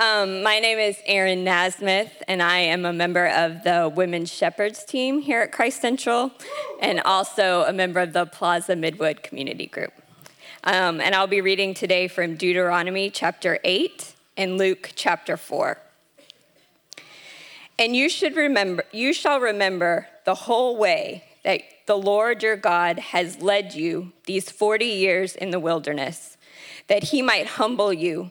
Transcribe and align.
Um, 0.00 0.42
my 0.42 0.60
name 0.60 0.78
is 0.78 0.98
Erin 1.04 1.44
Nasmith, 1.44 2.10
and 2.26 2.42
I 2.42 2.56
am 2.60 2.86
a 2.86 2.92
member 2.92 3.26
of 3.26 3.64
the 3.64 3.92
Women's 3.94 4.32
Shepherds 4.32 4.82
team 4.82 5.20
here 5.20 5.42
at 5.42 5.52
Christ 5.52 5.82
Central, 5.82 6.30
and 6.80 7.02
also 7.02 7.64
a 7.68 7.72
member 7.74 8.00
of 8.00 8.14
the 8.14 8.24
Plaza 8.24 8.72
Midwood 8.76 9.22
Community 9.22 9.66
Group. 9.66 9.92
Um, 10.64 11.02
and 11.02 11.14
I'll 11.14 11.26
be 11.26 11.42
reading 11.42 11.74
today 11.74 12.08
from 12.08 12.36
Deuteronomy 12.36 13.10
chapter 13.10 13.58
8 13.62 14.14
and 14.38 14.56
Luke 14.56 14.92
chapter 14.94 15.36
4. 15.36 15.76
And 17.78 17.94
you 17.94 18.08
should 18.08 18.36
remember, 18.36 18.84
you 18.92 19.12
shall 19.12 19.38
remember 19.38 20.08
the 20.24 20.34
whole 20.34 20.78
way 20.78 21.24
that 21.44 21.60
the 21.84 21.98
Lord 21.98 22.42
your 22.42 22.56
God 22.56 22.98
has 22.98 23.42
led 23.42 23.74
you 23.74 24.12
these 24.24 24.50
40 24.50 24.86
years 24.86 25.36
in 25.36 25.50
the 25.50 25.60
wilderness, 25.60 26.38
that 26.86 27.04
he 27.04 27.20
might 27.20 27.46
humble 27.46 27.92
you 27.92 28.30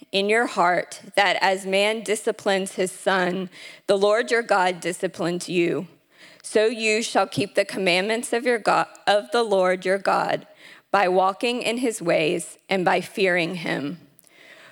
in 0.11 0.29
your 0.29 0.47
heart 0.47 1.01
that 1.15 1.37
as 1.41 1.65
man 1.65 2.03
disciplines 2.03 2.73
his 2.73 2.91
son, 2.91 3.49
the 3.87 3.97
Lord 3.97 4.31
your 4.31 4.41
God 4.41 4.79
disciplines 4.79 5.47
you. 5.47 5.87
So 6.43 6.65
you 6.65 7.01
shall 7.01 7.27
keep 7.27 7.55
the 7.55 7.65
commandments 7.65 8.33
of, 8.33 8.45
your 8.45 8.59
God, 8.59 8.87
of 9.07 9.31
the 9.31 9.43
Lord 9.43 9.85
your 9.85 9.97
God 9.97 10.47
by 10.89 11.07
walking 11.07 11.61
in 11.61 11.77
his 11.77 12.01
ways 12.01 12.57
and 12.69 12.83
by 12.83 12.99
fearing 12.99 13.55
him. 13.55 13.99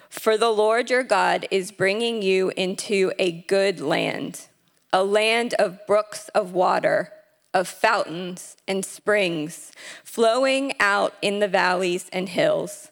For 0.09 0.37
the 0.37 0.49
Lord 0.49 0.89
your 0.89 1.03
God 1.03 1.47
is 1.51 1.71
bringing 1.71 2.21
you 2.21 2.51
into 2.57 3.13
a 3.19 3.43
good 3.43 3.79
land, 3.79 4.47
a 4.91 5.03
land 5.03 5.53
of 5.53 5.85
brooks 5.85 6.29
of 6.29 6.53
water, 6.53 7.13
of 7.53 7.67
fountains 7.67 8.57
and 8.67 8.83
springs, 8.83 9.71
flowing 10.03 10.73
out 10.79 11.13
in 11.21 11.39
the 11.39 11.47
valleys 11.47 12.09
and 12.11 12.27
hills 12.27 12.91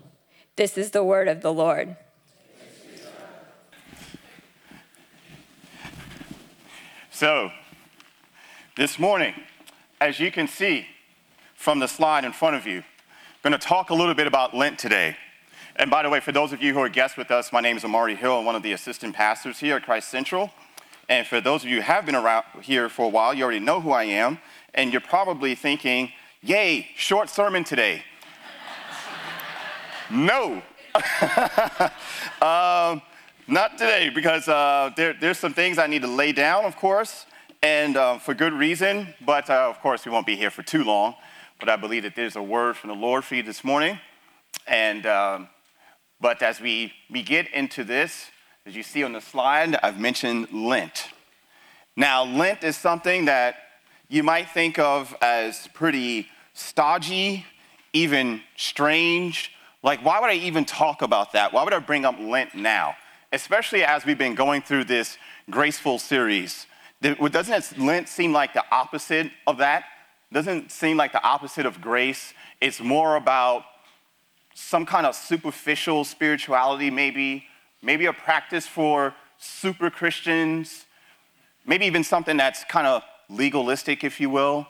This 0.61 0.77
is 0.77 0.91
the 0.91 1.03
word 1.03 1.27
of 1.27 1.41
the 1.41 1.51
Lord. 1.51 1.95
So, 7.09 7.49
this 8.77 8.99
morning, 8.99 9.33
as 9.99 10.19
you 10.19 10.31
can 10.31 10.47
see 10.47 10.85
from 11.55 11.79
the 11.79 11.87
slide 11.87 12.25
in 12.25 12.31
front 12.31 12.57
of 12.57 12.67
you, 12.67 12.77
I'm 12.77 13.49
going 13.49 13.59
to 13.59 13.67
talk 13.67 13.89
a 13.89 13.95
little 13.95 14.13
bit 14.13 14.27
about 14.27 14.55
Lent 14.55 14.77
today. 14.77 15.17
And 15.77 15.89
by 15.89 16.03
the 16.03 16.11
way, 16.11 16.19
for 16.19 16.31
those 16.31 16.53
of 16.53 16.61
you 16.61 16.75
who 16.75 16.79
are 16.81 16.89
guests 16.89 17.17
with 17.17 17.31
us, 17.31 17.51
my 17.51 17.59
name 17.59 17.75
is 17.75 17.83
Omari 17.83 18.13
Hill. 18.13 18.37
I'm 18.37 18.45
one 18.45 18.53
of 18.55 18.61
the 18.61 18.73
assistant 18.73 19.15
pastors 19.15 19.57
here 19.57 19.77
at 19.77 19.83
Christ 19.83 20.09
Central. 20.09 20.51
And 21.09 21.25
for 21.25 21.41
those 21.41 21.63
of 21.63 21.71
you 21.71 21.77
who 21.77 21.81
have 21.81 22.05
been 22.05 22.13
around 22.13 22.45
here 22.61 22.87
for 22.87 23.07
a 23.07 23.09
while, 23.09 23.33
you 23.33 23.43
already 23.43 23.57
know 23.57 23.81
who 23.81 23.89
I 23.89 24.03
am. 24.03 24.37
And 24.75 24.91
you're 24.91 25.01
probably 25.01 25.55
thinking, 25.55 26.11
yay, 26.43 26.89
short 26.95 27.31
sermon 27.31 27.63
today. 27.63 28.03
No. 30.11 30.61
um, 32.41 33.01
not 33.47 33.77
today, 33.77 34.11
because 34.13 34.47
uh, 34.47 34.91
there, 34.95 35.13
there's 35.13 35.37
some 35.37 35.53
things 35.53 35.77
I 35.77 35.87
need 35.87 36.01
to 36.01 36.07
lay 36.07 36.33
down, 36.33 36.65
of 36.65 36.75
course, 36.75 37.25
and 37.63 37.95
uh, 37.95 38.17
for 38.17 38.33
good 38.33 38.53
reason. 38.53 39.13
But 39.25 39.49
uh, 39.49 39.69
of 39.69 39.79
course, 39.79 40.05
we 40.05 40.11
won't 40.11 40.25
be 40.25 40.35
here 40.35 40.51
for 40.51 40.63
too 40.63 40.83
long. 40.83 41.15
But 41.59 41.69
I 41.69 41.75
believe 41.75 42.03
that 42.03 42.15
there's 42.15 42.35
a 42.35 42.43
word 42.43 42.75
from 42.75 42.89
the 42.89 42.95
Lord 42.95 43.23
for 43.23 43.35
you 43.35 43.43
this 43.43 43.63
morning. 43.63 43.99
And 44.67 45.05
um, 45.05 45.47
but 46.21 46.43
as 46.43 46.61
we, 46.61 46.93
we 47.09 47.23
get 47.23 47.51
into 47.51 47.83
this, 47.83 48.29
as 48.67 48.75
you 48.75 48.83
see 48.83 49.03
on 49.03 49.13
the 49.13 49.21
slide, 49.21 49.75
I've 49.81 49.99
mentioned 49.99 50.51
Lent. 50.51 51.07
Now, 51.95 52.23
Lent 52.23 52.63
is 52.63 52.77
something 52.77 53.25
that 53.25 53.55
you 54.07 54.21
might 54.21 54.49
think 54.51 54.77
of 54.77 55.15
as 55.19 55.67
pretty 55.73 56.27
stodgy, 56.53 57.45
even 57.91 58.41
strange, 58.55 59.51
like, 59.83 60.03
why 60.05 60.19
would 60.19 60.29
I 60.29 60.35
even 60.35 60.65
talk 60.65 61.01
about 61.01 61.33
that? 61.33 61.53
Why 61.53 61.63
would 61.63 61.73
I 61.73 61.79
bring 61.79 62.05
up 62.05 62.19
Lent 62.19 62.53
now? 62.55 62.95
Especially 63.31 63.83
as 63.83 64.05
we've 64.05 64.17
been 64.17 64.35
going 64.35 64.61
through 64.61 64.83
this 64.85 65.17
graceful 65.49 65.97
series. 65.99 66.67
Doesn't 67.01 67.79
Lent 67.79 68.07
seem 68.07 68.31
like 68.31 68.53
the 68.53 68.63
opposite 68.71 69.31
of 69.47 69.57
that? 69.57 69.85
Doesn't 70.31 70.71
seem 70.71 70.97
like 70.97 71.11
the 71.11 71.23
opposite 71.23 71.65
of 71.65 71.81
grace? 71.81 72.33
It's 72.61 72.79
more 72.79 73.15
about 73.15 73.63
some 74.53 74.85
kind 74.85 75.05
of 75.05 75.15
superficial 75.15 76.03
spirituality, 76.03 76.91
maybe, 76.91 77.45
maybe 77.81 78.05
a 78.05 78.13
practice 78.13 78.67
for 78.67 79.15
super 79.39 79.89
Christians, 79.89 80.85
maybe 81.65 81.85
even 81.85 82.03
something 82.03 82.37
that's 82.37 82.63
kind 82.65 82.85
of 82.85 83.01
legalistic, 83.29 84.03
if 84.03 84.19
you 84.19 84.29
will. 84.29 84.67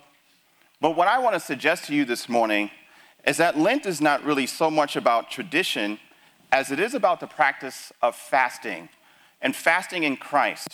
But 0.80 0.96
what 0.96 1.08
I 1.08 1.20
want 1.20 1.34
to 1.34 1.40
suggest 1.40 1.86
to 1.86 1.96
you 1.96 2.06
this 2.06 2.30
morning 2.30 2.72
is 3.26 3.38
that 3.38 3.58
Lent 3.58 3.86
is 3.86 4.02
not 4.02 4.24
really 4.24 4.48
so 4.48 4.72
much 4.72 4.96
about 4.96 5.30
tradition 5.30 6.00
as 6.52 6.72
it 6.72 6.80
is 6.80 6.94
about 6.94 7.20
the 7.20 7.28
practice 7.28 7.92
of 8.02 8.16
fasting 8.16 8.90
and 9.42 9.56
fasting 9.56 10.04
in 10.04 10.18
Christ. 10.18 10.70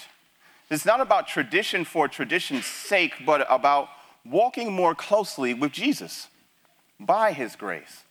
It's 0.70 0.86
not 0.86 1.00
about 1.00 1.28
tradition 1.28 1.86
for 1.86 2.08
tradition's 2.08 2.66
sake, 2.66 3.14
but 3.26 3.46
about 3.50 3.90
walking 4.26 4.74
more 4.74 4.94
closely 4.96 5.54
with 5.54 5.72
Jesus 5.72 6.28
by 7.00 7.32
his 7.32 7.56
grace. 7.56 8.04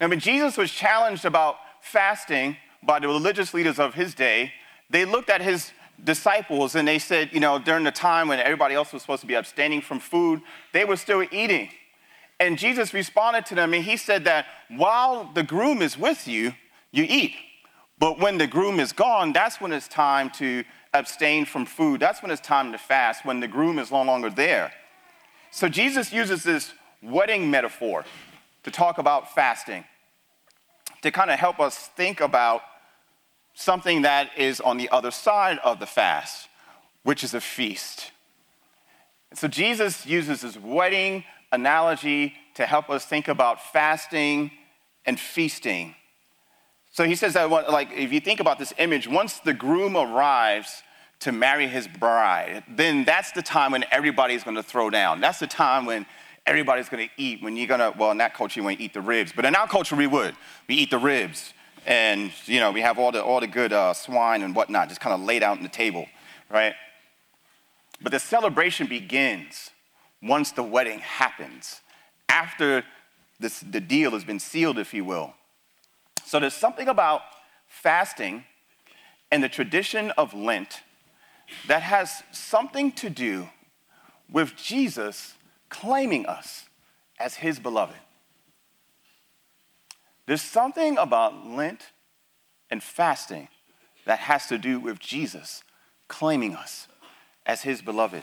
Now, 0.00 0.08
when 0.08 0.20
Jesus 0.20 0.56
was 0.56 0.70
challenged 0.70 1.24
about 1.24 1.56
fasting 1.80 2.56
by 2.82 3.00
the 3.00 3.08
religious 3.08 3.52
leaders 3.54 3.78
of 3.78 3.94
his 3.94 4.14
day, 4.14 4.52
they 4.90 5.04
looked 5.04 5.30
at 5.30 5.40
his 5.40 5.72
disciples 6.04 6.76
and 6.76 6.86
they 6.86 6.98
said, 7.00 7.30
you 7.32 7.40
know, 7.40 7.58
during 7.58 7.82
the 7.82 7.90
time 7.90 8.28
when 8.28 8.38
everybody 8.38 8.74
else 8.74 8.92
was 8.92 9.02
supposed 9.02 9.22
to 9.22 9.26
be 9.26 9.34
abstaining 9.34 9.80
from 9.80 9.98
food, 9.98 10.40
they 10.72 10.84
were 10.84 10.96
still 10.96 11.24
eating. 11.32 11.70
And 12.40 12.58
Jesus 12.58 12.94
responded 12.94 13.46
to 13.46 13.54
them 13.54 13.74
and 13.74 13.84
he 13.84 13.96
said 13.96 14.24
that 14.24 14.46
while 14.68 15.30
the 15.34 15.42
groom 15.42 15.82
is 15.82 15.98
with 15.98 16.28
you, 16.28 16.54
you 16.92 17.04
eat. 17.08 17.34
But 17.98 18.20
when 18.20 18.38
the 18.38 18.46
groom 18.46 18.78
is 18.78 18.92
gone, 18.92 19.32
that's 19.32 19.60
when 19.60 19.72
it's 19.72 19.88
time 19.88 20.30
to 20.30 20.64
abstain 20.94 21.44
from 21.44 21.66
food. 21.66 22.00
That's 22.00 22.22
when 22.22 22.30
it's 22.30 22.40
time 22.40 22.72
to 22.72 22.78
fast, 22.78 23.24
when 23.24 23.40
the 23.40 23.48
groom 23.48 23.78
is 23.78 23.90
no 23.90 24.02
longer 24.02 24.30
there. 24.30 24.72
So 25.50 25.68
Jesus 25.68 26.12
uses 26.12 26.44
this 26.44 26.72
wedding 27.02 27.50
metaphor 27.50 28.04
to 28.62 28.70
talk 28.70 28.98
about 28.98 29.34
fasting, 29.34 29.84
to 31.02 31.10
kind 31.10 31.30
of 31.30 31.38
help 31.38 31.58
us 31.58 31.88
think 31.96 32.20
about 32.20 32.62
something 33.54 34.02
that 34.02 34.30
is 34.36 34.60
on 34.60 34.76
the 34.76 34.88
other 34.90 35.10
side 35.10 35.58
of 35.64 35.80
the 35.80 35.86
fast, 35.86 36.48
which 37.02 37.24
is 37.24 37.34
a 37.34 37.40
feast. 37.40 38.12
So 39.34 39.48
Jesus 39.48 40.06
uses 40.06 40.42
this 40.42 40.56
wedding 40.56 41.24
analogy 41.52 42.34
to 42.54 42.66
help 42.66 42.90
us 42.90 43.04
think 43.04 43.28
about 43.28 43.72
fasting 43.72 44.50
and 45.06 45.18
feasting. 45.18 45.94
So 46.92 47.04
he 47.04 47.14
says 47.14 47.34
that, 47.34 47.50
like, 47.50 47.90
if 47.92 48.12
you 48.12 48.20
think 48.20 48.40
about 48.40 48.58
this 48.58 48.72
image, 48.78 49.06
once 49.06 49.38
the 49.40 49.54
groom 49.54 49.96
arrives 49.96 50.82
to 51.20 51.32
marry 51.32 51.68
his 51.68 51.86
bride, 51.86 52.64
then 52.68 53.04
that's 53.04 53.32
the 53.32 53.42
time 53.42 53.72
when 53.72 53.84
everybody's 53.90 54.44
gonna 54.44 54.62
throw 54.62 54.90
down. 54.90 55.20
That's 55.20 55.38
the 55.38 55.46
time 55.46 55.86
when 55.86 56.06
everybody's 56.46 56.88
gonna 56.88 57.08
eat, 57.16 57.42
when 57.42 57.56
you're 57.56 57.66
gonna, 57.66 57.92
well, 57.96 58.10
in 58.10 58.18
that 58.18 58.34
culture, 58.34 58.60
you 58.60 58.64
won't 58.64 58.80
eat 58.80 58.94
the 58.94 59.00
ribs, 59.00 59.32
but 59.34 59.44
in 59.44 59.54
our 59.54 59.68
culture, 59.68 59.96
we 59.96 60.06
would. 60.06 60.34
We 60.68 60.76
eat 60.76 60.90
the 60.90 60.98
ribs. 60.98 61.52
And, 61.86 62.32
you 62.44 62.60
know, 62.60 62.70
we 62.70 62.80
have 62.80 62.98
all 62.98 63.12
the, 63.12 63.22
all 63.22 63.40
the 63.40 63.46
good 63.46 63.72
uh, 63.72 63.94
swine 63.94 64.42
and 64.42 64.54
whatnot 64.54 64.88
just 64.88 65.00
kind 65.00 65.14
of 65.14 65.20
laid 65.20 65.42
out 65.42 65.56
on 65.56 65.62
the 65.62 65.68
table, 65.68 66.06
right? 66.50 66.74
But 68.00 68.12
the 68.12 68.20
celebration 68.20 68.86
begins 68.86 69.70
once 70.22 70.52
the 70.52 70.62
wedding 70.62 70.98
happens, 70.98 71.80
after 72.28 72.84
this, 73.40 73.60
the 73.60 73.80
deal 73.80 74.12
has 74.12 74.24
been 74.24 74.40
sealed, 74.40 74.78
if 74.78 74.92
you 74.92 75.04
will. 75.04 75.34
So 76.24 76.40
there's 76.40 76.54
something 76.54 76.88
about 76.88 77.22
fasting 77.66 78.44
and 79.30 79.42
the 79.42 79.48
tradition 79.48 80.10
of 80.12 80.34
Lent 80.34 80.82
that 81.66 81.82
has 81.82 82.22
something 82.32 82.92
to 82.92 83.08
do 83.08 83.48
with 84.30 84.56
Jesus 84.56 85.34
claiming 85.68 86.26
us 86.26 86.68
as 87.18 87.36
his 87.36 87.58
beloved. 87.58 87.96
There's 90.26 90.42
something 90.42 90.98
about 90.98 91.46
Lent 91.46 91.92
and 92.70 92.82
fasting 92.82 93.48
that 94.04 94.18
has 94.20 94.46
to 94.48 94.58
do 94.58 94.78
with 94.80 94.98
Jesus 94.98 95.62
claiming 96.08 96.54
us 96.54 96.88
as 97.46 97.62
his 97.62 97.80
beloved. 97.80 98.22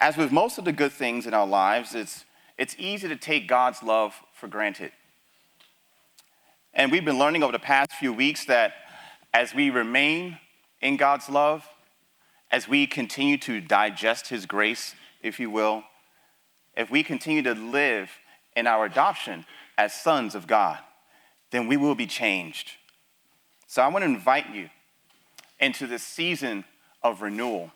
As 0.00 0.16
with 0.16 0.30
most 0.30 0.58
of 0.58 0.64
the 0.64 0.72
good 0.72 0.92
things 0.92 1.26
in 1.26 1.34
our 1.34 1.46
lives, 1.46 1.94
it's, 1.94 2.24
it's 2.58 2.76
easy 2.78 3.08
to 3.08 3.16
take 3.16 3.48
God's 3.48 3.82
love 3.82 4.14
for 4.32 4.46
granted. 4.46 4.92
And 6.74 6.92
we've 6.92 7.04
been 7.04 7.18
learning 7.18 7.42
over 7.42 7.52
the 7.52 7.58
past 7.58 7.92
few 7.92 8.12
weeks 8.12 8.44
that 8.46 8.74
as 9.32 9.54
we 9.54 9.70
remain 9.70 10.38
in 10.82 10.96
God's 10.96 11.30
love, 11.30 11.66
as 12.50 12.68
we 12.68 12.86
continue 12.86 13.38
to 13.38 13.60
digest 13.60 14.28
His 14.28 14.44
grace, 14.44 14.94
if 15.22 15.40
you 15.40 15.50
will, 15.50 15.84
if 16.76 16.90
we 16.90 17.02
continue 17.02 17.42
to 17.42 17.54
live 17.54 18.10
in 18.54 18.66
our 18.66 18.84
adoption 18.84 19.46
as 19.78 19.94
sons 19.94 20.34
of 20.34 20.46
God, 20.46 20.78
then 21.50 21.66
we 21.66 21.76
will 21.76 21.94
be 21.94 22.06
changed. 22.06 22.72
So 23.66 23.82
I 23.82 23.88
want 23.88 24.02
to 24.02 24.06
invite 24.06 24.54
you 24.54 24.68
into 25.58 25.86
this 25.86 26.02
season 26.02 26.64
of 27.02 27.22
renewal 27.22 27.72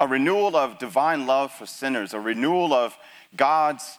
a 0.00 0.06
renewal 0.06 0.56
of 0.56 0.78
divine 0.78 1.26
love 1.26 1.52
for 1.52 1.66
sinners, 1.66 2.14
a 2.14 2.20
renewal 2.20 2.72
of 2.72 2.96
God's 3.36 3.98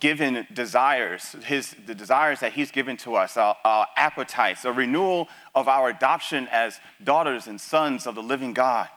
given 0.00 0.46
desires, 0.52 1.36
his, 1.44 1.76
the 1.86 1.94
desires 1.94 2.40
that 2.40 2.54
he's 2.54 2.70
given 2.70 2.96
to 2.96 3.14
us, 3.14 3.36
our, 3.36 3.56
our 3.64 3.86
appetites, 3.96 4.64
a 4.64 4.72
renewal 4.72 5.28
of 5.54 5.68
our 5.68 5.90
adoption 5.90 6.48
as 6.50 6.80
daughters 7.04 7.46
and 7.46 7.60
sons 7.60 8.06
of 8.06 8.14
the 8.14 8.22
living 8.22 8.54
God. 8.54 8.88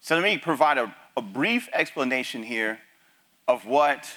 So 0.00 0.16
let 0.16 0.24
me 0.24 0.36
provide 0.36 0.78
a, 0.78 0.94
a 1.16 1.22
brief 1.22 1.68
explanation 1.72 2.42
here 2.42 2.80
of 3.46 3.66
what 3.66 4.10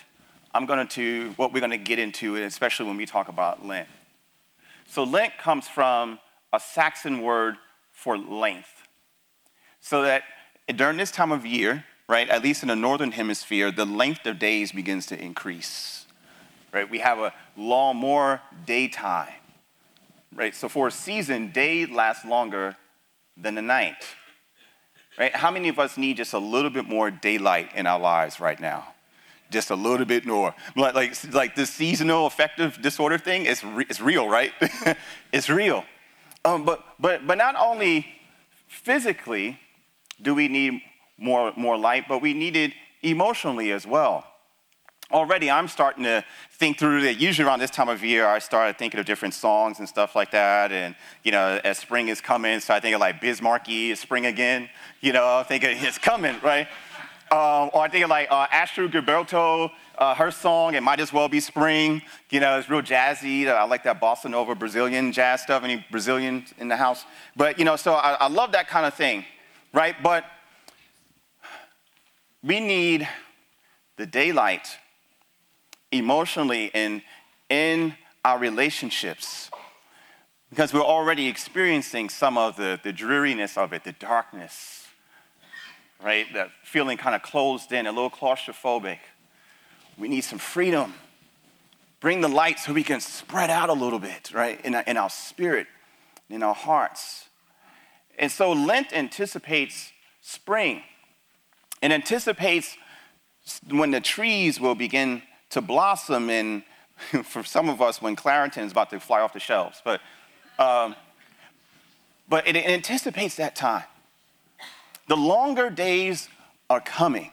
I'm 0.54 0.66
going 0.66 0.88
to, 0.88 1.34
what 1.38 1.54
we're 1.54 1.60
going 1.60 1.72
to 1.72 1.78
get 1.78 2.00
into, 2.00 2.36
especially 2.38 2.88
when 2.88 2.98
we 2.98 3.06
talk 3.06 3.30
about 3.30 3.66
Lent. 3.66 3.88
So 4.88 5.04
Lent 5.04 5.38
comes 5.38 5.68
from 5.68 6.20
a 6.52 6.60
Saxon 6.60 7.22
word 7.22 7.56
for 7.92 8.18
length. 8.18 8.88
So 9.80 10.02
that 10.04 10.24
during 10.68 10.98
this 10.98 11.12
time 11.12 11.32
of 11.32 11.46
year, 11.46 11.86
right, 12.08 12.30
at 12.30 12.44
least 12.44 12.62
in 12.62 12.70
the 12.70 12.76
northern 12.76 13.12
hemisphere, 13.12 13.72
the 13.72 13.86
length 13.86 14.26
of 14.26 14.40
days 14.40 14.72
begins 14.72 15.06
to 15.08 15.22
increase. 15.22 16.06
Right? 16.72 16.90
We 16.90 17.00
have 17.00 17.20
a 17.20 17.34
long, 17.58 17.98
more 17.98 18.42
daytime. 18.66 19.34
Right? 20.34 20.56
So 20.56 20.70
for 20.70 20.88
a 20.88 20.92
season, 20.92 21.52
day 21.52 21.86
lasts 21.86 22.26
longer 22.26 22.78
than 23.36 23.56
the 23.56 23.62
night. 23.62 24.06
Right? 25.18 25.36
How 25.36 25.52
many 25.52 25.68
of 25.70 25.78
us 25.78 25.98
need 25.98 26.18
just 26.18 26.34
a 26.34 26.40
little 26.40 26.70
bit 26.70 26.88
more 26.88 27.12
daylight 27.12 27.72
in 27.76 27.86
our 27.86 28.00
lives 28.00 28.40
right 28.40 28.60
now? 28.60 28.94
Just 29.50 29.70
a 29.70 29.76
little 29.76 30.06
bit 30.06 30.26
more. 30.26 30.56
Like, 30.78 30.94
like, 30.94 31.34
like 31.34 31.56
this 31.56 31.70
seasonal 31.70 32.26
affective 32.26 32.82
disorder 32.82 33.18
thing, 33.18 33.46
it's, 33.46 33.64
re- 33.64 33.86
it's 33.90 34.00
real, 34.00 34.30
right? 34.30 34.54
it's 35.34 35.50
real. 35.50 35.84
Um, 36.46 36.64
but, 36.64 36.86
but, 36.98 37.28
but 37.28 37.38
not 37.38 37.56
only 37.56 38.08
physically, 38.68 39.60
do 40.22 40.36
we 40.36 40.48
need 40.48 40.82
more, 41.18 41.54
more 41.56 41.78
light, 41.78 42.06
but 42.08 42.22
we 42.22 42.34
need 42.34 42.56
it 42.56 42.74
emotionally 43.02 43.72
as 43.72 43.86
well. 43.86 44.26
Already, 45.12 45.52
I'm 45.52 45.68
starting 45.68 46.06
to 46.06 46.24
think 46.52 46.80
through 46.80 47.02
that. 47.02 47.20
Usually, 47.20 47.46
around 47.46 47.60
this 47.60 47.70
time 47.70 47.90
of 47.90 48.02
year, 48.02 48.26
I 48.26 48.40
started 48.40 48.78
thinking 48.78 48.98
of 48.98 49.06
different 49.06 49.34
songs 49.34 49.80
and 49.80 49.88
stuff 49.88 50.16
like 50.16 50.32
that. 50.32 50.72
And, 50.72 50.96
you 51.24 51.34
know, 51.34 51.60
as 51.66 51.78
spring 51.80 52.08
is 52.08 52.22
coming, 52.22 52.62
so 52.62 52.74
I 52.74 52.80
think 52.80 52.96
of 52.96 53.02
like 53.02 53.20
Biz 53.20 53.42
Markie, 53.42 53.94
spring 53.96 54.26
again. 54.26 54.70
You 55.02 55.12
know, 55.12 55.38
I 55.40 55.44
think 55.44 55.66
it's 55.66 55.98
coming, 55.98 56.38
right? 56.42 56.68
Um, 57.30 57.72
or 57.74 57.82
I 57.82 57.90
think 57.90 58.06
of 58.06 58.10
like 58.10 58.28
uh, 58.32 58.48
Astrud 58.48 58.92
Gilberto, 58.92 59.72
uh, 59.98 60.16
her 60.16 60.32
song, 60.32 60.76
It 60.76 60.82
Might 60.82 61.02
As 61.02 61.12
Well 61.12 61.28
Be 61.28 61.42
Spring. 61.42 62.02
You 62.30 62.40
know, 62.40 62.58
it's 62.58 62.70
real 62.70 62.82
jazzy. 62.82 63.50
I 63.50 63.64
like 63.66 63.84
that 63.84 64.00
bossa 64.00 64.30
nova 64.30 64.56
Brazilian 64.56 65.12
jazz 65.12 65.42
stuff. 65.42 65.64
Any 65.64 65.86
Brazilians 65.92 66.54
in 66.58 66.70
the 66.70 66.78
house? 66.78 67.04
But, 67.36 67.60
you 67.60 67.66
know, 67.66 67.76
so 67.76 67.94
I, 67.96 68.14
I 68.14 68.28
love 68.28 68.54
that 68.54 68.70
kind 68.70 68.86
of 68.86 68.94
thing 68.94 69.26
right? 69.74 69.96
But 70.02 70.26
we 72.44 72.60
need 72.60 73.08
the 73.98 74.06
daylight 74.06 74.68
emotionally 75.92 76.72
and 76.74 77.02
in 77.50 77.96
our 78.24 78.40
relationships 78.40 79.50
because 80.50 80.74
we're 80.74 80.82
already 80.82 81.28
experiencing 81.28 82.10
some 82.10 82.38
of 82.38 82.58
the, 82.58 82.80
the 82.84 82.92
dreariness 82.92 83.58
of 83.58 83.74
it, 83.74 83.84
the 83.84 83.94
darkness, 83.94 84.86
right? 86.04 86.26
That 86.34 86.52
feeling 86.64 86.98
kind 86.98 87.16
of 87.16 87.22
closed 87.22 87.72
in, 87.72 87.88
a 87.88 87.92
little 87.92 88.10
claustrophobic. 88.10 89.00
We 89.98 90.10
need 90.10 90.22
some 90.22 90.40
freedom. 90.40 90.94
Bring 92.02 92.22
the 92.22 92.28
light 92.28 92.60
so 92.60 92.74
we 92.74 92.84
can 92.84 93.00
spread 93.00 93.50
out 93.50 93.70
a 93.70 93.74
little 93.74 94.00
bit, 94.00 94.34
right? 94.34 94.60
In, 94.66 94.76
in 94.76 94.98
our 94.98 95.10
spirit, 95.10 95.68
in 96.30 96.44
our 96.44 96.56
hearts. 96.56 97.30
And 98.22 98.32
so 98.32 98.52
Lent 98.52 98.94
anticipates 98.94 99.92
spring. 100.22 100.84
It 101.82 101.92
anticipates 101.92 102.78
when 103.68 103.90
the 103.90 104.00
trees 104.00 104.60
will 104.60 104.76
begin 104.76 105.24
to 105.50 105.60
blossom, 105.60 106.30
and 106.30 106.62
for 107.26 107.44
some 107.44 107.68
of 107.68 107.82
us, 107.82 108.00
when 108.00 108.16
Claritin 108.16 108.64
is 108.64 108.72
about 108.72 108.92
to 108.92 109.00
fly 109.00 109.22
off 109.22 109.34
the 109.34 109.40
shelves. 109.40 109.82
But, 109.84 110.02
um, 110.60 110.96
but 112.30 112.48
it 112.48 112.56
anticipates 112.56 113.36
that 113.38 113.56
time. 113.56 113.86
The 115.08 115.18
longer 115.18 115.72
days 115.72 116.30
are 116.70 116.80
coming. 116.80 117.32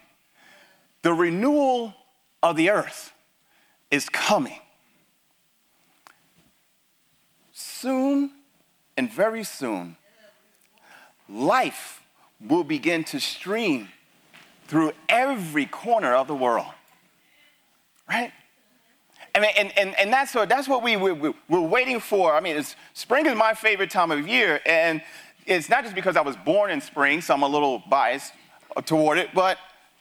The 1.02 1.12
renewal 1.12 1.95
of 2.42 2.57
the 2.57 2.71
earth 2.71 3.12
is 3.90 4.09
coming. 4.09 4.59
Soon 7.52 8.33
and 8.97 9.12
very 9.12 9.45
soon, 9.45 9.99
life 11.28 12.02
will 12.40 12.64
begin 12.64 13.04
to 13.04 13.20
stream 13.20 13.88
through 14.66 14.92
every 15.08 15.66
corner 15.66 16.14
of 16.14 16.28
the 16.28 16.35
world. 16.35 16.66
Right? 18.08 18.32
I 19.35 19.40
mean, 19.40 19.50
and, 19.56 19.78
and, 19.78 19.99
and 19.99 20.12
that's, 20.12 20.35
what, 20.35 20.49
that's 20.49 20.68
what 20.68 20.82
we, 20.82 20.97
we, 20.97 21.12
we're 21.49 21.61
waiting 21.61 22.00
for. 22.00 22.35
I 22.35 22.40
mean, 22.40 22.62
spring 22.94 23.26
is 23.26 23.37
my 23.37 23.54
favorite 23.54 23.90
time 23.90 24.11
of 24.11 24.26
year, 24.26 24.61
and 24.66 25.02
it's 25.47 25.68
not 25.68 25.85
just 25.85 25.94
because 25.94 26.16
I 26.16 26.23
was 26.23 26.37
born 26.37 26.70
in 26.70 26.80
spring, 26.80 27.20
so 27.20 27.35
I'm 27.35 27.42
a 27.42 27.49
little 27.49 27.82
biased 27.88 28.32
toward 28.85 29.18
it, 29.18 29.30
but 29.35 29.58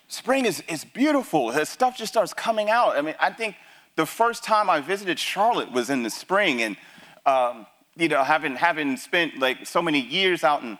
spring 0.07 0.45
is, 0.45 0.63
is 0.67 0.85
beautiful. 0.85 1.51
The 1.51 1.65
stuff 1.65 1.97
just 1.97 2.13
starts 2.13 2.33
coming 2.33 2.69
out. 2.69 2.97
I 2.97 3.01
mean, 3.01 3.15
I 3.19 3.31
think 3.31 3.55
the 3.95 4.05
first 4.05 4.43
time 4.43 4.69
I 4.69 4.79
visited 4.81 5.19
Charlotte 5.19 5.71
was 5.71 5.89
in 5.89 6.03
the 6.03 6.09
spring, 6.09 6.61
and, 6.61 6.77
um, 7.25 7.65
you 7.95 8.07
know, 8.07 8.23
having, 8.23 8.55
having 8.55 8.97
spent 8.97 9.39
like 9.39 9.65
so 9.65 9.81
many 9.81 9.99
years 9.99 10.43
out 10.43 10.63
in 10.63 10.77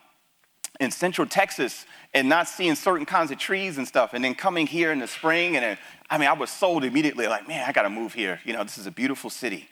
in 0.80 0.92
central 0.92 1.28
Texas 1.28 1.86
and 2.14 2.30
not 2.30 2.48
seeing 2.48 2.76
certain 2.76 3.06
kinds 3.06 3.32
of 3.32 3.38
trees 3.38 3.78
and 3.78 3.88
stuff, 3.88 4.14
and 4.14 4.24
then 4.24 4.36
coming 4.36 4.68
here 4.68 4.92
in 4.92 5.00
the 5.00 5.08
spring, 5.08 5.56
and 5.56 5.64
then, 5.64 5.78
I 6.10 6.18
mean, 6.18 6.28
I 6.28 6.34
was 6.34 6.50
sold 6.50 6.84
immediately, 6.84 7.28
like, 7.28 7.48
man, 7.48 7.68
I 7.68 7.72
gotta 7.72 7.90
move 7.90 8.14
here. 8.14 8.40
You 8.46 8.54
know, 8.54 8.64
this 8.64 8.78
is 8.78 8.88
a 8.88 8.92
beautiful 8.92 9.30
city. 9.30 9.70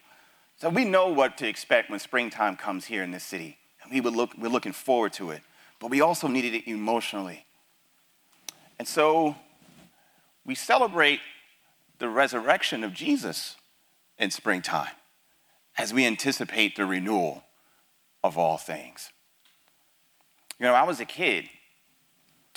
So 0.57 0.69
we 0.69 0.85
know 0.85 1.09
what 1.09 1.37
to 1.39 1.47
expect 1.47 1.89
when 1.89 1.99
springtime 1.99 2.55
comes 2.55 2.85
here 2.85 3.03
in 3.03 3.11
this 3.11 3.23
city, 3.23 3.57
and 3.83 3.91
we 3.91 4.01
would 4.01 4.15
look, 4.15 4.31
we're 4.37 4.49
looking 4.49 4.73
forward 4.73 5.13
to 5.13 5.31
it. 5.31 5.41
But 5.79 5.89
we 5.89 6.01
also 6.01 6.27
needed 6.27 6.53
it 6.53 6.69
emotionally. 6.69 7.45
And 8.79 8.87
so 8.87 9.35
we 10.45 10.55
celebrate 10.55 11.19
the 11.99 12.09
resurrection 12.09 12.83
of 12.83 12.93
Jesus 12.93 13.55
in 14.17 14.31
springtime 14.31 14.91
as 15.77 15.93
we 15.93 16.05
anticipate 16.05 16.75
the 16.75 16.85
renewal 16.85 17.43
of 18.23 18.37
all 18.37 18.57
things. 18.57 19.11
You 20.59 20.65
know, 20.65 20.73
I 20.73 20.83
was 20.83 20.99
a 20.99 21.05
kid. 21.05 21.49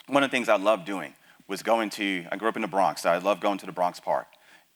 One 0.07 0.23
of 0.23 0.31
the 0.31 0.37
things 0.37 0.49
I 0.49 0.57
loved 0.57 0.87
doing 0.87 1.15
was 1.49 1.63
going 1.63 1.91
to, 1.91 2.27
I 2.31 2.37
grew 2.37 2.49
up 2.49 2.57
in 2.57 2.63
the 2.63 2.69
Bronx, 2.69 3.03
so 3.03 3.11
I 3.11 3.19
loved 3.19 3.41
going 3.41 3.59
to 3.59 3.67
the 3.67 3.73
Bronx 3.73 3.99
Park. 4.01 4.27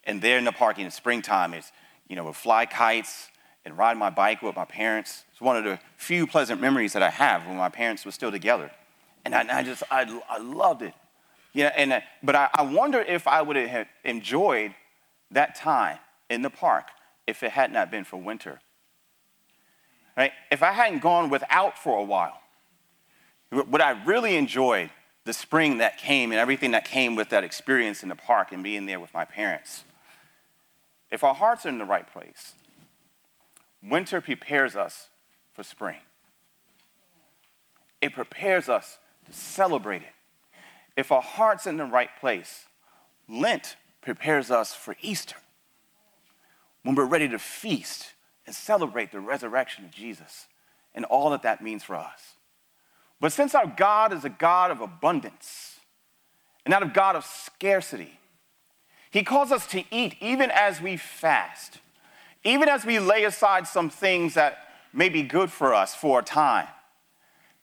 And 0.05 0.21
there 0.21 0.38
in 0.38 0.45
the 0.45 0.52
park 0.52 0.79
in 0.79 0.85
the 0.85 0.91
springtime 0.91 1.55
is, 1.55 1.71
you 2.09 2.17
know, 2.17 2.25
with 2.25 2.37
fly 2.37 2.67
kites 2.67 3.29
and 3.64 3.79
ride 3.79 3.97
my 3.97 4.11
bike 4.11 4.43
with 4.43 4.57
my 4.57 4.64
parents. 4.64 5.25
It's 5.31 5.41
one 5.41 5.57
of 5.57 5.64
the 5.64 5.79
few 5.97 6.26
pleasant 6.26 6.61
memories 6.61 6.95
that 6.95 7.02
I 7.02 7.11
have 7.11 7.47
when 7.47 7.57
my 7.57 7.69
parents 7.69 8.05
were 8.05 8.11
still 8.11 8.33
together. 8.33 8.71
And 9.25 9.35
I, 9.35 9.59
I 9.59 9.62
just, 9.62 9.85
I, 9.91 10.21
I 10.29 10.38
loved 10.38 10.83
it. 10.83 10.95
Yeah, 11.52 11.73
and, 11.76 11.93
uh, 11.93 12.00
but 12.23 12.35
I, 12.35 12.49
I 12.55 12.62
wonder 12.62 13.00
if 13.00 13.29
I 13.29 13.43
would 13.43 13.57
have 13.57 13.87
enjoyed 14.05 14.75
that 15.31 15.55
time 15.55 15.99
in 16.29 16.43
the 16.43 16.50
park 16.50 16.87
if 17.26 17.43
it 17.43 17.52
had 17.52 17.73
not 17.73 17.91
been 17.91 18.05
for 18.05 18.17
winter. 18.17 18.61
Right? 20.17 20.33
If 20.50 20.62
I 20.62 20.73
hadn't 20.73 21.00
gone 21.00 21.31
without 21.31 21.79
for 21.79 21.99
a 21.99 22.02
while, 22.02 22.41
would 23.52 23.80
I 23.80 24.02
really 24.04 24.37
enjoyed 24.37 24.90
the 25.25 25.32
spring 25.32 25.78
that 25.78 25.99
came 25.99 26.32
and 26.32 26.40
everything 26.40 26.73
that 26.73 26.85
came 26.85 27.14
with 27.14 27.28
that 27.28 27.44
experience 27.44 28.02
in 28.02 28.09
the 28.09 28.16
park 28.16 28.50
and 28.50 28.62
being 28.62 28.87
there 28.87 28.99
with 28.99 29.12
my 29.12 29.25
parents? 29.25 29.85
If 31.11 31.23
our 31.23 31.35
hearts 31.35 31.66
are 31.66 31.68
in 31.68 31.78
the 31.78 31.85
right 31.85 32.11
place, 32.11 32.54
winter 33.82 34.21
prepares 34.21 34.75
us 34.75 35.09
for 35.52 35.62
spring. 35.62 35.99
It 38.00 38.14
prepares 38.14 38.68
us 38.68 38.99
to 39.26 39.32
celebrate 39.32 40.02
it. 40.02 40.14
If 40.97 41.12
our 41.12 41.23
heart's 41.23 41.66
are 41.66 41.71
in 41.71 41.76
the 41.76 41.85
right 41.85 42.11
place, 42.18 42.64
Lent 43.28 43.76
prepares 44.00 44.50
us 44.50 44.75
for 44.75 44.97
Easter. 45.02 45.37
When 46.82 46.94
we're 46.94 47.04
ready 47.04 47.28
to 47.28 47.38
feast 47.38 48.14
and 48.47 48.54
celebrate 48.54 49.12
the 49.12 49.21
resurrection 49.21 49.85
of 49.85 49.90
Jesus 49.90 50.49
and 50.94 51.04
all 51.04 51.30
that 51.30 51.42
that 51.42 51.62
means 51.62 51.85
for 51.85 51.94
us. 51.94 52.35
But 53.23 53.33
since 53.33 53.55
our 53.55 53.69
God 53.69 54.12
is 54.12 54.25
a 54.25 54.29
God 54.29 54.73
of 54.73 54.81
abundance 54.81 55.79
and 56.67 56.73
not 56.73 56.83
a 56.83 56.87
God 56.87 57.14
of 57.14 57.25
scarcity, 57.25 58.19
He 59.12 59.23
calls 59.23 59.52
us 59.52 59.64
to 59.69 59.85
eat 59.93 60.17
even 60.21 60.50
as 60.50 60.83
we 60.83 60.97
fast, 60.97 61.79
even 62.43 62.69
as 62.69 62.85
we 62.85 62.99
lay 62.99 63.23
aside 63.23 63.69
some 63.69 63.91
things 63.91 64.35
that 64.35 64.59
may 64.93 65.09
be 65.09 65.23
good 65.23 65.52
for 65.52 65.73
us 65.73 65.95
for 65.95 66.19
a 66.19 66.23
time. 66.25 66.67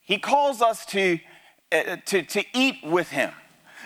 He 0.00 0.16
calls 0.16 0.62
us 0.62 0.86
to, 0.86 1.18
uh, 1.70 1.96
to, 2.06 2.22
to 2.22 2.42
eat 2.54 2.76
with 2.82 3.10
Him. 3.10 3.30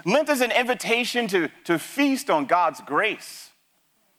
Lent 0.05 0.29
is 0.29 0.43
an 0.43 0.53
invitation 0.53 1.27
to, 1.27 1.49
to 1.65 1.81
feast 1.81 2.31
on 2.31 2.47
God's 2.47 2.83
grace, 2.83 3.51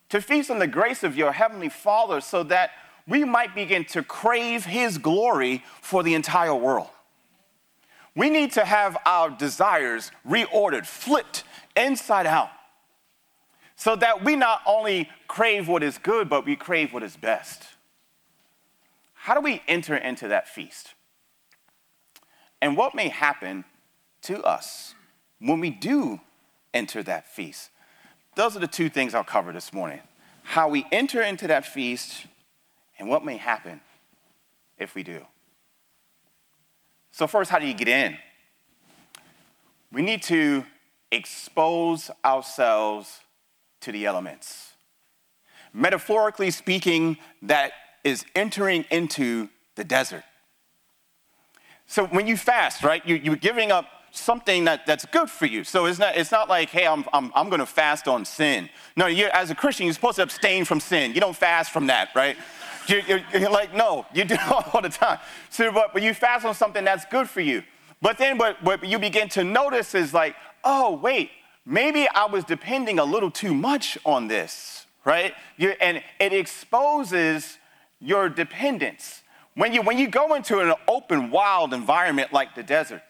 to 0.10 0.20
feast 0.20 0.52
on 0.52 0.60
the 0.60 0.68
grace 0.68 1.04
of 1.04 1.16
your 1.16 1.32
Heavenly 1.32 1.70
Father 1.70 2.20
so 2.20 2.44
that 2.44 2.72
we 3.08 3.24
might 3.24 3.56
begin 3.56 3.86
to 3.86 4.04
crave 4.04 4.66
His 4.66 4.98
glory 4.98 5.64
for 5.82 6.04
the 6.04 6.16
entire 6.16 6.54
world. 6.54 6.90
We 8.16 8.30
need 8.30 8.54
to 8.54 8.64
have 8.64 8.98
our 9.06 9.30
desires 9.30 10.12
reordered, 10.28 10.86
flipped 10.86 11.44
inside 11.76 12.26
out, 12.26 12.50
so 13.76 13.96
that 13.98 14.24
we 14.24 14.36
not 14.36 14.62
only 14.66 15.10
crave 15.28 15.68
what 15.68 15.84
is 15.84 15.98
good, 15.98 16.30
but 16.30 16.46
we 16.46 16.56
crave 16.56 16.94
what 16.94 17.04
is 17.04 17.18
best. 17.18 17.64
How 19.14 19.34
do 19.34 19.42
we 19.42 19.62
enter 19.68 19.96
into 19.96 20.30
that 20.30 20.48
feast? 20.48 20.94
And 22.62 22.78
what 22.78 22.96
may 22.96 23.10
happen 23.10 23.66
to 24.24 24.42
us 24.44 24.96
when 25.40 25.60
we 25.60 25.70
do 25.70 26.22
enter 26.74 27.04
that 27.04 27.28
feast? 27.28 27.70
Those 28.36 28.56
are 28.56 28.60
the 28.60 28.68
two 28.68 28.90
things 28.90 29.14
I'll 29.14 29.24
cover 29.24 29.52
this 29.52 29.74
morning 29.74 30.02
how 30.44 30.70
we 30.70 30.86
enter 30.92 31.24
into 31.24 31.48
that 31.48 31.66
feast 31.66 32.28
and 33.00 33.10
what 33.10 33.26
may 33.26 33.36
happen 33.36 33.82
if 34.78 34.94
we 34.94 35.02
do. 35.02 35.26
So, 37.16 37.28
first, 37.28 37.50
how 37.50 37.60
do 37.60 37.66
you 37.66 37.74
get 37.74 37.88
in? 37.88 38.18
We 39.90 40.02
need 40.02 40.22
to 40.24 40.66
expose 41.14 42.12
ourselves 42.26 43.22
to 43.80 43.94
the 43.94 44.06
elements. 44.06 44.74
Metaphorically 45.72 46.52
speaking, 46.52 47.16
that 47.44 47.72
is 48.04 48.26
entering 48.36 48.84
into 48.92 49.48
the 49.76 49.86
desert. 49.86 50.26
So 51.88 52.06
when 52.08 52.28
you 52.28 52.36
fast, 52.36 52.84
right, 52.84 53.06
you, 53.08 53.16
you're 53.16 53.38
giving 53.38 53.72
up 53.72 53.86
something 54.12 54.66
that, 54.66 54.86
that's 54.86 55.06
good 55.06 55.30
for 55.30 55.46
you. 55.46 55.64
So 55.64 55.86
it's 55.86 56.00
not, 56.00 56.18
it's 56.18 56.34
not 56.34 56.50
like, 56.50 56.70
hey, 56.70 56.86
I'm, 56.86 57.06
I'm, 57.14 57.32
I'm 57.34 57.48
going 57.48 57.62
to 57.62 57.66
fast 57.66 58.10
on 58.10 58.26
sin. 58.26 58.70
No, 58.98 59.08
as 59.08 59.50
a 59.52 59.56
Christian, 59.56 59.86
you're 59.86 59.94
supposed 59.94 60.18
to 60.18 60.24
abstain 60.24 60.66
from 60.66 60.82
sin. 60.82 61.14
You 61.14 61.22
don't 61.22 61.36
fast 61.36 61.72
from 61.72 61.88
that, 61.88 62.10
right? 62.14 62.36
You're, 62.88 63.02
you're, 63.02 63.22
you're 63.34 63.50
like, 63.50 63.74
no, 63.74 64.06
you 64.14 64.26
do 64.26 64.38
all 64.74 64.82
the 64.82 64.90
time. 64.90 65.20
So, 65.50 65.72
but, 65.72 65.94
but 65.94 66.02
you 66.02 66.14
fast 66.14 66.46
on 66.46 66.54
something 66.54 66.84
that's 66.84 67.06
good 67.06 67.30
for 67.30 67.42
you. 67.42 67.64
But 68.02 68.18
then 68.18 68.38
what, 68.38 68.62
what 68.64 68.84
you 68.86 69.00
begin 69.00 69.30
to 69.30 69.44
notice 69.44 69.96
is 69.96 70.14
like, 70.14 70.36
oh, 70.64 70.96
wait, 70.96 71.32
maybe 71.66 72.08
I 72.08 72.26
was 72.26 72.44
depending 72.44 73.00
a 73.00 73.06
little 73.06 73.32
too 73.32 73.54
much 73.54 73.98
on 74.06 74.28
this, 74.28 74.86
right? 75.06 75.34
You, 75.58 75.74
and 75.82 76.04
it 76.20 76.34
exposes 76.34 77.58
your 78.00 78.30
dependence. 78.30 79.22
When 79.56 79.74
you, 79.74 79.82
when 79.82 79.98
you 79.98 80.08
go 80.08 80.34
into 80.36 80.60
an 80.60 80.74
open, 80.88 81.32
wild 81.32 81.74
environment 81.74 82.34
like 82.34 82.56
the 82.56 82.64
desert, 82.64 83.02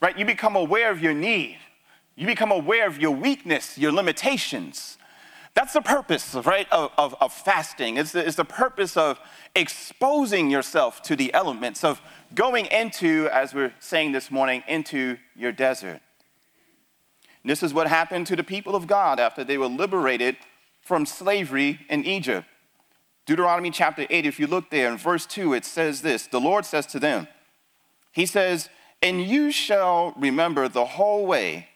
right, 0.00 0.16
you 0.16 0.24
become 0.24 0.54
aware 0.54 0.90
of 0.90 1.02
your 1.02 1.14
need. 1.14 1.58
You 2.14 2.26
become 2.26 2.52
aware 2.52 2.86
of 2.86 2.98
your 2.98 3.12
weakness, 3.12 3.78
your 3.78 3.92
limitations. 3.92 4.97
That's 5.54 5.72
the 5.72 5.80
purpose, 5.80 6.34
right, 6.34 6.66
of, 6.70 6.92
of, 6.96 7.14
of 7.20 7.32
fasting. 7.32 7.96
It's 7.96 8.12
the, 8.12 8.26
it's 8.26 8.36
the 8.36 8.44
purpose 8.44 8.96
of 8.96 9.18
exposing 9.54 10.50
yourself 10.50 11.02
to 11.02 11.16
the 11.16 11.32
elements, 11.34 11.82
of 11.82 12.00
going 12.34 12.66
into, 12.66 13.28
as 13.32 13.54
we're 13.54 13.74
saying 13.80 14.12
this 14.12 14.30
morning, 14.30 14.62
into 14.68 15.16
your 15.34 15.52
desert. 15.52 16.00
This 17.44 17.62
is 17.62 17.72
what 17.72 17.86
happened 17.86 18.26
to 18.28 18.36
the 18.36 18.44
people 18.44 18.76
of 18.76 18.86
God 18.86 19.18
after 19.18 19.42
they 19.42 19.58
were 19.58 19.68
liberated 19.68 20.36
from 20.82 21.06
slavery 21.06 21.80
in 21.88 22.04
Egypt. 22.04 22.46
Deuteronomy 23.26 23.70
chapter 23.70 24.06
8, 24.08 24.26
if 24.26 24.40
you 24.40 24.46
look 24.46 24.70
there 24.70 24.90
in 24.90 24.96
verse 24.96 25.26
2, 25.26 25.54
it 25.54 25.64
says 25.64 26.02
this 26.02 26.26
The 26.26 26.40
Lord 26.40 26.64
says 26.64 26.86
to 26.86 26.98
them, 26.98 27.28
He 28.12 28.26
says, 28.26 28.68
And 29.02 29.22
you 29.22 29.50
shall 29.50 30.14
remember 30.16 30.68
the 30.68 30.84
whole 30.84 31.26
way 31.26 31.68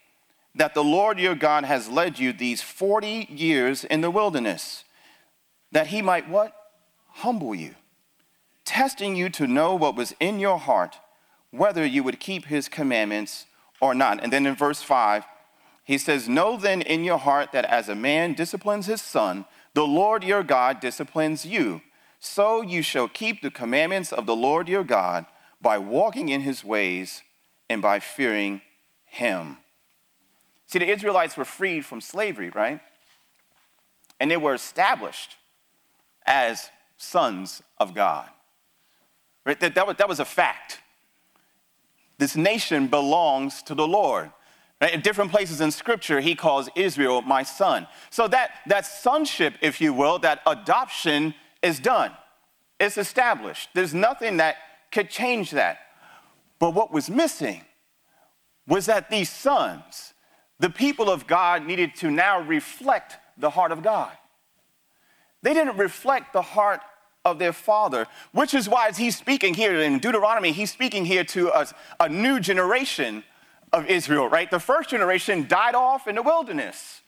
that 0.54 0.74
the 0.74 0.84
Lord 0.84 1.18
your 1.18 1.34
God 1.34 1.64
has 1.64 1.88
led 1.88 2.18
you 2.18 2.32
these 2.32 2.62
40 2.62 3.28
years 3.30 3.84
in 3.84 4.00
the 4.00 4.10
wilderness, 4.10 4.84
that 5.70 5.88
he 5.88 6.02
might 6.02 6.28
what? 6.28 6.54
Humble 7.08 7.54
you, 7.54 7.74
testing 8.64 9.16
you 9.16 9.30
to 9.30 9.46
know 9.46 9.74
what 9.74 9.96
was 9.96 10.14
in 10.20 10.38
your 10.38 10.58
heart, 10.58 10.98
whether 11.50 11.84
you 11.84 12.02
would 12.02 12.20
keep 12.20 12.46
his 12.46 12.68
commandments 12.68 13.46
or 13.80 13.94
not. 13.94 14.22
And 14.22 14.32
then 14.32 14.46
in 14.46 14.54
verse 14.54 14.82
5, 14.82 15.24
he 15.84 15.98
says, 15.98 16.28
Know 16.28 16.56
then 16.56 16.82
in 16.82 17.04
your 17.04 17.18
heart 17.18 17.52
that 17.52 17.64
as 17.64 17.88
a 17.88 17.94
man 17.94 18.34
disciplines 18.34 18.86
his 18.86 19.02
son, 19.02 19.44
the 19.74 19.86
Lord 19.86 20.22
your 20.22 20.42
God 20.42 20.80
disciplines 20.80 21.44
you. 21.44 21.82
So 22.20 22.62
you 22.62 22.82
shall 22.82 23.08
keep 23.08 23.42
the 23.42 23.50
commandments 23.50 24.12
of 24.12 24.26
the 24.26 24.36
Lord 24.36 24.68
your 24.68 24.84
God 24.84 25.26
by 25.60 25.78
walking 25.78 26.28
in 26.28 26.42
his 26.42 26.62
ways 26.62 27.22
and 27.68 27.82
by 27.82 27.98
fearing 27.98 28.60
him. 29.04 29.58
See, 30.72 30.78
the 30.78 30.88
Israelites 30.88 31.36
were 31.36 31.44
freed 31.44 31.84
from 31.84 32.00
slavery, 32.00 32.48
right? 32.48 32.80
And 34.18 34.30
they 34.30 34.38
were 34.38 34.54
established 34.54 35.36
as 36.24 36.70
sons 36.96 37.62
of 37.78 37.92
God. 37.92 38.26
Right? 39.44 39.60
That, 39.60 39.74
that, 39.74 39.86
was, 39.86 39.96
that 39.96 40.08
was 40.08 40.18
a 40.18 40.24
fact. 40.24 40.80
This 42.16 42.36
nation 42.36 42.86
belongs 42.86 43.62
to 43.64 43.74
the 43.74 43.86
Lord. 43.86 44.30
Right? 44.80 44.94
In 44.94 45.02
different 45.02 45.30
places 45.30 45.60
in 45.60 45.70
scripture, 45.72 46.22
he 46.22 46.34
calls 46.34 46.70
Israel 46.74 47.20
my 47.20 47.42
son. 47.42 47.86
So 48.08 48.26
that, 48.28 48.52
that 48.66 48.86
sonship, 48.86 49.52
if 49.60 49.78
you 49.78 49.92
will, 49.92 50.20
that 50.20 50.40
adoption 50.46 51.34
is 51.60 51.78
done. 51.80 52.12
It's 52.80 52.96
established. 52.96 53.68
There's 53.74 53.92
nothing 53.92 54.38
that 54.38 54.56
could 54.90 55.10
change 55.10 55.50
that. 55.50 55.80
But 56.58 56.72
what 56.72 56.90
was 56.90 57.10
missing 57.10 57.60
was 58.66 58.86
that 58.86 59.10
these 59.10 59.28
sons, 59.28 60.11
the 60.62 60.70
people 60.70 61.10
of 61.10 61.26
God, 61.26 61.66
needed 61.66 61.96
to 61.96 62.10
now 62.10 62.40
reflect 62.40 63.16
the 63.36 63.50
heart 63.50 63.72
of 63.72 63.82
God. 63.82 64.12
They 65.42 65.54
didn't 65.54 65.76
reflect 65.76 66.32
the 66.32 66.40
heart 66.40 66.80
of 67.24 67.40
their 67.40 67.52
father, 67.52 68.06
which 68.30 68.54
is 68.54 68.68
why, 68.68 68.86
as 68.86 68.96
he's 68.96 69.18
speaking 69.18 69.54
here 69.54 69.80
in 69.80 69.98
Deuteronomy, 69.98 70.52
he's 70.52 70.70
speaking 70.70 71.04
here 71.04 71.24
to 71.24 71.48
a, 71.48 71.66
a 71.98 72.08
new 72.08 72.38
generation 72.38 73.24
of 73.72 73.86
Israel, 73.86 74.28
right? 74.28 74.48
The 74.52 74.60
first 74.60 74.88
generation 74.88 75.48
died 75.48 75.74
off 75.74 76.06
in 76.06 76.14
the 76.14 76.22
wilderness. 76.22 77.00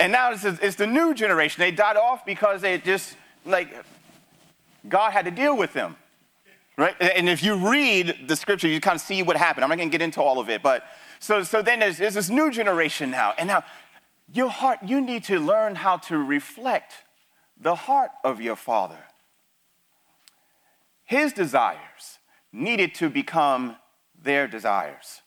And 0.00 0.10
now 0.10 0.32
it's, 0.32 0.42
it's 0.44 0.74
the 0.74 0.88
new 0.88 1.14
generation. 1.14 1.60
They 1.60 1.70
died 1.70 1.96
off 1.96 2.26
because 2.26 2.62
they 2.62 2.78
just, 2.78 3.16
like, 3.44 3.72
God 4.88 5.12
had 5.12 5.24
to 5.26 5.30
deal 5.30 5.56
with 5.56 5.72
them, 5.72 5.94
right? 6.76 6.96
And 7.00 7.28
if 7.28 7.44
you 7.44 7.54
read 7.54 8.26
the 8.26 8.34
scripture, 8.34 8.66
you 8.66 8.80
kind 8.80 8.96
of 8.96 9.02
see 9.02 9.22
what 9.22 9.36
happened. 9.36 9.62
I'm 9.62 9.70
not 9.70 9.78
going 9.78 9.88
to 9.88 9.96
get 9.96 10.02
into 10.02 10.20
all 10.20 10.40
of 10.40 10.50
it, 10.50 10.64
but 10.64 10.82
so, 11.24 11.42
so 11.42 11.62
then 11.62 11.78
there's, 11.78 11.96
there's 11.96 12.14
this 12.14 12.28
new 12.28 12.50
generation 12.50 13.10
now. 13.10 13.32
And 13.38 13.48
now, 13.48 13.64
your 14.30 14.50
heart, 14.50 14.80
you 14.84 15.00
need 15.00 15.24
to 15.24 15.40
learn 15.40 15.74
how 15.74 15.96
to 15.96 16.18
reflect 16.18 16.92
the 17.58 17.74
heart 17.74 18.10
of 18.22 18.42
your 18.42 18.56
father. 18.56 18.98
His 21.04 21.32
desires 21.32 22.18
needed 22.52 22.94
to 22.96 23.08
become 23.08 23.76
their 24.22 24.46
desires. 24.46 25.22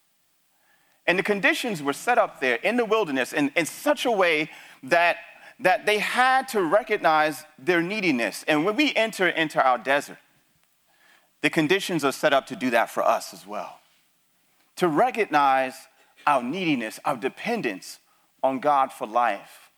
And 1.08 1.18
the 1.18 1.24
conditions 1.24 1.82
were 1.82 1.94
set 1.94 2.20
up 2.20 2.42
there 2.42 2.58
in 2.58 2.78
the 2.78 2.86
wilderness 2.86 3.34
in, 3.34 3.52
in 3.56 3.66
such 3.66 4.06
a 4.06 4.12
way 4.12 4.52
that 4.84 5.18
that 5.60 5.88
they 5.88 5.98
had 5.98 6.48
to 6.50 6.62
recognize 6.62 7.44
their 7.58 7.82
neediness. 7.82 8.46
And 8.48 8.64
when 8.64 8.76
we 8.76 8.94
enter 8.94 9.28
into 9.28 9.60
our 9.60 9.80
desert, 9.80 10.20
the 11.42 11.50
conditions 11.50 12.06
are 12.06 12.12
set 12.12 12.32
up 12.34 12.46
to 12.48 12.56
do 12.56 12.70
that 12.70 12.92
for 12.92 13.02
us 13.02 13.34
as 13.34 13.48
well. 13.48 13.80
To 14.78 14.88
recognize 14.88 15.74
our 16.26 16.44
neediness, 16.44 17.00
our 17.06 17.18
dependence 17.18 18.00
on 18.44 18.60
God 18.60 18.92
for 18.92 19.08
life. 19.08 19.72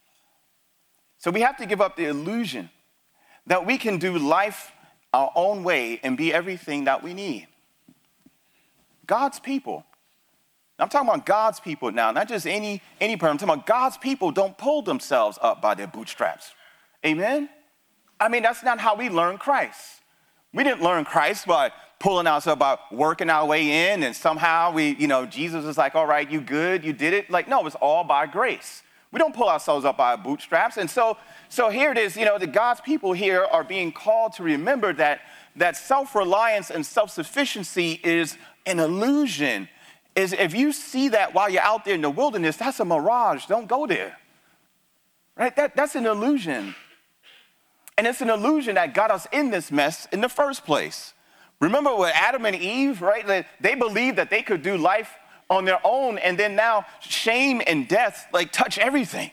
So 1.18 1.32
we 1.32 1.42
have 1.42 1.58
to 1.58 1.66
give 1.66 1.82
up 1.82 1.96
the 1.96 2.06
illusion 2.06 2.70
that 3.48 3.66
we 3.66 3.78
can 3.78 3.98
do 3.98 4.18
life 4.18 4.72
our 5.14 5.32
own 5.36 5.64
way 5.64 6.00
and 6.04 6.18
be 6.18 6.34
everything 6.34 6.86
that 6.86 7.04
we 7.04 7.14
need. 7.14 7.48
God's 9.06 9.40
people, 9.40 9.84
I'm 10.78 10.88
talking 10.88 11.10
about 11.10 11.26
God's 11.26 11.60
people 11.60 11.92
now, 11.92 12.12
not 12.12 12.30
just 12.30 12.46
any, 12.46 12.82
any 13.02 13.18
person. 13.18 13.32
I'm 13.32 13.38
talking 13.38 13.54
about 13.54 13.66
God's 13.66 13.98
people 13.98 14.32
don't 14.32 14.58
pull 14.58 14.82
themselves 14.82 15.38
up 15.42 15.62
by 15.62 15.74
their 15.74 15.88
bootstraps. 15.88 16.54
Amen? 17.06 17.50
I 18.20 18.30
mean, 18.30 18.44
that's 18.44 18.64
not 18.64 18.80
how 18.80 18.96
we 18.96 19.10
learn 19.10 19.38
Christ. 19.38 20.02
We 20.54 20.64
didn't 20.64 20.82
learn 20.82 21.06
Christ 21.06 21.48
by 21.48 21.72
pulling 22.00 22.28
ourselves 22.28 22.54
up 22.54 22.60
by 22.60 22.96
working 22.96 23.30
our 23.30 23.46
way 23.46 23.92
in 23.92 24.04
and 24.04 24.16
somehow 24.16 24.72
we, 24.72 24.96
you 24.96 25.08
know, 25.08 25.26
Jesus 25.26 25.66
is 25.66 25.78
like, 25.78 25.96
all 25.96 26.08
right, 26.08 26.30
you 26.32 26.40
good, 26.40 26.84
you 26.84 26.94
did 26.94 27.14
it. 27.14 27.30
Like, 27.30 27.48
no, 27.48 27.66
it's 27.68 27.76
all 27.76 28.06
by 28.06 28.26
grace. 28.26 28.84
We 29.12 29.20
don't 29.20 29.36
pull 29.36 29.50
ourselves 29.50 29.86
up 29.86 29.98
by 29.98 30.12
our 30.12 30.18
bootstraps. 30.18 30.78
And 30.78 30.90
so, 30.90 31.18
so 31.50 31.70
here 31.70 31.92
it 31.92 31.98
is, 31.98 32.16
you 32.16 32.26
know, 32.26 32.38
the 32.38 32.48
God's 32.48 32.80
people 32.80 33.12
here 33.12 33.44
are 33.44 33.64
being 33.64 33.92
called 33.92 34.34
to 34.34 34.44
remember 34.44 34.94
that, 34.94 35.22
that 35.56 35.76
self-reliance 35.76 36.70
and 36.70 36.86
self-sufficiency 36.86 38.00
is 38.04 38.38
an 38.66 38.80
illusion. 38.80 39.68
Is 40.16 40.34
if 40.34 40.54
you 40.54 40.72
see 40.72 41.10
that 41.10 41.34
while 41.34 41.50
you're 41.50 41.62
out 41.62 41.86
there 41.86 41.96
in 41.96 42.02
the 42.02 42.10
wilderness, 42.10 42.56
that's 42.56 42.80
a 42.80 42.86
mirage. 42.86 43.46
Don't 43.48 43.68
go 43.68 43.88
there. 43.88 44.18
Right? 45.36 45.56
That, 45.56 45.76
that's 45.76 45.96
an 45.96 46.06
illusion. 46.06 46.76
And 47.98 48.06
it's 48.08 48.22
an 48.22 48.30
illusion 48.30 48.76
that 48.76 48.94
got 48.94 49.12
us 49.12 49.28
in 49.32 49.50
this 49.50 49.72
mess 49.72 50.08
in 50.12 50.22
the 50.22 50.30
first 50.30 50.66
place. 50.66 51.14
Remember 51.60 51.96
with 51.96 52.12
Adam 52.16 52.46
and 52.46 52.56
Eve, 52.56 53.02
right? 53.02 53.46
They 53.60 53.76
believed 53.76 54.18
that 54.18 54.30
they 54.30 54.42
could 54.42 54.62
do 54.62 54.78
life 54.78 55.12
on 55.50 55.66
their 55.66 55.80
own, 55.84 56.18
and 56.20 56.38
then 56.38 56.56
now 56.56 56.86
shame 57.02 57.62
and 57.66 57.88
death 57.88 58.28
like 58.32 58.52
touch 58.52 58.78
everything. 58.78 59.32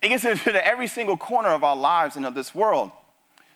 It 0.00 0.08
gets 0.08 0.24
into 0.24 0.66
every 0.66 0.88
single 0.88 1.16
corner 1.16 1.50
of 1.50 1.62
our 1.62 1.76
lives 1.76 2.16
and 2.16 2.26
of 2.26 2.34
this 2.34 2.54
world. 2.54 2.90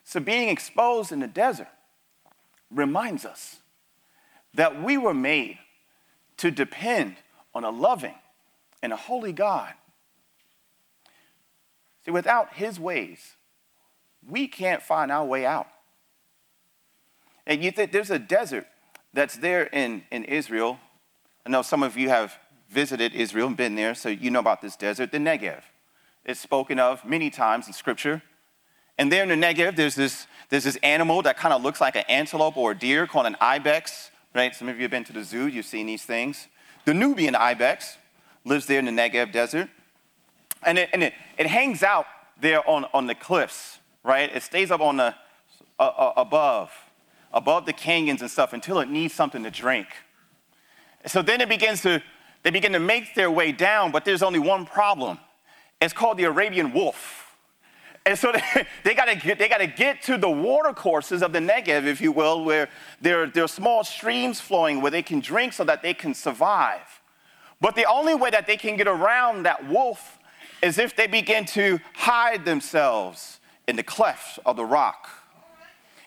So 0.04 0.20
being 0.20 0.48
exposed 0.48 1.10
in 1.10 1.18
the 1.20 1.26
desert 1.26 1.68
reminds 2.70 3.24
us 3.24 3.56
that 4.54 4.80
we 4.80 4.96
were 4.96 5.14
made 5.14 5.58
to 6.36 6.50
depend 6.50 7.16
on 7.54 7.64
a 7.64 7.70
loving 7.70 8.14
and 8.82 8.92
a 8.92 8.96
holy 8.96 9.32
God. 9.32 9.72
See, 12.04 12.12
without 12.12 12.52
his 12.54 12.78
ways, 12.78 13.34
we 14.28 14.46
can't 14.46 14.82
find 14.82 15.10
our 15.10 15.24
way 15.24 15.44
out. 15.44 15.66
And 17.46 17.62
you 17.62 17.70
think 17.70 17.92
there's 17.92 18.10
a 18.10 18.18
desert 18.18 18.66
that's 19.12 19.36
there 19.36 19.64
in, 19.64 20.02
in 20.10 20.24
Israel. 20.24 20.78
I 21.44 21.50
know 21.50 21.62
some 21.62 21.82
of 21.82 21.96
you 21.96 22.08
have 22.08 22.36
visited 22.68 23.14
Israel 23.14 23.46
and 23.46 23.56
been 23.56 23.76
there, 23.76 23.94
so 23.94 24.08
you 24.08 24.30
know 24.30 24.40
about 24.40 24.60
this 24.60 24.76
desert, 24.76 25.12
the 25.12 25.18
Negev. 25.18 25.62
It's 26.24 26.40
spoken 26.40 26.80
of 26.80 27.04
many 27.04 27.30
times 27.30 27.68
in 27.68 27.72
Scripture. 27.72 28.22
And 28.98 29.12
there 29.12 29.22
in 29.22 29.28
the 29.28 29.46
Negev, 29.46 29.76
there's 29.76 29.94
this, 29.94 30.26
there's 30.48 30.64
this 30.64 30.76
animal 30.82 31.22
that 31.22 31.36
kind 31.36 31.54
of 31.54 31.62
looks 31.62 31.80
like 31.80 31.94
an 31.94 32.04
antelope 32.08 32.56
or 32.56 32.72
a 32.72 32.74
deer 32.78 33.06
called 33.06 33.26
an 33.26 33.36
ibex, 33.40 34.10
right? 34.34 34.54
Some 34.54 34.68
of 34.68 34.76
you 34.76 34.82
have 34.82 34.90
been 34.90 35.04
to 35.04 35.12
the 35.12 35.22
zoo, 35.22 35.46
you've 35.46 35.66
seen 35.66 35.86
these 35.86 36.02
things. 36.02 36.48
The 36.84 36.94
Nubian 36.94 37.36
ibex 37.36 37.96
lives 38.44 38.66
there 38.66 38.80
in 38.80 38.84
the 38.86 38.90
Negev 38.90 39.32
desert. 39.32 39.68
And 40.62 40.78
it, 40.78 40.88
and 40.92 41.04
it, 41.04 41.14
it 41.38 41.46
hangs 41.46 41.82
out 41.82 42.06
there 42.40 42.68
on, 42.68 42.86
on 42.92 43.06
the 43.06 43.14
cliffs, 43.14 43.78
right? 44.02 44.34
It 44.34 44.42
stays 44.42 44.70
up 44.70 44.80
on 44.80 44.96
the, 44.96 45.14
uh, 45.78 45.82
uh, 45.82 46.12
above 46.16 46.70
above 47.36 47.66
the 47.66 47.72
canyons 47.72 48.22
and 48.22 48.30
stuff 48.30 48.54
until 48.54 48.80
it 48.80 48.88
needs 48.88 49.12
something 49.12 49.44
to 49.44 49.50
drink. 49.50 49.86
So 51.04 51.20
then 51.20 51.42
it 51.42 51.50
begins 51.50 51.82
to, 51.82 52.02
they 52.42 52.50
begin 52.50 52.72
to 52.72 52.80
make 52.80 53.14
their 53.14 53.30
way 53.30 53.52
down, 53.52 53.92
but 53.92 54.06
there's 54.06 54.22
only 54.22 54.38
one 54.38 54.64
problem. 54.64 55.18
It's 55.80 55.92
called 55.92 56.16
the 56.16 56.24
Arabian 56.24 56.72
wolf. 56.72 57.36
And 58.06 58.18
so 58.18 58.32
they, 58.32 58.66
they 58.84 58.94
gotta 58.94 59.16
get, 59.16 59.38
they 59.38 59.48
gotta 59.48 59.66
get 59.66 60.00
to 60.04 60.16
the 60.16 60.30
water 60.30 60.72
courses 60.72 61.22
of 61.22 61.34
the 61.34 61.38
Negev, 61.38 61.84
if 61.84 62.00
you 62.00 62.10
will, 62.10 62.42
where 62.42 62.70
there, 63.02 63.26
there 63.26 63.44
are 63.44 63.48
small 63.48 63.84
streams 63.84 64.40
flowing 64.40 64.80
where 64.80 64.90
they 64.90 65.02
can 65.02 65.20
drink 65.20 65.52
so 65.52 65.62
that 65.64 65.82
they 65.82 65.92
can 65.92 66.14
survive. 66.14 67.02
But 67.60 67.76
the 67.76 67.84
only 67.84 68.14
way 68.14 68.30
that 68.30 68.46
they 68.46 68.56
can 68.56 68.76
get 68.76 68.88
around 68.88 69.42
that 69.42 69.68
wolf 69.68 70.18
is 70.62 70.78
if 70.78 70.96
they 70.96 71.06
begin 71.06 71.44
to 71.44 71.80
hide 71.94 72.46
themselves 72.46 73.40
in 73.68 73.76
the 73.76 73.82
cleft 73.82 74.38
of 74.46 74.56
the 74.56 74.64
rock. 74.64 75.15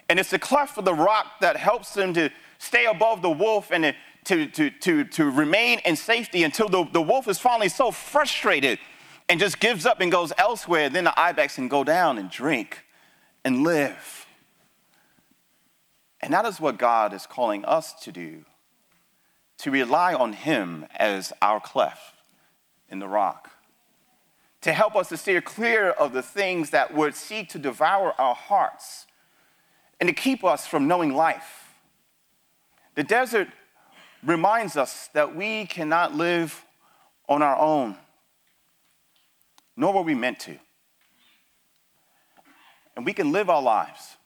And 0.10 0.20
it's 0.20 0.32
the 0.32 0.40
cleft 0.40 0.78
of 0.78 0.86
the 0.86 0.94
rock 0.94 1.40
that 1.40 1.56
helps 1.56 1.94
them 1.94 2.14
to 2.16 2.32
stay 2.58 2.86
above 2.86 3.22
the 3.22 3.30
wolf 3.30 3.72
and 3.72 3.96
to, 4.26 4.48
to, 4.48 4.70
to, 4.70 5.04
to 5.06 5.30
remain 5.30 5.80
in 5.86 5.96
safety 5.96 6.44
until 6.44 6.68
the, 6.68 6.84
the 6.92 7.02
wolf 7.02 7.28
is 7.28 7.40
finally 7.40 7.70
so 7.70 7.92
frustrated 7.92 8.80
and 9.30 9.40
just 9.40 9.60
gives 9.60 9.86
up 9.86 10.02
and 10.02 10.12
goes 10.12 10.34
elsewhere. 10.38 10.90
Then 10.90 11.04
the 11.04 11.18
ibex 11.20 11.56
can 11.56 11.68
go 11.68 11.84
down 11.84 12.18
and 12.18 12.30
drink 12.30 12.84
and 13.46 13.64
live. 13.64 14.26
And 16.22 16.34
that 16.34 16.46
is 16.46 16.60
what 16.60 16.78
God 16.78 17.14
is 17.14 17.26
calling 17.26 17.64
us 17.64 17.94
to 18.04 18.12
do 18.12 18.44
to 19.60 19.72
rely 19.72 20.14
on 20.14 20.34
Him 20.34 20.86
as 20.96 21.32
our 21.42 21.60
cleft 21.60 22.16
in 22.90 23.00
the 23.00 23.08
rock, 23.08 23.52
to 24.62 24.74
help 24.74 24.96
us 24.96 25.10
to 25.10 25.18
steer 25.18 25.42
clear 25.42 25.90
of 25.92 26.14
the 26.14 26.22
things 26.22 26.72
that 26.72 26.94
would 26.94 27.14
seek 27.14 27.50
to 27.50 27.60
devour 27.60 28.14
our 28.18 28.36
hearts 28.36 29.06
and 30.00 30.08
to 30.08 30.14
keep 30.14 30.44
us 30.44 30.66
from 30.66 30.88
knowing 30.88 31.14
life. 31.14 31.74
The 32.96 33.04
desert 33.04 33.48
reminds 34.24 34.78
us 34.78 35.10
that 35.14 35.36
we 35.36 35.66
cannot 35.66 36.16
live 36.16 36.66
on 37.28 37.42
our 37.42 37.58
own, 37.58 37.96
nor 39.78 39.94
were 39.94 40.02
we 40.02 40.16
meant 40.16 40.40
to. 40.42 40.58
And 42.96 43.06
we 43.06 43.14
can 43.14 43.32
live 43.32 43.50
our 43.50 43.62
lives. 43.62 44.18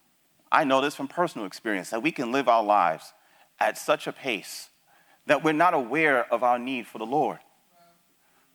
I 0.51 0.63
know 0.63 0.81
this 0.81 0.95
from 0.95 1.07
personal 1.07 1.45
experience 1.45 1.89
that 1.89 2.01
we 2.01 2.11
can 2.11 2.31
live 2.31 2.47
our 2.47 2.63
lives 2.63 3.13
at 3.59 3.77
such 3.77 4.07
a 4.07 4.11
pace 4.11 4.69
that 5.25 5.43
we're 5.43 5.53
not 5.53 5.73
aware 5.73 6.31
of 6.33 6.43
our 6.43 6.59
need 6.59 6.87
for 6.87 6.97
the 6.97 7.05
Lord. 7.05 7.39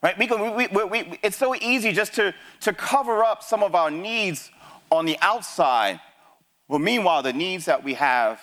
Right? 0.03 0.17
We 0.17 0.27
can, 0.27 0.55
we, 0.55 0.67
we, 0.69 0.85
we, 0.85 1.19
it's 1.23 1.37
so 1.37 1.55
easy 1.57 1.93
just 1.93 2.15
to, 2.15 2.35
to 2.61 2.73
cover 2.73 3.25
up 3.25 3.43
some 3.43 3.63
of 3.63 3.75
our 3.75 3.91
needs 3.91 4.51
on 4.91 5.07
the 5.07 5.17
outside 5.21 6.01
well, 6.69 6.79
meanwhile, 6.79 7.23
the 7.23 7.33
needs 7.33 7.65
that 7.65 7.83
we 7.83 7.95
have 7.95 8.41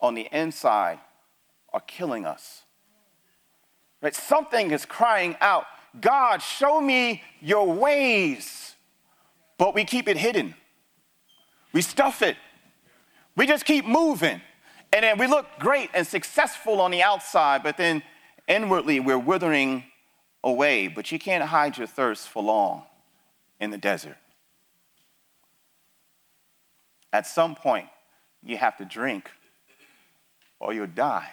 on 0.00 0.14
the 0.14 0.28
inside 0.30 1.00
are 1.72 1.80
killing 1.80 2.24
us. 2.24 2.62
Right? 4.00 4.14
Something 4.14 4.70
is 4.70 4.86
crying 4.86 5.36
out, 5.40 5.66
God, 6.00 6.38
show 6.42 6.80
me 6.80 7.22
your 7.40 7.66
ways. 7.72 8.76
But 9.58 9.74
we 9.74 9.84
keep 9.84 10.08
it 10.08 10.16
hidden. 10.16 10.54
We 11.72 11.82
stuff 11.82 12.22
it. 12.22 12.36
We 13.36 13.46
just 13.46 13.64
keep 13.64 13.84
moving. 13.84 14.40
And 14.92 15.02
then 15.02 15.18
we 15.18 15.26
look 15.26 15.46
great 15.58 15.90
and 15.92 16.06
successful 16.06 16.80
on 16.80 16.90
the 16.90 17.02
outside, 17.02 17.62
but 17.62 17.76
then 17.76 18.02
inwardly 18.46 19.00
we're 19.00 19.18
withering 19.18 19.84
away. 20.44 20.88
But 20.88 21.10
you 21.10 21.18
can't 21.18 21.44
hide 21.44 21.76
your 21.76 21.86
thirst 21.86 22.28
for 22.28 22.42
long 22.42 22.84
in 23.58 23.70
the 23.70 23.78
desert. 23.78 24.16
At 27.12 27.26
some 27.26 27.54
point, 27.54 27.88
you 28.42 28.56
have 28.56 28.76
to 28.78 28.84
drink 28.84 29.30
or 30.60 30.72
you'll 30.72 30.86
die. 30.86 31.30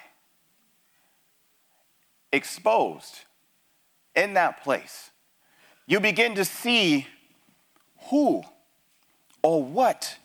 Exposed 2.32 3.20
in 4.14 4.34
that 4.34 4.62
place, 4.62 5.10
you 5.86 6.00
begin 6.00 6.34
to 6.34 6.44
see 6.44 7.06
who 8.10 8.42
or 9.42 9.62
what 9.62 10.16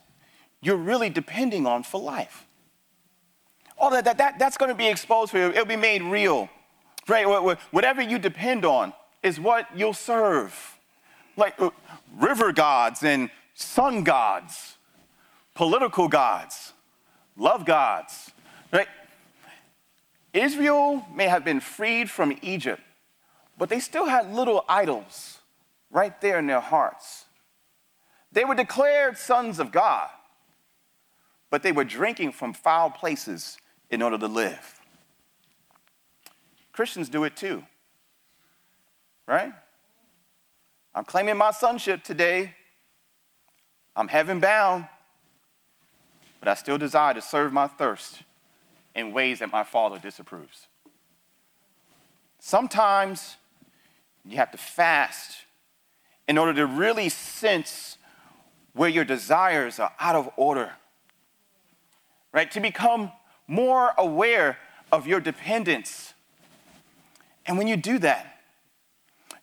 you're 0.61 0.77
really 0.77 1.09
depending 1.09 1.65
on 1.65 1.83
for 1.83 1.99
life. 1.99 2.45
All 3.77 3.89
that, 3.91 4.05
that, 4.05 4.17
that 4.17 4.39
that's 4.39 4.57
going 4.57 4.69
to 4.69 4.75
be 4.75 4.87
exposed 4.87 5.31
for 5.31 5.37
you. 5.37 5.45
It'll 5.45 5.65
be 5.65 5.75
made 5.75 6.01
real. 6.01 6.49
Right? 7.07 7.25
Whatever 7.71 8.01
you 8.01 8.19
depend 8.19 8.65
on 8.65 8.93
is 9.23 9.39
what 9.39 9.67
you'll 9.75 9.93
serve. 9.93 10.77
Like 11.37 11.59
uh, 11.59 11.69
river 12.17 12.51
gods 12.51 13.03
and 13.03 13.29
sun 13.53 14.03
gods 14.03 14.77
political 15.59 16.07
gods, 16.07 16.71
love 17.35 17.65
gods, 17.65 18.31
right? 18.71 18.87
Israel 20.31 21.05
may 21.13 21.27
have 21.27 21.43
been 21.43 21.59
freed 21.59 22.09
from 22.09 22.33
Egypt, 22.41 22.81
but 23.57 23.67
they 23.67 23.81
still 23.81 24.05
had 24.05 24.33
little 24.33 24.63
idols 24.69 25.39
right 25.91 26.21
there 26.21 26.39
in 26.39 26.47
their 26.47 26.61
hearts. 26.61 27.25
They 28.31 28.45
were 28.45 28.55
declared 28.55 29.17
sons 29.17 29.59
of 29.59 29.73
God, 29.73 30.07
but 31.49 31.61
they 31.61 31.73
were 31.73 31.83
drinking 31.83 32.31
from 32.31 32.53
foul 32.53 32.89
places 32.89 33.57
in 33.89 34.01
order 34.01 34.17
to 34.17 34.27
live. 34.27 34.79
Christians 36.71 37.09
do 37.09 37.25
it 37.25 37.35
too, 37.35 37.65
right? 39.27 39.51
I'm 40.95 41.03
claiming 41.03 41.35
my 41.35 41.51
sonship 41.51 42.01
today. 42.01 42.55
I'm 43.93 44.07
heaven 44.07 44.39
bound, 44.39 44.87
but 46.39 46.47
I 46.47 46.53
still 46.53 46.77
desire 46.77 47.13
to 47.13 47.21
serve 47.21 47.51
my 47.53 47.67
thirst 47.67 48.23
in 48.95 49.13
ways 49.13 49.39
that 49.39 49.51
my 49.51 49.63
Father 49.63 49.99
disapproves. 49.99 50.67
Sometimes 52.39 53.37
you 54.25 54.37
have 54.37 54.51
to 54.51 54.57
fast 54.57 55.37
in 56.27 56.37
order 56.37 56.53
to 56.53 56.65
really 56.65 57.09
sense 57.09 57.97
where 58.73 58.89
your 58.89 59.03
desires 59.03 59.79
are 59.79 59.91
out 59.99 60.15
of 60.15 60.29
order, 60.37 60.71
right? 62.31 62.49
To 62.51 62.59
become 62.59 63.11
more 63.47 63.93
aware 63.97 64.57
of 64.91 65.07
your 65.07 65.19
dependence. 65.19 66.13
And 67.45 67.57
when 67.57 67.67
you 67.67 67.75
do 67.75 67.99
that, 67.99 68.39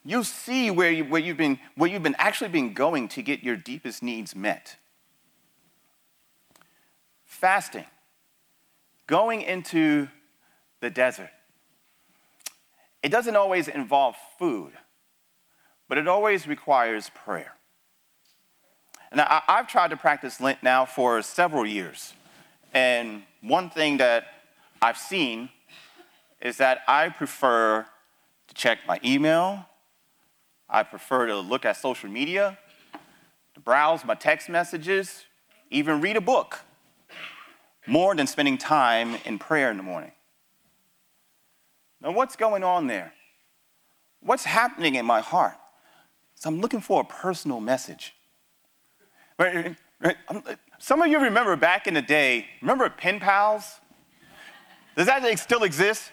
you'll 0.04 0.24
see 0.24 0.70
where, 0.70 0.92
you, 0.92 1.04
where, 1.04 1.20
you've 1.20 1.36
been, 1.36 1.58
where 1.74 1.90
you've 1.90 2.02
been 2.02 2.16
actually 2.18 2.48
been 2.48 2.72
going 2.72 3.08
to 3.08 3.22
get 3.22 3.42
your 3.42 3.56
deepest 3.56 4.02
needs 4.02 4.34
met. 4.34 4.76
Fasting, 7.36 7.84
going 9.06 9.42
into 9.42 10.08
the 10.80 10.88
desert. 10.88 11.28
It 13.02 13.10
doesn't 13.10 13.36
always 13.36 13.68
involve 13.68 14.16
food, 14.38 14.72
but 15.86 15.98
it 15.98 16.08
always 16.08 16.48
requires 16.48 17.10
prayer. 17.10 17.52
And 19.12 19.20
I, 19.20 19.42
have 19.48 19.68
tried 19.68 19.90
to 19.90 19.98
practice 19.98 20.40
Lent 20.40 20.62
now 20.62 20.86
for 20.86 21.20
several 21.20 21.66
years. 21.66 22.14
And 22.72 23.22
one 23.42 23.68
thing 23.68 23.98
that 23.98 24.28
I've 24.80 24.96
seen 24.96 25.50
is 26.40 26.56
that 26.56 26.80
I 26.88 27.10
prefer 27.10 27.84
to 28.48 28.54
check 28.54 28.78
my 28.88 28.98
email, 29.04 29.66
I 30.70 30.84
prefer 30.84 31.26
to 31.26 31.36
look 31.36 31.66
at 31.66 31.76
social 31.76 32.08
media, 32.08 32.56
to 33.52 33.60
browse 33.60 34.06
my 34.06 34.14
text 34.14 34.48
messages, 34.48 35.26
even 35.70 36.00
read 36.00 36.16
a 36.16 36.22
book, 36.22 36.60
more 37.86 38.14
than 38.14 38.26
spending 38.26 38.58
time 38.58 39.16
in 39.24 39.38
prayer 39.38 39.70
in 39.70 39.76
the 39.76 39.82
morning. 39.82 40.12
Now, 42.00 42.12
what's 42.12 42.36
going 42.36 42.64
on 42.64 42.86
there? 42.86 43.12
What's 44.20 44.44
happening 44.44 44.96
in 44.96 45.06
my 45.06 45.20
heart? 45.20 45.56
So 46.34 46.48
I'm 46.48 46.60
looking 46.60 46.80
for 46.80 47.00
a 47.00 47.04
personal 47.04 47.60
message. 47.60 48.14
Right, 49.38 49.76
right, 50.00 50.16
Some 50.78 51.00
of 51.02 51.08
you 51.08 51.18
remember 51.18 51.56
back 51.56 51.86
in 51.86 51.94
the 51.94 52.02
day, 52.02 52.46
remember 52.60 52.88
pen 52.90 53.20
pals? 53.20 53.80
Does 54.96 55.06
that 55.06 55.38
still 55.38 55.62
exist? 55.62 56.10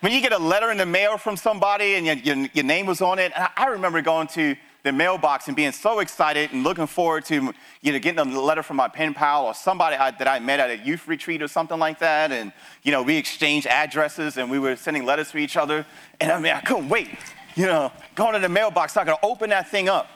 When 0.00 0.12
you 0.12 0.20
get 0.20 0.32
a 0.32 0.38
letter 0.38 0.70
in 0.70 0.78
the 0.78 0.86
mail 0.86 1.16
from 1.16 1.36
somebody 1.36 1.94
and 1.94 2.06
your, 2.06 2.16
your, 2.16 2.48
your 2.52 2.64
name 2.64 2.86
was 2.86 3.00
on 3.00 3.18
it, 3.18 3.32
And 3.34 3.48
I 3.56 3.66
remember 3.66 4.02
going 4.02 4.28
to 4.28 4.56
the 4.86 4.92
mailbox 4.92 5.48
and 5.48 5.56
being 5.56 5.72
so 5.72 5.98
excited 5.98 6.52
and 6.52 6.62
looking 6.62 6.86
forward 6.86 7.24
to 7.24 7.52
you 7.82 7.92
know, 7.92 7.98
getting 7.98 8.20
a 8.20 8.40
letter 8.40 8.62
from 8.62 8.76
my 8.76 8.86
pen 8.86 9.14
pal 9.14 9.46
or 9.46 9.52
somebody 9.52 9.96
I, 9.96 10.12
that 10.12 10.28
I 10.28 10.38
met 10.38 10.60
at 10.60 10.70
a 10.70 10.78
youth 10.78 11.08
retreat 11.08 11.42
or 11.42 11.48
something 11.48 11.78
like 11.78 11.98
that. 11.98 12.30
And 12.30 12.52
you 12.84 12.92
know, 12.92 13.02
we 13.02 13.16
exchanged 13.16 13.66
addresses 13.66 14.36
and 14.36 14.48
we 14.48 14.60
were 14.60 14.76
sending 14.76 15.04
letters 15.04 15.32
to 15.32 15.38
each 15.38 15.56
other. 15.56 15.84
And 16.20 16.30
I 16.30 16.38
mean, 16.38 16.52
I 16.52 16.60
couldn't 16.60 16.88
wait, 16.88 17.08
you 17.56 17.66
know, 17.66 17.90
going 18.14 18.34
to 18.34 18.38
the 18.38 18.48
mailbox 18.48 18.96
I 18.96 19.04
could 19.04 19.16
open 19.24 19.50
that 19.50 19.68
thing 19.68 19.88
up. 19.88 20.08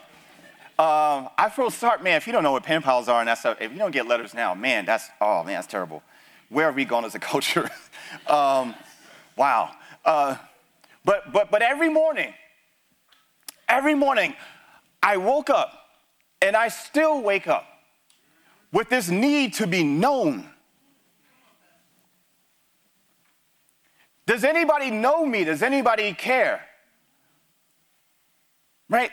Um, 0.79 1.27
I 1.37 1.51
feel 1.53 1.69
sorry, 1.69 2.01
man, 2.01 2.15
if 2.15 2.25
you 2.25 2.33
don't 2.33 2.43
know 2.43 2.53
what 2.53 2.63
pen 2.63 2.81
pals 2.81 3.09
are 3.09 3.19
and 3.19 3.27
that's, 3.27 3.43
if 3.45 3.73
you 3.73 3.77
don't 3.77 3.91
get 3.91 4.07
letters 4.07 4.33
now, 4.33 4.55
man, 4.55 4.85
that's, 4.85 5.09
oh 5.19 5.43
man, 5.43 5.55
that's 5.55 5.67
terrible. 5.67 6.01
Where 6.47 6.69
are 6.69 6.71
we 6.71 6.85
going 6.85 7.03
as 7.03 7.13
a 7.13 7.19
culture? 7.31 7.69
um, 8.27 8.73
Wow. 9.35 9.71
Uh, 10.05 10.37
but, 11.03 11.33
but, 11.33 11.51
but 11.51 11.61
every 11.61 11.89
morning, 11.89 12.33
every 13.67 13.95
morning, 13.95 14.35
I 15.03 15.17
woke 15.17 15.49
up 15.49 15.73
and 16.41 16.55
I 16.55 16.67
still 16.67 17.21
wake 17.21 17.47
up 17.47 17.65
with 18.71 18.89
this 18.89 19.09
need 19.09 19.53
to 19.55 19.67
be 19.67 19.83
known. 19.83 20.47
Does 24.25 24.43
anybody 24.43 24.91
know 24.91 25.25
me? 25.25 25.43
Does 25.43 25.61
anybody 25.61 26.13
care? 26.13 26.61
Right? 28.89 29.11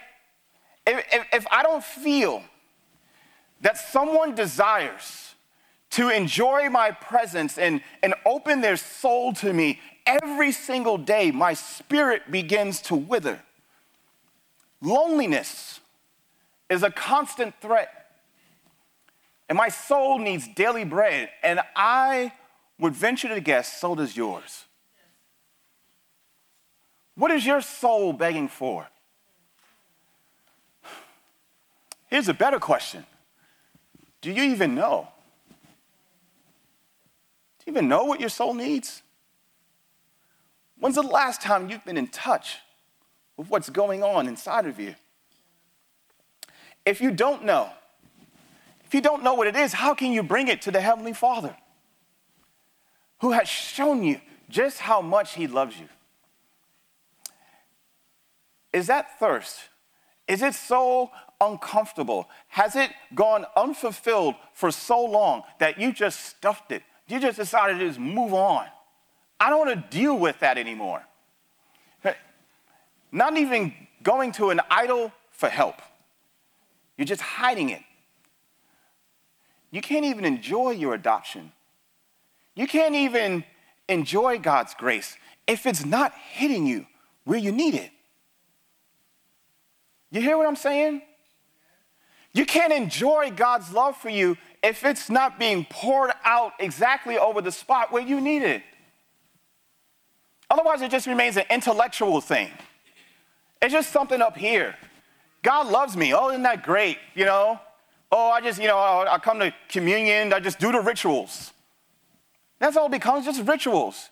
If, 0.86 1.04
if, 1.12 1.26
if, 1.32 1.46
I 1.50 1.62
don't 1.62 1.84
feel 1.84 2.42
that 3.60 3.76
someone 3.76 4.34
desires 4.34 5.34
to 5.90 6.10
enjoy 6.10 6.68
my 6.68 6.90
presence 6.90 7.58
and, 7.58 7.80
and 8.02 8.14
open 8.24 8.60
their 8.60 8.76
soul 8.76 9.32
to 9.34 9.52
me 9.52 9.80
every 10.06 10.52
single 10.52 10.98
day, 10.98 11.30
my 11.30 11.54
spirit 11.54 12.30
begins 12.30 12.80
to 12.82 12.94
wither. 12.94 13.40
Loneliness 14.80 15.77
is 16.68 16.82
a 16.82 16.90
constant 16.90 17.54
threat. 17.60 17.90
And 19.48 19.56
my 19.56 19.68
soul 19.68 20.18
needs 20.18 20.46
daily 20.46 20.84
bread. 20.84 21.30
And 21.42 21.60
I 21.74 22.32
would 22.78 22.94
venture 22.94 23.28
to 23.28 23.40
guess, 23.40 23.80
so 23.80 23.94
does 23.94 24.16
yours. 24.16 24.64
What 27.14 27.30
is 27.30 27.44
your 27.44 27.60
soul 27.60 28.12
begging 28.12 28.48
for? 28.48 28.86
Here's 32.06 32.28
a 32.28 32.34
better 32.34 32.58
question 32.58 33.04
Do 34.20 34.30
you 34.30 34.44
even 34.44 34.74
know? 34.74 35.08
Do 37.58 37.64
you 37.66 37.72
even 37.72 37.88
know 37.88 38.04
what 38.04 38.20
your 38.20 38.28
soul 38.28 38.54
needs? 38.54 39.02
When's 40.78 40.94
the 40.94 41.02
last 41.02 41.42
time 41.42 41.68
you've 41.68 41.84
been 41.84 41.96
in 41.96 42.06
touch 42.06 42.58
with 43.36 43.50
what's 43.50 43.68
going 43.68 44.02
on 44.02 44.28
inside 44.28 44.66
of 44.66 44.78
you? 44.78 44.94
If 46.88 47.02
you 47.02 47.10
don't 47.10 47.44
know, 47.44 47.68
if 48.82 48.94
you 48.94 49.02
don't 49.02 49.22
know 49.22 49.34
what 49.34 49.46
it 49.46 49.54
is, 49.56 49.74
how 49.74 49.92
can 49.92 50.10
you 50.10 50.22
bring 50.22 50.48
it 50.48 50.62
to 50.62 50.70
the 50.70 50.80
Heavenly 50.80 51.12
Father 51.12 51.54
who 53.20 53.32
has 53.32 53.46
shown 53.46 54.02
you 54.02 54.22
just 54.48 54.78
how 54.78 55.02
much 55.02 55.34
He 55.34 55.46
loves 55.46 55.78
you? 55.78 55.86
Is 58.72 58.86
that 58.86 59.18
thirst? 59.18 59.60
Is 60.26 60.40
it 60.40 60.54
so 60.54 61.10
uncomfortable? 61.38 62.26
Has 62.48 62.74
it 62.74 62.90
gone 63.14 63.44
unfulfilled 63.54 64.36
for 64.54 64.70
so 64.70 65.04
long 65.04 65.42
that 65.58 65.78
you 65.78 65.92
just 65.92 66.24
stuffed 66.24 66.72
it? 66.72 66.82
You 67.06 67.20
just 67.20 67.36
decided 67.36 67.80
to 67.80 67.86
just 67.86 67.98
move 67.98 68.32
on? 68.32 68.64
I 69.38 69.50
don't 69.50 69.66
want 69.66 69.90
to 69.90 69.98
deal 69.98 70.18
with 70.18 70.40
that 70.40 70.56
anymore. 70.56 71.02
Not 73.12 73.36
even 73.36 73.74
going 74.02 74.32
to 74.32 74.48
an 74.48 74.62
idol 74.70 75.12
for 75.32 75.50
help. 75.50 75.82
You're 76.98 77.06
just 77.06 77.22
hiding 77.22 77.70
it. 77.70 77.80
You 79.70 79.80
can't 79.80 80.04
even 80.04 80.24
enjoy 80.24 80.72
your 80.72 80.94
adoption. 80.94 81.52
You 82.54 82.66
can't 82.66 82.94
even 82.94 83.44
enjoy 83.88 84.38
God's 84.38 84.74
grace 84.74 85.16
if 85.46 85.64
it's 85.64 85.84
not 85.84 86.12
hitting 86.32 86.66
you 86.66 86.86
where 87.24 87.38
you 87.38 87.52
need 87.52 87.74
it. 87.74 87.90
You 90.10 90.20
hear 90.20 90.36
what 90.36 90.46
I'm 90.46 90.56
saying? 90.56 91.02
You 92.32 92.44
can't 92.44 92.72
enjoy 92.72 93.30
God's 93.34 93.72
love 93.72 93.96
for 93.96 94.10
you 94.10 94.36
if 94.62 94.84
it's 94.84 95.08
not 95.08 95.38
being 95.38 95.66
poured 95.70 96.10
out 96.24 96.52
exactly 96.58 97.16
over 97.16 97.40
the 97.40 97.52
spot 97.52 97.92
where 97.92 98.02
you 98.02 98.20
need 98.20 98.42
it. 98.42 98.62
Otherwise, 100.50 100.82
it 100.82 100.90
just 100.90 101.06
remains 101.06 101.36
an 101.36 101.44
intellectual 101.50 102.20
thing. 102.20 102.50
It's 103.60 103.72
just 103.72 103.92
something 103.92 104.20
up 104.20 104.36
here. 104.36 104.74
God 105.42 105.68
loves 105.68 105.96
me. 105.96 106.12
Oh, 106.14 106.30
isn't 106.30 106.42
that 106.42 106.62
great? 106.62 106.98
You 107.14 107.24
know? 107.24 107.60
Oh, 108.10 108.30
I 108.30 108.40
just, 108.40 108.60
you 108.60 108.66
know, 108.66 108.78
I 108.78 109.18
come 109.18 109.38
to 109.40 109.52
communion, 109.68 110.32
I 110.32 110.40
just 110.40 110.58
do 110.58 110.72
the 110.72 110.80
rituals. 110.80 111.52
That's 112.58 112.76
all 112.76 112.86
it 112.86 112.92
becomes, 112.92 113.24
just 113.24 113.42
rituals. 113.42 114.08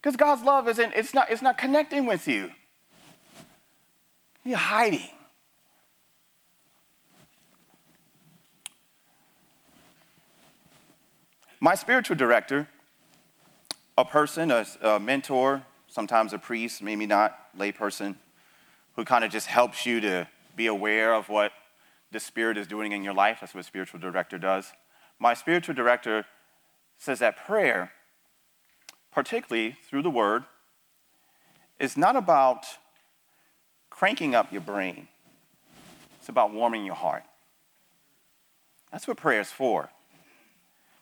Because 0.00 0.14
God's 0.14 0.42
love 0.42 0.68
isn't, 0.68 0.92
it's 0.94 1.14
not, 1.14 1.30
it's 1.30 1.42
not 1.42 1.58
connecting 1.58 2.06
with 2.06 2.28
you. 2.28 2.50
You're 4.44 4.58
hiding. 4.58 5.08
My 11.60 11.74
spiritual 11.74 12.16
director 12.16 12.68
a 13.98 14.04
person, 14.04 14.52
a, 14.52 14.64
a 14.80 15.00
mentor, 15.00 15.60
sometimes 15.88 16.32
a 16.32 16.38
priest, 16.38 16.82
maybe 16.82 17.04
not, 17.04 17.36
layperson, 17.58 18.14
who 18.98 19.04
kind 19.04 19.22
of 19.22 19.30
just 19.30 19.46
helps 19.46 19.86
you 19.86 20.00
to 20.00 20.26
be 20.56 20.66
aware 20.66 21.14
of 21.14 21.28
what 21.28 21.52
the 22.10 22.18
Spirit 22.18 22.58
is 22.58 22.66
doing 22.66 22.90
in 22.90 23.04
your 23.04 23.14
life. 23.14 23.38
That's 23.40 23.54
what 23.54 23.60
a 23.60 23.62
spiritual 23.62 24.00
director 24.00 24.38
does. 24.38 24.72
My 25.20 25.34
spiritual 25.34 25.76
director 25.76 26.26
says 26.98 27.20
that 27.20 27.36
prayer, 27.36 27.92
particularly 29.12 29.76
through 29.88 30.02
the 30.02 30.10
Word, 30.10 30.46
is 31.78 31.96
not 31.96 32.16
about 32.16 32.66
cranking 33.88 34.34
up 34.34 34.50
your 34.50 34.62
brain, 34.62 35.06
it's 36.18 36.28
about 36.28 36.52
warming 36.52 36.84
your 36.84 36.96
heart. 36.96 37.22
That's 38.90 39.06
what 39.06 39.16
prayer 39.16 39.42
is 39.42 39.52
for. 39.52 39.90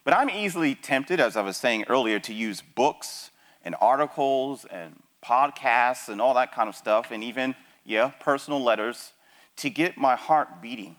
But 0.04 0.12
I'm 0.12 0.28
easily 0.28 0.74
tempted, 0.74 1.18
as 1.18 1.34
I 1.34 1.40
was 1.40 1.56
saying 1.56 1.86
earlier, 1.88 2.18
to 2.18 2.34
use 2.34 2.60
books 2.60 3.30
and 3.64 3.74
articles 3.80 4.66
and 4.66 5.02
podcasts 5.24 6.10
and 6.10 6.20
all 6.20 6.34
that 6.34 6.52
kind 6.52 6.68
of 6.68 6.76
stuff, 6.76 7.10
and 7.10 7.24
even, 7.24 7.54
yeah, 7.86 8.08
personal 8.20 8.62
letters 8.62 9.12
to 9.56 9.70
get 9.70 9.96
my 9.96 10.16
heart 10.16 10.60
beating 10.60 10.96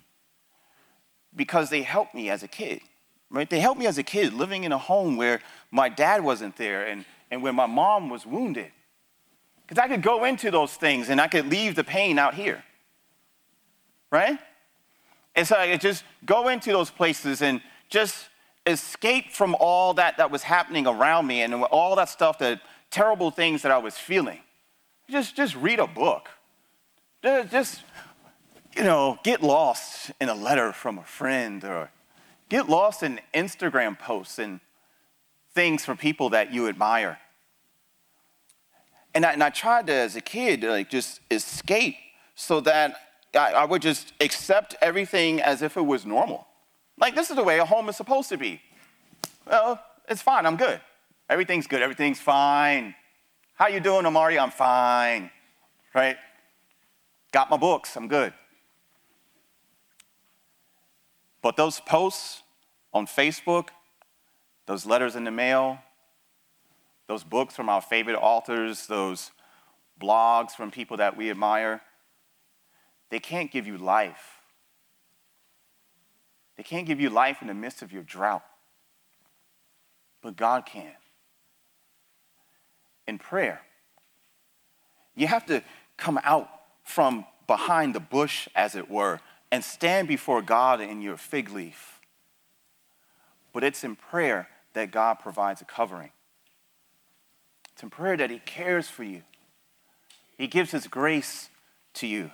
because 1.35 1.69
they 1.69 1.83
helped 1.83 2.15
me 2.15 2.29
as 2.29 2.41
a 2.41 2.47
kid, 2.47 2.81
right? 3.29 3.49
They 3.49 3.59
helped 3.59 3.79
me 3.79 3.85
as 3.85 3.97
a 3.97 4.03
kid 4.03 4.33
living 4.33 4.63
in 4.63 4.71
a 4.71 4.77
home 4.77 5.17
where 5.17 5.41
my 5.69 5.89
dad 5.89 6.23
wasn't 6.23 6.55
there 6.55 6.85
and, 6.85 7.05
and 7.29 7.43
where 7.43 7.53
my 7.53 7.65
mom 7.65 8.09
was 8.09 8.25
wounded. 8.25 8.71
Because 9.67 9.83
I 9.83 9.89
could 9.89 10.01
go 10.01 10.23
into 10.23 10.49
those 10.49 10.73
things 10.73 11.09
and 11.09 11.19
I 11.19 11.27
could 11.27 11.47
leave 11.47 11.75
the 11.75 11.83
pain 11.83 12.17
out 12.17 12.33
here, 12.33 12.63
right? 14.09 14.39
And 15.35 15.45
so 15.45 15.57
I 15.57 15.69
could 15.69 15.81
just 15.81 16.05
go 16.25 16.47
into 16.47 16.71
those 16.71 16.89
places 16.89 17.41
and 17.41 17.61
just 17.89 18.29
escape 18.65 19.31
from 19.31 19.55
all 19.59 19.93
that 19.95 20.17
that 20.17 20.31
was 20.31 20.41
happening 20.41 20.87
around 20.87 21.27
me 21.27 21.41
and 21.41 21.53
all 21.53 21.97
that 21.97 22.07
stuff, 22.09 22.39
the 22.39 22.61
terrible 22.89 23.29
things 23.29 23.61
that 23.63 23.71
I 23.71 23.77
was 23.77 23.97
feeling. 23.97 24.39
Just, 25.09 25.35
just 25.35 25.55
read 25.55 25.79
a 25.79 25.87
book. 25.87 26.29
Just, 27.23 27.83
you 28.75 28.83
know, 28.83 29.19
get 29.23 29.41
lost 29.41 30.11
in 30.21 30.29
a 30.29 30.35
letter 30.35 30.71
from 30.71 30.97
a 30.97 31.03
friend 31.03 31.63
or 31.63 31.91
get 32.49 32.69
lost 32.69 33.03
in 33.03 33.19
Instagram 33.33 33.97
posts 33.97 34.39
and 34.39 34.59
things 35.53 35.83
from 35.83 35.97
people 35.97 36.29
that 36.29 36.53
you 36.53 36.67
admire. 36.67 37.17
And 39.13 39.25
I, 39.25 39.33
and 39.33 39.43
I 39.43 39.49
tried 39.49 39.87
to, 39.87 39.93
as 39.93 40.15
a 40.15 40.21
kid, 40.21 40.63
like 40.63 40.89
just 40.89 41.21
escape 41.31 41.95
so 42.35 42.59
that 42.61 42.95
I, 43.33 43.53
I 43.53 43.65
would 43.65 43.81
just 43.81 44.13
accept 44.21 44.75
everything 44.81 45.41
as 45.41 45.61
if 45.63 45.75
it 45.75 45.81
was 45.81 46.05
normal. 46.05 46.45
Like, 46.99 47.15
this 47.15 47.29
is 47.29 47.35
the 47.35 47.43
way 47.43 47.57
a 47.59 47.65
home 47.65 47.89
is 47.89 47.95
supposed 47.95 48.29
to 48.29 48.37
be. 48.37 48.61
Well, 49.45 49.83
it's 50.07 50.21
fine, 50.21 50.45
I'm 50.45 50.55
good. 50.55 50.79
Everything's 51.29 51.67
good, 51.67 51.81
everything's 51.81 52.19
fine. 52.19 52.93
How 53.55 53.67
you 53.67 53.79
doing, 53.79 54.05
Omari? 54.05 54.37
I'm 54.37 54.51
fine, 54.51 55.31
right? 55.95 56.17
Got 57.37 57.51
my 57.51 57.57
books, 57.57 57.95
I'm 57.95 58.07
good. 58.07 58.33
But 61.43 61.55
those 61.55 61.79
posts 61.79 62.41
on 62.91 63.05
Facebook, 63.05 63.67
those 64.65 64.87
letters 64.87 65.15
in 65.15 65.23
the 65.23 65.29
mail, 65.29 65.77
those 67.05 67.23
books 67.23 67.55
from 67.55 67.69
our 67.69 67.79
favorite 67.79 68.15
authors, 68.15 68.87
those 68.87 69.29
blogs 70.01 70.53
from 70.53 70.71
people 70.71 70.97
that 70.97 71.15
we 71.15 71.29
admire, 71.29 71.83
they 73.11 73.19
can't 73.19 73.51
give 73.51 73.67
you 73.67 73.77
life. 73.77 74.41
They 76.55 76.63
can't 76.63 76.87
give 76.87 76.99
you 76.99 77.11
life 77.11 77.43
in 77.43 77.49
the 77.49 77.53
midst 77.53 77.83
of 77.83 77.93
your 77.93 78.01
drought. 78.01 78.45
But 80.23 80.35
God 80.37 80.65
can. 80.65 80.93
In 83.05 83.19
prayer, 83.19 83.61
you 85.15 85.27
have 85.27 85.45
to 85.45 85.61
come 85.97 86.19
out 86.23 86.56
from 86.87 87.25
behind 87.47 87.93
the 87.93 87.99
bush, 87.99 88.47
as 88.55 88.73
it 88.73 88.89
were, 88.89 89.19
and 89.51 89.61
stand 89.61 90.07
before 90.07 90.41
God 90.41 90.79
in 90.79 91.01
your 91.01 91.17
fig 91.17 91.51
leaf. 91.51 91.99
But 93.51 93.65
it's 93.65 93.83
in 93.83 93.97
prayer 93.97 94.47
that 94.73 94.89
God 94.89 95.15
provides 95.15 95.61
a 95.61 95.65
covering. 95.65 96.11
It's 97.73 97.83
in 97.83 97.89
prayer 97.89 98.15
that 98.15 98.29
He 98.29 98.39
cares 98.39 98.87
for 98.87 99.03
you. 99.03 99.23
He 100.37 100.47
gives 100.47 100.71
His 100.71 100.87
grace 100.87 101.49
to 101.95 102.07
you. 102.07 102.31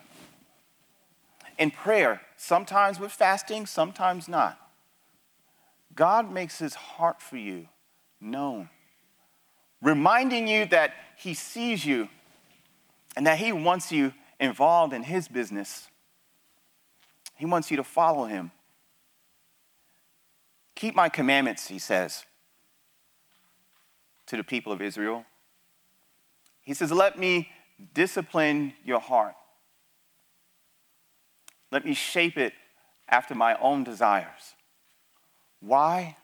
In 1.58 1.72
prayer, 1.72 2.22
sometimes 2.38 3.00
with 3.00 3.12
fasting, 3.12 3.66
sometimes 3.66 4.28
not, 4.28 4.60
God 5.96 6.32
makes 6.32 6.60
His 6.60 6.76
heart 6.76 7.24
for 7.24 7.38
you 7.38 7.68
known, 8.22 8.70
reminding 9.82 10.48
you 10.48 10.68
that 10.68 10.94
He 11.18 11.34
sees 11.34 11.84
you 11.84 12.08
and 13.16 13.26
that 13.26 13.40
He 13.40 13.52
wants 13.52 13.92
you 13.92 14.14
involved 14.44 14.94
in 14.94 15.04
His 15.04 15.28
business. 15.28 15.90
He 17.36 17.46
wants 17.46 17.72
you 17.72 17.78
to 17.78 17.84
follow 17.84 18.26
Him. 18.26 18.52
Keep 20.76 20.96
my 20.96 21.10
commandments, 21.10 21.68
He 21.68 21.80
says 21.80 22.26
to 24.28 24.38
the 24.38 24.44
people 24.44 24.72
of 24.72 24.82
Israel. 24.82 25.26
He 26.62 26.74
says, 26.74 26.92
Let 26.92 27.18
me 27.18 27.50
discipline 27.94 28.74
your 28.84 29.00
heart. 29.00 29.36
Let 31.72 31.86
me 31.86 31.94
shape 31.94 32.38
it 32.38 32.54
after 33.08 33.36
my 33.36 33.58
own 33.60 33.84
desires. 33.84 34.56
Why? 35.60 36.18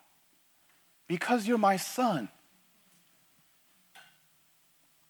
Because 1.08 1.48
you're 1.48 1.58
my 1.58 1.78
son. 1.78 2.30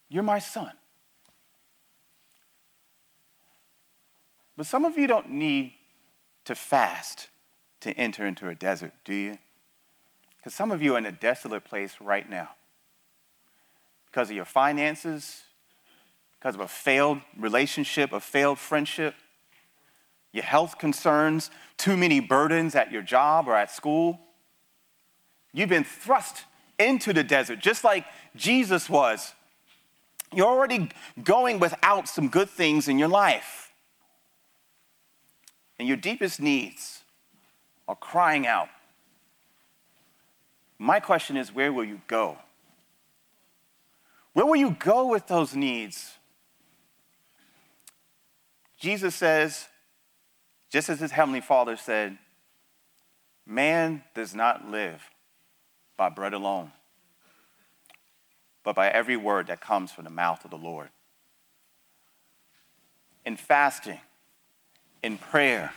You're 0.07 0.23
my 0.23 0.39
son. 0.39 0.71
But 4.59 4.65
some 4.65 4.83
of 4.83 4.97
you 4.97 5.07
don't 5.07 5.31
need 5.31 5.71
to 6.43 6.53
fast 6.53 7.29
to 7.79 7.93
enter 7.93 8.27
into 8.27 8.49
a 8.49 8.55
desert, 8.55 8.91
do 9.05 9.13
you? 9.13 9.37
Because 10.35 10.53
some 10.53 10.69
of 10.69 10.81
you 10.81 10.95
are 10.95 10.97
in 10.97 11.05
a 11.05 11.13
desolate 11.13 11.63
place 11.63 11.95
right 12.01 12.29
now 12.29 12.49
because 14.07 14.29
of 14.29 14.35
your 14.35 14.43
finances, 14.43 15.43
because 16.37 16.55
of 16.55 16.59
a 16.59 16.67
failed 16.67 17.21
relationship, 17.37 18.11
a 18.11 18.19
failed 18.19 18.59
friendship, 18.59 19.15
your 20.33 20.43
health 20.43 20.77
concerns, 20.77 21.51
too 21.77 21.95
many 21.95 22.19
burdens 22.19 22.75
at 22.75 22.91
your 22.91 23.01
job 23.01 23.47
or 23.47 23.55
at 23.55 23.71
school. 23.71 24.19
You've 25.53 25.69
been 25.69 25.85
thrust 25.85 26.43
into 26.77 27.13
the 27.13 27.23
desert, 27.23 27.59
just 27.59 27.85
like 27.85 28.03
Jesus 28.35 28.89
was. 28.89 29.31
You're 30.33 30.47
already 30.47 30.89
going 31.23 31.61
without 31.61 32.09
some 32.09 32.27
good 32.27 32.49
things 32.49 32.89
in 32.89 32.99
your 32.99 33.07
life. 33.07 33.68
And 35.79 35.87
your 35.87 35.97
deepest 35.97 36.41
needs 36.41 37.01
are 37.87 37.95
crying 37.95 38.45
out. 38.45 38.67
My 40.77 40.99
question 40.99 41.37
is 41.37 41.55
where 41.55 41.73
will 41.73 41.85
you 41.85 42.01
go? 42.07 42.37
Where 44.33 44.45
will 44.45 44.57
you 44.57 44.71
go 44.71 45.07
with 45.07 45.27
those 45.27 45.55
needs? 45.55 46.13
Jesus 48.79 49.15
says, 49.15 49.67
just 50.69 50.89
as 50.89 50.99
his 50.99 51.11
heavenly 51.11 51.41
Father 51.41 51.75
said, 51.75 52.17
man 53.45 54.03
does 54.13 54.35
not 54.35 54.69
live 54.69 55.01
by 55.97 56.07
bread 56.09 56.33
alone, 56.33 56.71
but 58.63 58.75
by 58.75 58.89
every 58.89 59.17
word 59.17 59.47
that 59.47 59.59
comes 59.59 59.91
from 59.91 60.03
the 60.03 60.09
mouth 60.09 60.45
of 60.45 60.51
the 60.51 60.57
Lord. 60.57 60.89
In 63.25 63.35
fasting, 63.35 63.99
in 65.01 65.17
prayer, 65.17 65.73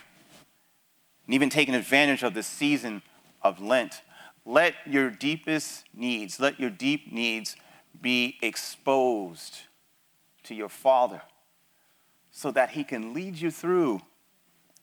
and 1.25 1.33
even 1.33 1.49
taking 1.49 1.75
advantage 1.75 2.23
of 2.23 2.33
the 2.33 2.43
season 2.43 3.01
of 3.41 3.61
Lent, 3.61 4.01
let 4.45 4.73
your 4.85 5.09
deepest 5.09 5.85
needs, 5.93 6.39
let 6.39 6.59
your 6.59 6.69
deep 6.69 7.11
needs 7.11 7.55
be 8.01 8.37
exposed 8.41 9.61
to 10.43 10.53
your 10.53 10.69
Father 10.69 11.21
so 12.31 12.51
that 12.51 12.71
He 12.71 12.83
can 12.83 13.13
lead 13.13 13.39
you 13.39 13.51
through 13.51 14.01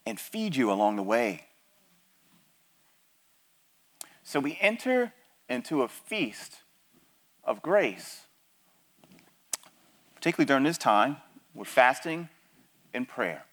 and 0.07 0.18
feed 0.18 0.57
you 0.57 0.72
along 0.72 0.96
the 0.96 1.03
way. 1.03 1.46
So 4.22 4.40
we 4.40 4.57
enter 4.61 5.12
into 5.48 5.83
a 5.83 5.88
feast 5.88 6.59
of 7.44 7.61
grace, 7.61 8.22
particularly 10.14 10.46
during 10.46 10.64
this 10.64 10.79
time 10.79 11.16
we're 11.55 11.64
fasting 11.64 12.29
and 12.94 13.09
prayer. 13.09 13.44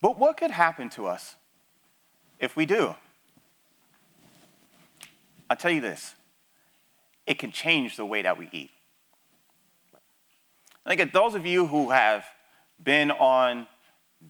But 0.00 0.18
what 0.18 0.36
could 0.36 0.50
happen 0.50 0.88
to 0.90 1.06
us 1.06 1.36
if 2.38 2.56
we 2.56 2.66
do? 2.66 2.94
I'll 5.48 5.56
tell 5.56 5.70
you 5.70 5.80
this 5.80 6.14
it 7.26 7.38
can 7.38 7.52
change 7.52 7.96
the 7.96 8.06
way 8.06 8.22
that 8.22 8.38
we 8.38 8.48
eat. 8.52 8.70
Think 10.96 11.12
those 11.12 11.34
of 11.34 11.46
you 11.46 11.66
who 11.66 11.90
have 11.90 12.24
been 12.82 13.12
on 13.12 13.68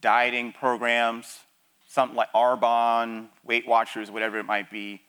dieting 0.00 0.52
programs, 0.52 1.38
something 1.86 2.16
like 2.16 2.30
Arbonne, 2.34 3.28
Weight 3.44 3.66
Watchers, 3.66 4.10
whatever 4.10 4.38
it 4.38 4.44
might 4.44 4.70
be, 4.70 5.00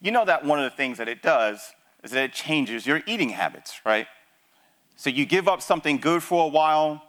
you 0.00 0.10
know 0.10 0.24
that 0.24 0.44
one 0.44 0.58
of 0.58 0.64
the 0.64 0.76
things 0.76 0.98
that 0.98 1.08
it 1.08 1.22
does 1.22 1.72
is 2.04 2.12
that 2.12 2.22
it 2.22 2.32
changes 2.32 2.86
your 2.86 3.02
eating 3.06 3.30
habits, 3.30 3.80
right? 3.84 4.06
So 4.96 5.10
you 5.10 5.26
give 5.26 5.48
up 5.48 5.62
something 5.62 5.98
good 5.98 6.22
for 6.22 6.44
a 6.44 6.48
while, 6.48 7.02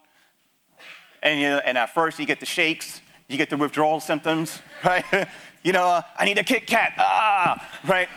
and, 1.23 1.39
you, 1.39 1.47
and 1.47 1.77
at 1.77 1.93
first 1.93 2.19
you 2.19 2.27
get 2.27 2.39
the 2.39 2.45
shakes, 2.45 3.01
you 3.27 3.37
get 3.37 3.49
the 3.49 3.57
withdrawal 3.57 3.99
symptoms, 3.99 4.61
right? 4.85 5.05
you 5.63 5.71
know, 5.71 5.87
uh, 5.87 6.01
I 6.19 6.25
need 6.25 6.37
a 6.37 6.43
Kit 6.43 6.67
Kat, 6.67 6.93
ah, 6.99 7.67
right? 7.85 8.09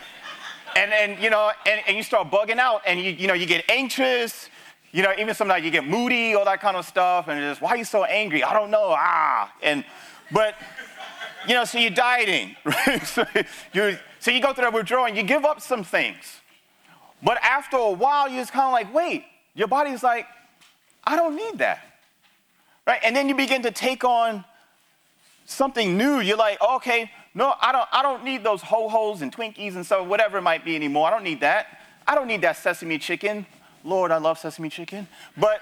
and, 0.77 0.93
and 0.93 1.23
you 1.23 1.31
know, 1.31 1.51
and, 1.67 1.81
and 1.89 1.97
you 1.97 2.03
start 2.03 2.31
bugging 2.31 2.59
out 2.59 2.83
and 2.87 3.01
you, 3.01 3.13
you 3.13 3.27
know, 3.27 3.35
you 3.35 3.47
get 3.47 3.65
anxious, 3.71 4.51
you 4.93 5.03
know, 5.03 5.13
even 5.19 5.35
sometimes 5.35 5.65
you 5.65 5.71
get 5.71 5.87
moody, 5.87 6.35
all 6.35 6.45
that 6.45 6.61
kind 6.61 6.77
of 6.77 6.85
stuff, 6.85 7.29
and 7.29 7.43
it's 7.43 7.61
why 7.61 7.71
are 7.71 7.77
you 7.77 7.85
so 7.85 8.05
angry? 8.05 8.45
I 8.45 8.53
don't 8.53 8.71
know, 8.71 8.95
ah. 8.97 9.53
And 9.63 9.85
but 10.31 10.55
you 11.49 11.55
know, 11.55 11.65
so 11.65 11.79
you're 11.79 11.91
dieting, 11.91 12.57
right? 12.65 13.05
so, 13.05 13.25
you 13.73 13.99
so 14.21 14.31
you 14.31 14.41
go 14.41 14.53
through 14.53 14.65
that 14.65 14.73
withdrawal 14.73 15.07
and 15.07 15.17
you 15.17 15.23
give 15.23 15.45
up 15.45 15.61
some 15.61 15.83
things. 15.83 16.41
But 17.23 17.39
after 17.43 17.77
a 17.77 17.91
while, 17.91 18.29
you're 18.29 18.43
just 18.43 18.53
kind 18.53 18.67
of 18.67 18.73
like, 18.73 18.93
wait, 18.93 19.25
your 19.55 19.69
body's 19.69 20.03
like, 20.03 20.27
I 21.05 21.17
don't 21.17 21.37
need 21.37 21.59
that. 21.59 21.81
Right? 22.87 23.01
And 23.05 23.15
then 23.15 23.29
you 23.29 23.35
begin 23.35 23.63
to 23.63 23.71
take 23.71 24.05
on 24.05 24.45
something 25.45 25.97
new. 25.97 26.21
You're 26.21 26.37
like, 26.37 26.61
okay, 26.61 27.11
no, 27.35 27.55
I 27.61 27.73
don't, 27.73 27.89
I 27.93 28.03
don't 28.03 28.25
need 28.25 28.45
those 28.45 28.63
ho-hos 28.63 29.23
and 29.23 29.35
Twinkies 29.35 29.75
and 29.75 29.85
so 29.85 30.03
whatever 30.03 30.39
it 30.39 30.43
might 30.43 30.65
be 30.65 30.77
anymore. 30.77 31.09
I 31.09 31.11
don't 31.11 31.25
need 31.25 31.41
that. 31.41 31.79
I 32.07 32.15
don't 32.15 32.29
need 32.29 32.43
that 32.43 32.57
sesame 32.57 32.99
chicken. 32.99 33.47
Lord, 33.85 34.11
I 34.11 34.19
love 34.19 34.39
sesame 34.39 34.69
chicken. 34.69 35.07
But 35.37 35.61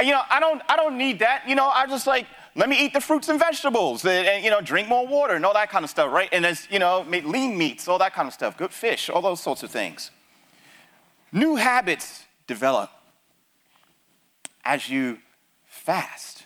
you 0.00 0.10
know, 0.10 0.22
I 0.28 0.40
don't, 0.40 0.62
I 0.68 0.76
don't 0.76 0.98
need 0.98 1.20
that. 1.20 1.44
You 1.46 1.54
know, 1.54 1.68
I 1.68 1.86
just 1.86 2.06
like, 2.06 2.26
let 2.56 2.68
me 2.68 2.84
eat 2.84 2.92
the 2.92 3.00
fruits 3.00 3.28
and 3.28 3.38
vegetables 3.38 4.04
and, 4.04 4.26
and, 4.26 4.44
you 4.44 4.50
know, 4.50 4.60
drink 4.60 4.88
more 4.88 5.06
water 5.06 5.34
and 5.34 5.46
all 5.46 5.54
that 5.54 5.70
kind 5.70 5.84
of 5.84 5.90
stuff, 5.90 6.12
right? 6.12 6.28
And 6.32 6.44
as 6.44 6.66
you 6.70 6.78
know, 6.80 7.06
lean 7.08 7.56
meats, 7.56 7.86
all 7.86 7.98
that 7.98 8.12
kind 8.12 8.26
of 8.26 8.34
stuff, 8.34 8.56
good 8.56 8.72
fish, 8.72 9.08
all 9.08 9.22
those 9.22 9.40
sorts 9.40 9.62
of 9.62 9.70
things. 9.70 10.10
New 11.32 11.56
habits 11.56 12.24
develop 12.48 12.90
as 14.64 14.88
you 14.88 15.18
fast. 15.68 16.39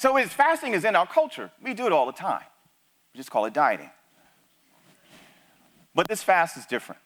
So 0.00 0.16
as 0.16 0.32
fasting 0.32 0.72
is 0.72 0.86
in 0.86 0.96
our 0.96 1.06
culture, 1.06 1.50
we 1.62 1.74
do 1.74 1.84
it 1.84 1.92
all 1.92 2.06
the 2.06 2.12
time. 2.12 2.42
We 3.12 3.18
just 3.18 3.30
call 3.30 3.44
it 3.44 3.52
dieting. 3.52 3.90
But 5.94 6.08
this 6.08 6.22
fast 6.22 6.56
is 6.56 6.64
different. 6.64 7.02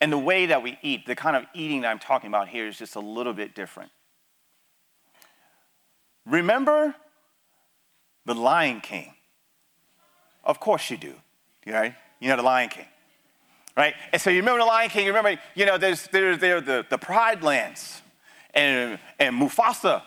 And 0.00 0.10
the 0.10 0.16
way 0.16 0.46
that 0.46 0.62
we 0.62 0.78
eat, 0.80 1.04
the 1.04 1.14
kind 1.14 1.36
of 1.36 1.44
eating 1.52 1.82
that 1.82 1.88
I'm 1.88 1.98
talking 1.98 2.28
about 2.28 2.48
here 2.48 2.66
is 2.66 2.78
just 2.78 2.96
a 2.96 3.00
little 3.00 3.34
bit 3.34 3.54
different. 3.54 3.90
Remember 6.24 6.94
the 8.24 8.34
Lion 8.34 8.80
King? 8.80 9.12
Of 10.42 10.60
course 10.60 10.88
you 10.88 10.96
do, 10.96 11.12
right? 11.66 11.94
You 12.20 12.30
know 12.30 12.36
the 12.36 12.42
Lion 12.42 12.70
King, 12.70 12.86
right? 13.76 13.92
And 14.14 14.22
so 14.22 14.30
you 14.30 14.38
remember 14.38 14.60
the 14.60 14.64
Lion 14.66 14.88
King, 14.88 15.04
you 15.04 15.12
remember, 15.12 15.38
you 15.54 15.66
know, 15.66 15.76
there's, 15.76 16.06
there's 16.06 16.38
there 16.38 16.62
the, 16.62 16.86
the 16.88 16.96
Pride 16.96 17.42
Lands 17.42 18.00
and, 18.54 18.98
and 19.18 19.38
Mufasa 19.38 20.00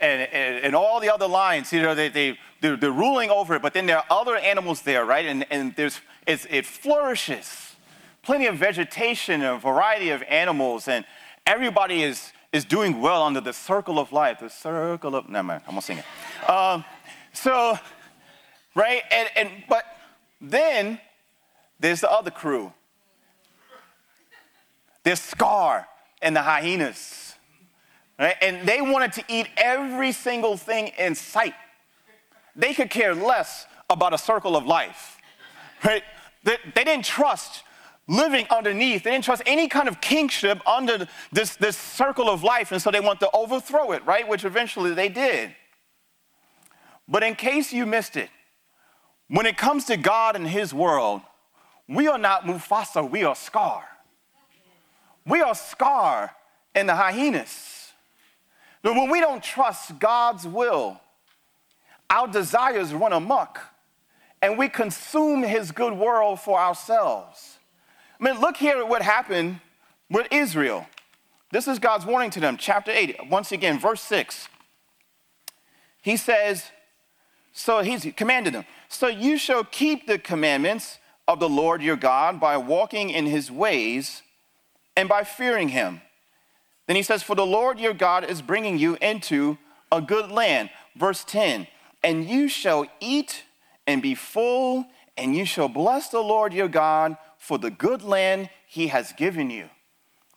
and, 0.00 0.22
and, 0.32 0.64
and, 0.64 0.74
all 0.74 1.00
the 1.00 1.12
other 1.12 1.26
lions, 1.26 1.72
you 1.72 1.82
know, 1.82 1.94
they, 1.94 2.08
they, 2.08 2.38
they're, 2.60 2.76
they're, 2.76 2.92
ruling 2.92 3.30
over 3.30 3.54
it, 3.54 3.62
but 3.62 3.72
then 3.72 3.86
there 3.86 3.98
are 3.98 4.04
other 4.10 4.36
animals 4.36 4.82
there, 4.82 5.04
right? 5.04 5.24
And, 5.24 5.46
and 5.50 5.74
there's, 5.76 6.00
it 6.26 6.66
flourishes. 6.66 7.76
Plenty 8.22 8.46
of 8.46 8.56
vegetation, 8.56 9.42
a 9.42 9.56
variety 9.56 10.10
of 10.10 10.22
animals, 10.28 10.88
and 10.88 11.04
everybody 11.46 12.02
is, 12.02 12.32
is 12.52 12.64
doing 12.64 13.00
well 13.00 13.22
under 13.22 13.40
the 13.40 13.52
circle 13.52 13.98
of 13.98 14.12
life. 14.12 14.40
The 14.40 14.50
circle 14.50 15.14
of, 15.14 15.28
never 15.28 15.46
mind, 15.46 15.62
I'm 15.66 15.72
gonna 15.72 15.82
sing 15.82 15.98
it. 15.98 16.50
Um, 16.50 16.84
so, 17.32 17.78
right? 18.74 19.02
And, 19.10 19.28
and, 19.36 19.50
but 19.68 19.84
then 20.40 21.00
there's 21.80 22.00
the 22.00 22.10
other 22.10 22.30
crew. 22.30 22.72
There's 25.04 25.20
Scar 25.20 25.86
and 26.20 26.34
the 26.34 26.42
hyenas 26.42 27.25
Right? 28.18 28.36
And 28.40 28.66
they 28.66 28.80
wanted 28.80 29.12
to 29.14 29.24
eat 29.28 29.48
every 29.56 30.12
single 30.12 30.56
thing 30.56 30.92
in 30.98 31.14
sight. 31.14 31.54
They 32.54 32.72
could 32.72 32.88
care 32.88 33.14
less 33.14 33.66
about 33.90 34.14
a 34.14 34.18
circle 34.18 34.56
of 34.56 34.64
life. 34.64 35.18
Right? 35.84 36.02
They, 36.42 36.56
they 36.74 36.84
didn't 36.84 37.04
trust 37.04 37.62
living 38.08 38.46
underneath. 38.50 39.02
They 39.02 39.10
didn't 39.10 39.24
trust 39.24 39.42
any 39.46 39.68
kind 39.68 39.88
of 39.88 40.00
kingship 40.00 40.60
under 40.66 41.06
this, 41.32 41.56
this 41.56 41.76
circle 41.76 42.30
of 42.30 42.42
life, 42.42 42.72
and 42.72 42.80
so 42.80 42.90
they 42.90 43.00
want 43.00 43.20
to 43.20 43.30
overthrow 43.34 43.92
it, 43.92 44.04
right? 44.06 44.26
Which 44.26 44.44
eventually 44.44 44.94
they 44.94 45.08
did. 45.08 45.54
But 47.08 47.22
in 47.22 47.34
case 47.34 47.72
you 47.72 47.86
missed 47.86 48.16
it, 48.16 48.30
when 49.28 49.46
it 49.46 49.56
comes 49.56 49.86
to 49.86 49.96
God 49.96 50.36
and 50.36 50.46
His 50.46 50.72
world, 50.72 51.20
we 51.88 52.08
are 52.08 52.18
not 52.18 52.44
Mufasa, 52.44 53.08
we 53.08 53.24
are 53.24 53.34
Scar. 53.34 53.84
We 55.26 55.42
are 55.42 55.54
Scar 55.54 56.34
and 56.74 56.88
the 56.88 56.94
hyenas. 56.94 57.75
But 58.86 58.94
when 58.94 59.10
we 59.10 59.18
don't 59.18 59.42
trust 59.42 59.98
God's 59.98 60.46
will, 60.46 61.00
our 62.08 62.28
desires 62.28 62.94
run 62.94 63.12
amok 63.12 63.58
and 64.40 64.56
we 64.56 64.68
consume 64.68 65.42
his 65.42 65.72
good 65.72 65.92
world 65.92 66.38
for 66.38 66.56
ourselves. 66.56 67.58
I 68.20 68.22
mean, 68.22 68.40
look 68.40 68.56
here 68.56 68.78
at 68.78 68.86
what 68.86 69.02
happened 69.02 69.58
with 70.08 70.28
Israel. 70.30 70.86
This 71.50 71.66
is 71.66 71.80
God's 71.80 72.06
warning 72.06 72.30
to 72.30 72.38
them, 72.38 72.56
chapter 72.56 72.92
8, 72.92 73.28
once 73.28 73.50
again, 73.50 73.80
verse 73.80 74.02
6. 74.02 74.48
He 76.00 76.16
says, 76.16 76.70
So 77.52 77.80
he's 77.80 78.06
commanded 78.14 78.54
them, 78.54 78.66
So 78.86 79.08
you 79.08 79.36
shall 79.36 79.64
keep 79.64 80.06
the 80.06 80.16
commandments 80.16 81.00
of 81.26 81.40
the 81.40 81.48
Lord 81.48 81.82
your 81.82 81.96
God 81.96 82.38
by 82.38 82.56
walking 82.56 83.10
in 83.10 83.26
his 83.26 83.50
ways 83.50 84.22
and 84.96 85.08
by 85.08 85.24
fearing 85.24 85.70
him. 85.70 86.02
Then 86.86 86.96
he 86.96 87.02
says, 87.02 87.22
For 87.22 87.34
the 87.34 87.46
Lord 87.46 87.78
your 87.78 87.94
God 87.94 88.24
is 88.24 88.42
bringing 88.42 88.78
you 88.78 88.96
into 89.00 89.58
a 89.90 90.00
good 90.00 90.30
land. 90.30 90.70
Verse 90.96 91.24
10 91.24 91.66
And 92.02 92.28
you 92.28 92.48
shall 92.48 92.86
eat 93.00 93.44
and 93.86 94.02
be 94.02 94.14
full, 94.14 94.86
and 95.16 95.36
you 95.36 95.44
shall 95.44 95.68
bless 95.68 96.08
the 96.08 96.20
Lord 96.20 96.52
your 96.52 96.68
God 96.68 97.16
for 97.38 97.58
the 97.58 97.70
good 97.70 98.02
land 98.02 98.50
he 98.66 98.88
has 98.88 99.12
given 99.12 99.50
you. 99.50 99.68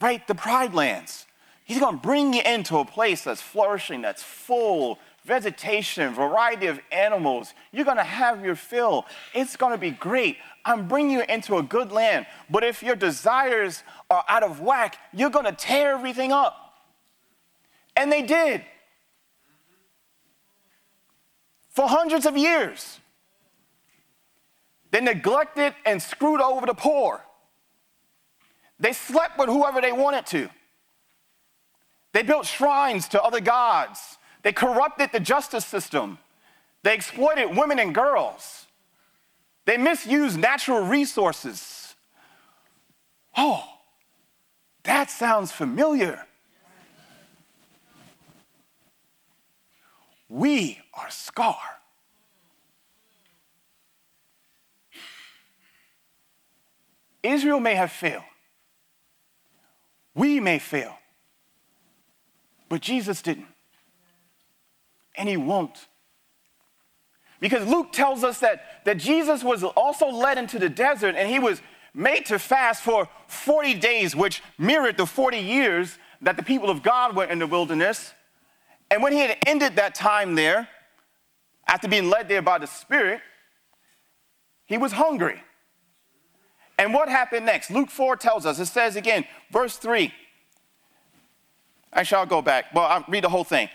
Right? 0.02 0.26
The 0.28 0.36
pride 0.36 0.74
lands. 0.74 1.26
He's 1.66 1.80
going 1.80 1.98
to 1.98 2.02
bring 2.02 2.34
you 2.34 2.42
into 2.42 2.78
a 2.78 2.86
place 2.86 3.24
that's 3.24 3.42
flourishing, 3.42 4.02
that's 4.02 4.24
full, 4.24 4.98
vegetation, 5.24 6.14
variety 6.14 6.66
of 6.66 6.80
animals. 6.92 7.54
You're 7.72 7.86
going 7.86 7.98
to 7.98 8.04
have 8.04 8.44
your 8.44 8.56
fill. 8.56 9.06
It's 9.36 9.56
going 9.56 9.74
to 9.74 9.78
be 9.78 9.92
great. 9.92 10.38
I'm 10.66 10.88
bringing 10.88 11.12
you 11.12 11.24
into 11.28 11.58
a 11.58 11.64
good 11.64 11.92
land. 11.92 12.26
But 12.50 12.64
if 12.64 12.84
your 12.84 12.96
desires 12.96 13.84
are 14.10 14.24
out 14.28 14.44
of 14.44 14.62
whack, 14.62 14.98
you're 15.14 15.30
going 15.30 15.46
to 15.46 15.52
tear 15.52 15.94
everything 15.94 16.32
up. 16.32 16.74
And 17.96 18.12
they 18.12 18.22
did. 18.22 18.64
For 21.70 21.88
hundreds 21.88 22.26
of 22.26 22.38
years. 22.38 23.00
They 24.92 25.02
neglected 25.02 25.76
and 25.86 26.02
screwed 26.02 26.42
over 26.42 26.66
the 26.66 26.74
poor. 26.74 27.24
They 28.80 28.94
slept 28.94 29.38
with 29.38 29.50
whoever 29.50 29.82
they 29.82 29.92
wanted 29.92 30.26
to. 30.28 30.50
They 32.14 32.24
built 32.24 32.46
shrines 32.46 33.08
to 33.10 33.22
other 33.22 33.40
gods. 33.40 34.18
They 34.42 34.52
corrupted 34.52 35.12
the 35.12 35.20
justice 35.20 35.66
system. 35.66 36.18
They 36.84 36.96
exploited 36.96 37.56
women 37.56 37.78
and 37.78 37.94
girls. 37.94 38.66
They 39.70 39.78
misuse 39.78 40.36
natural 40.36 40.84
resources. 40.84 41.94
Oh, 43.38 43.64
that 44.82 45.12
sounds 45.12 45.52
familiar. 45.52 46.26
We 50.28 50.80
are 50.96 51.12
Scar. 51.12 51.60
Israel 57.22 57.60
may 57.60 57.76
have 57.76 57.92
failed. 57.92 58.24
We 60.16 60.40
may 60.40 60.58
fail. 60.58 60.98
But 62.70 62.82
Jesus 62.82 63.22
didn't. 63.22 63.46
And 65.14 65.30
he 65.30 65.38
won't. 65.38 65.88
Because 67.40 67.68
Luke 67.68 67.92
tells 67.92 68.24
us 68.24 68.40
that, 68.40 68.84
that 68.86 68.98
Jesus 68.98 69.44
was 69.44 69.64
also 69.64 70.08
led 70.08 70.38
into 70.38 70.60
the 70.60 70.70
desert 70.70 71.16
and 71.16 71.30
he 71.30 71.40
was 71.40 71.62
made 71.94 72.26
to 72.28 72.38
fast 72.38 72.84
for 72.84 73.08
40 73.28 73.76
days, 73.76 74.16
which 74.16 74.44
mirrored 74.58 74.98
the 74.98 75.06
40 75.06 75.38
years 75.38 75.98
that 76.22 76.38
the 76.38 76.44
people 76.44 76.70
of 76.70 76.84
God 76.84 77.16
were 77.16 77.26
in 77.26 77.40
the 77.40 77.48
wilderness. 77.48 78.14
And 78.92 79.02
when 79.02 79.14
he 79.14 79.20
had 79.20 79.38
ended 79.46 79.78
that 79.78 79.96
time 79.96 80.36
there, 80.36 80.68
after 81.68 81.88
being 81.88 82.10
led 82.10 82.28
there 82.28 82.42
by 82.42 82.58
the 82.58 82.66
Spirit, 82.66 83.22
he 84.66 84.78
was 84.78 84.92
hungry. 84.92 85.42
And 86.78 86.94
what 86.94 87.10
happened 87.10 87.46
next? 87.46 87.70
Luke 87.70 87.90
4 87.90 88.16
tells 88.16 88.46
us, 88.46 88.60
it 88.60 88.68
says 88.68 88.96
again, 88.96 89.26
verse 89.52 89.78
3. 89.78 90.14
Actually, 91.92 92.18
I'll 92.20 92.26
go 92.26 92.42
back. 92.42 92.74
Well, 92.74 92.86
I'll 92.86 93.06
read 93.08 93.24
the 93.24 93.30
whole 93.30 93.44
thing. 93.44 93.70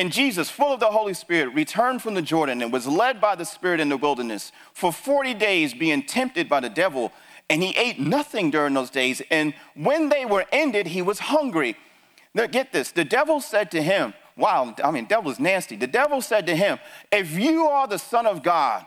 And 0.00 0.10
Jesus, 0.10 0.48
full 0.48 0.72
of 0.72 0.80
the 0.80 0.86
Holy 0.86 1.12
Spirit, 1.12 1.54
returned 1.54 2.00
from 2.00 2.14
the 2.14 2.22
Jordan 2.22 2.62
and 2.62 2.72
was 2.72 2.86
led 2.86 3.20
by 3.20 3.34
the 3.34 3.44
Spirit 3.44 3.80
in 3.80 3.90
the 3.90 3.98
wilderness 3.98 4.50
for 4.72 4.94
40 4.94 5.34
days, 5.34 5.74
being 5.74 6.02
tempted 6.02 6.48
by 6.48 6.60
the 6.60 6.70
devil. 6.70 7.12
And 7.50 7.62
he 7.62 7.76
ate 7.76 8.00
nothing 8.00 8.50
during 8.50 8.72
those 8.72 8.88
days. 8.88 9.20
And 9.30 9.52
when 9.74 10.08
they 10.08 10.24
were 10.24 10.46
ended, 10.52 10.86
he 10.86 11.02
was 11.02 11.18
hungry. 11.18 11.76
Now, 12.32 12.46
get 12.46 12.72
this 12.72 12.92
the 12.92 13.04
devil 13.04 13.42
said 13.42 13.70
to 13.72 13.82
him, 13.82 14.14
Wow, 14.38 14.74
I 14.82 14.90
mean, 14.90 15.04
devil 15.04 15.30
is 15.30 15.38
nasty. 15.38 15.76
The 15.76 15.86
devil 15.86 16.22
said 16.22 16.46
to 16.46 16.56
him, 16.56 16.78
If 17.12 17.38
you 17.38 17.66
are 17.66 17.86
the 17.86 17.98
Son 17.98 18.26
of 18.26 18.42
God, 18.42 18.86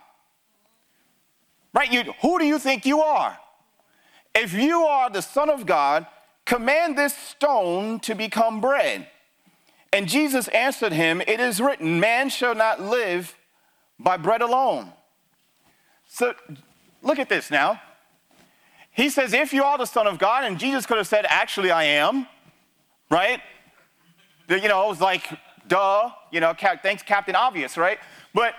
right, 1.76 1.92
you, 1.92 2.12
who 2.24 2.40
do 2.40 2.46
you 2.46 2.58
think 2.58 2.88
you 2.88 3.02
are? 3.02 3.38
If 4.34 4.52
you 4.52 4.82
are 4.86 5.12
the 5.12 5.22
Son 5.22 5.52
of 5.52 5.68
God, 5.68 6.08
command 6.48 6.98
this 6.98 7.16
stone 7.16 8.00
to 8.00 8.16
become 8.16 8.62
bread. 8.62 9.10
And 9.94 10.10
Jesus 10.10 10.48
answered 10.50 10.92
him, 10.92 11.22
It 11.22 11.40
is 11.40 11.62
written, 11.62 12.00
man 12.00 12.30
shall 12.30 12.56
not 12.56 12.82
live 12.82 13.38
by 14.00 14.18
bread 14.18 14.42
alone. 14.42 14.92
So 16.08 16.34
look 17.02 17.20
at 17.20 17.30
this 17.30 17.52
now. 17.52 17.80
He 18.92 19.10
says, 19.10 19.34
If 19.34 19.54
you 19.54 19.64
are 19.64 19.78
the 19.78 19.86
Son 19.86 20.08
of 20.08 20.18
God, 20.18 20.44
and 20.44 20.60
Jesus 20.60 20.86
could 20.86 20.98
have 20.98 21.08
said, 21.08 21.26
Actually, 21.30 21.72
I 21.72 21.84
am, 21.84 22.28
right? 23.10 23.40
You 24.50 24.68
know, 24.68 24.86
it 24.86 24.90
was 24.90 25.00
like 25.02 25.30
duh, 25.68 26.10
you 26.32 26.40
know, 26.40 26.54
thanks 26.54 27.04
Captain 27.04 27.36
Obvious, 27.36 27.78
right? 27.78 28.00
But 28.34 28.56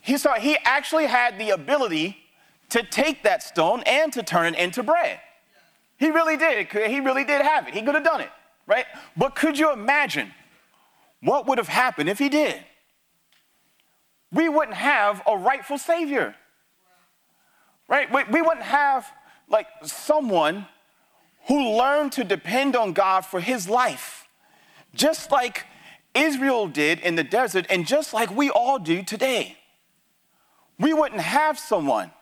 he 0.00 0.16
saw 0.16 0.34
he 0.34 0.56
actually 0.64 1.06
had 1.06 1.38
the 1.38 1.50
ability 1.50 2.16
to 2.70 2.82
take 2.82 3.22
that 3.22 3.42
stone 3.42 3.82
and 3.86 4.12
to 4.12 4.22
turn 4.22 4.54
it 4.54 4.58
into 4.58 4.82
bread. 4.82 5.20
He 5.96 6.10
really 6.10 6.36
did. 6.36 6.68
He 6.68 7.00
really 7.00 7.24
did 7.24 7.42
have 7.42 7.66
it. 7.66 7.74
He 7.74 7.82
could 7.82 7.94
have 7.94 8.04
done 8.04 8.20
it, 8.20 8.30
right? 8.66 8.84
But 9.16 9.34
could 9.34 9.58
you 9.58 9.72
imagine 9.72 10.32
what 11.20 11.46
would 11.46 11.58
have 11.58 11.68
happened 11.68 12.08
if 12.08 12.18
he 12.18 12.28
did? 12.28 12.56
We 14.32 14.48
wouldn't 14.48 14.76
have 14.76 15.22
a 15.26 15.36
rightful 15.36 15.78
Savior, 15.78 16.34
right? 17.88 18.12
We, 18.12 18.24
we 18.24 18.42
wouldn't 18.42 18.66
have 18.66 19.06
like 19.48 19.66
someone 19.82 20.66
who 21.46 21.76
learned 21.76 22.12
to 22.12 22.24
depend 22.24 22.76
on 22.76 22.92
God 22.92 23.24
for 23.24 23.40
his 23.40 23.68
life, 23.68 24.28
just 24.94 25.30
like 25.32 25.64
Israel 26.14 26.68
did 26.68 27.00
in 27.00 27.14
the 27.16 27.24
desert, 27.24 27.66
and 27.70 27.86
just 27.86 28.12
like 28.12 28.30
we 28.34 28.50
all 28.50 28.78
do 28.78 29.02
today. 29.02 29.56
We 30.78 30.92
wouldn't 30.92 31.22
have 31.22 31.58
someone 31.58 32.12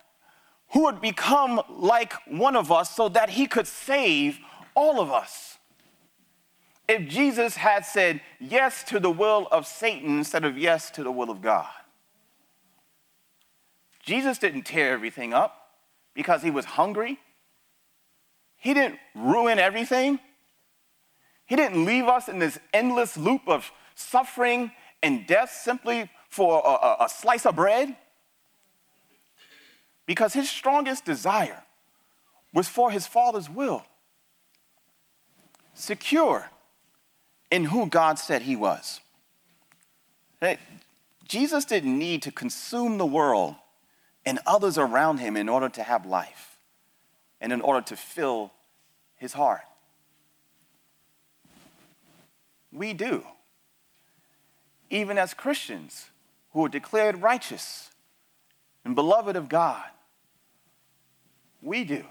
who 0.72 0.84
would 0.84 1.00
become 1.00 1.60
like 1.68 2.14
one 2.26 2.56
of 2.56 2.70
us 2.72 2.94
so 2.94 3.08
that 3.10 3.30
he 3.30 3.46
could 3.46 3.66
save 3.66 4.38
all 4.74 5.00
of 5.00 5.10
us. 5.10 5.55
If 6.88 7.08
Jesus 7.08 7.56
had 7.56 7.84
said 7.84 8.20
yes 8.38 8.84
to 8.84 9.00
the 9.00 9.10
will 9.10 9.48
of 9.50 9.66
Satan 9.66 10.18
instead 10.18 10.44
of 10.44 10.56
yes 10.56 10.90
to 10.92 11.02
the 11.02 11.10
will 11.10 11.30
of 11.30 11.42
God. 11.42 11.68
Jesus 14.04 14.38
didn't 14.38 14.62
tear 14.62 14.92
everything 14.92 15.34
up 15.34 15.72
because 16.14 16.42
he 16.42 16.50
was 16.50 16.64
hungry. 16.64 17.18
He 18.56 18.72
didn't 18.72 19.00
ruin 19.14 19.58
everything. 19.58 20.20
He 21.46 21.56
didn't 21.56 21.84
leave 21.84 22.06
us 22.06 22.28
in 22.28 22.38
this 22.38 22.58
endless 22.72 23.16
loop 23.16 23.42
of 23.48 23.70
suffering 23.96 24.70
and 25.02 25.26
death 25.26 25.50
simply 25.50 26.10
for 26.28 26.62
a, 26.64 27.04
a, 27.04 27.08
slice 27.08 27.46
of 27.46 27.56
bread 27.56 27.96
because 30.06 30.32
his 30.32 30.50
strongest 30.50 31.04
desire 31.04 31.62
was 32.52 32.68
for 32.68 32.90
his 32.90 33.06
Father's 33.06 33.48
will, 33.50 33.84
secure 35.74 36.50
in 37.50 37.64
who 37.64 37.86
God 37.86 38.18
said 38.18 38.42
he 38.42 38.56
was. 38.56 39.00
Jesus 41.26 41.64
didn't 41.64 41.98
need 41.98 42.22
to 42.22 42.30
consume 42.30 42.98
the 42.98 43.06
world 43.06 43.56
and 44.24 44.38
others 44.46 44.78
around 44.78 45.18
him 45.18 45.36
in 45.36 45.48
order 45.48 45.68
to 45.68 45.82
have 45.82 46.06
life 46.06 46.58
and 47.40 47.52
in 47.52 47.60
order 47.60 47.80
to 47.86 47.96
fill 47.96 48.52
his 49.16 49.32
heart. 49.32 49.62
We 52.72 52.92
do. 52.92 53.24
Even 54.90 55.18
as 55.18 55.34
Christians 55.34 56.10
who 56.52 56.64
are 56.64 56.68
declared 56.68 57.22
righteous 57.22 57.90
and 58.84 58.94
beloved 58.94 59.36
of 59.36 59.48
God, 59.48 59.84
we 61.62 61.84
do. 61.84 62.04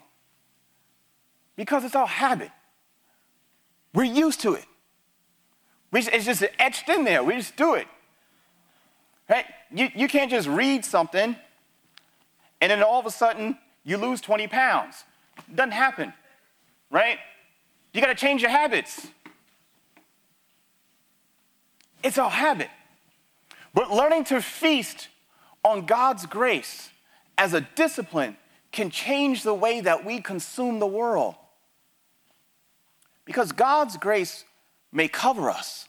Because 1.55 1.86
it's 1.86 1.95
our 1.95 2.07
habit. 2.07 2.51
We're 3.93 4.03
used 4.03 4.41
to 4.41 4.55
it. 4.55 4.65
We, 5.95 6.01
it's 6.01 6.25
just 6.25 6.43
etched 6.59 6.89
in 6.89 7.05
there. 7.05 7.23
We 7.23 7.37
just 7.37 7.55
do 7.55 7.75
it. 7.75 7.87
Right? 9.29 9.45
You, 9.73 9.87
you 9.95 10.09
can't 10.09 10.29
just 10.29 10.45
read 10.45 10.83
something 10.83 11.37
and 12.59 12.69
then 12.69 12.83
all 12.83 12.99
of 12.99 13.05
a 13.05 13.11
sudden 13.11 13.57
you 13.85 13.95
lose 13.95 14.19
20 14.19 14.47
pounds. 14.47 15.05
It 15.47 15.55
doesn't 15.55 15.71
happen. 15.71 16.11
Right? 16.91 17.17
You 17.93 18.01
got 18.01 18.07
to 18.07 18.15
change 18.15 18.41
your 18.41 18.51
habits. 18.51 19.07
It's 22.03 22.17
our 22.17 22.29
habit. 22.29 22.67
But 23.73 23.89
learning 23.89 24.25
to 24.25 24.41
feast 24.41 25.07
on 25.63 25.85
God's 25.85 26.25
grace 26.25 26.89
as 27.37 27.53
a 27.53 27.61
discipline 27.61 28.35
can 28.73 28.89
change 28.89 29.43
the 29.43 29.53
way 29.53 29.79
that 29.79 30.03
we 30.03 30.19
consume 30.19 30.79
the 30.79 30.87
world. 30.87 31.35
Because 33.23 33.53
God's 33.53 33.95
grace 33.95 34.43
may 34.95 35.07
cover 35.09 35.49
us, 35.49 35.87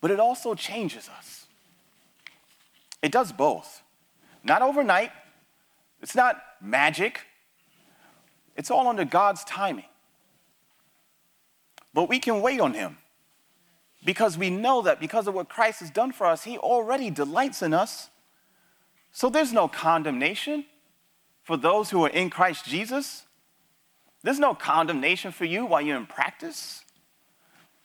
but 0.00 0.10
it 0.10 0.18
also 0.18 0.54
changes 0.54 1.08
us. 1.08 1.46
It 3.02 3.12
does 3.12 3.32
both. 3.32 3.82
Not 4.42 4.62
overnight, 4.62 5.10
it's 6.00 6.14
not 6.14 6.42
magic, 6.60 7.20
it's 8.56 8.70
all 8.70 8.88
under 8.88 9.04
God's 9.04 9.44
timing. 9.44 9.84
But 11.92 12.08
we 12.08 12.18
can 12.18 12.40
wait 12.40 12.60
on 12.60 12.74
Him 12.74 12.96
because 14.04 14.36
we 14.38 14.50
know 14.50 14.82
that 14.82 15.00
because 15.00 15.26
of 15.26 15.34
what 15.34 15.48
Christ 15.48 15.80
has 15.80 15.90
done 15.90 16.12
for 16.12 16.26
us, 16.26 16.44
He 16.44 16.58
already 16.58 17.10
delights 17.10 17.62
in 17.62 17.74
us. 17.74 18.08
So 19.12 19.28
there's 19.28 19.52
no 19.52 19.68
condemnation 19.68 20.64
for 21.42 21.56
those 21.56 21.90
who 21.90 22.04
are 22.04 22.10
in 22.10 22.30
Christ 22.30 22.64
Jesus. 22.64 23.24
There's 24.22 24.38
no 24.38 24.54
condemnation 24.54 25.30
for 25.30 25.44
you 25.44 25.66
while 25.66 25.82
you're 25.82 25.98
in 25.98 26.06
practice. 26.06 26.83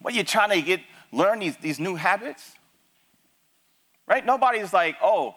While 0.02 0.14
you're 0.14 0.24
trying 0.24 0.50
to 0.50 0.62
get 0.62 0.82
learn 1.12 1.40
these, 1.40 1.58
these 1.58 1.80
new 1.80 1.96
habits. 1.96 2.54
Right? 4.08 4.26
Nobody's 4.26 4.74
like, 4.74 4.96
oh, 5.04 5.36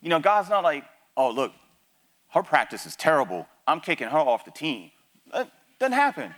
you 0.00 0.08
know, 0.08 0.20
God's 0.20 0.48
not 0.48 0.64
like, 0.64 0.84
oh, 1.16 1.30
look, 1.30 1.52
her 2.30 2.42
practice 2.42 2.86
is 2.86 2.96
terrible. 2.96 3.46
I'm 3.66 3.80
kicking 3.80 4.08
her 4.08 4.18
off 4.18 4.44
the 4.44 4.50
team. 4.50 4.90
That 5.32 5.50
doesn't 5.78 5.92
happen. 5.92 6.34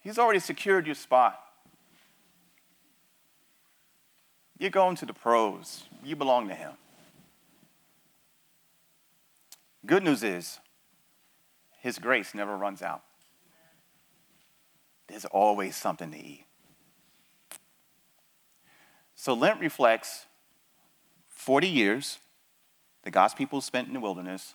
He's 0.00 0.18
already 0.18 0.40
secured 0.40 0.86
your 0.86 0.94
spot. 0.94 1.40
You're 4.58 4.70
going 4.70 4.96
to 4.96 5.06
the 5.06 5.14
pros. 5.14 5.84
You 6.04 6.16
belong 6.16 6.48
to 6.48 6.54
him. 6.54 6.72
Good 9.86 10.02
news 10.02 10.22
is, 10.22 10.60
His 11.80 11.98
grace 11.98 12.34
never 12.34 12.56
runs 12.56 12.80
out. 12.80 13.02
There's 15.08 15.24
always 15.26 15.76
something 15.76 16.10
to 16.10 16.18
eat. 16.18 16.46
So 19.14 19.34
Lent 19.34 19.60
reflects 19.60 20.26
40 21.28 21.68
years 21.68 22.18
that 23.02 23.10
God's 23.10 23.34
people 23.34 23.60
spent 23.60 23.88
in 23.88 23.94
the 23.94 24.00
wilderness, 24.00 24.54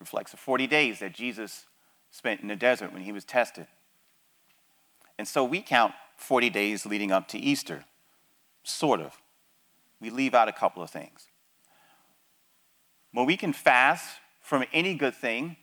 reflects 0.00 0.32
the 0.32 0.36
40 0.36 0.66
days 0.66 0.98
that 0.98 1.12
Jesus 1.12 1.66
spent 2.10 2.40
in 2.40 2.48
the 2.48 2.56
desert 2.56 2.92
when 2.92 3.02
he 3.02 3.12
was 3.12 3.24
tested. 3.24 3.66
And 5.18 5.26
so 5.26 5.44
we 5.44 5.60
count 5.60 5.94
40 6.16 6.50
days 6.50 6.84
leading 6.86 7.12
up 7.12 7.28
to 7.28 7.38
Easter, 7.38 7.84
sort 8.62 9.00
of. 9.00 9.16
We 10.00 10.10
leave 10.10 10.34
out 10.34 10.48
a 10.48 10.52
couple 10.52 10.82
of 10.82 10.90
things. 10.90 11.28
Well, 13.12 13.26
we 13.26 13.36
can 13.36 13.52
fast 13.52 14.18
from 14.40 14.64
any 14.72 14.94
good 14.94 15.14
thing 15.14 15.56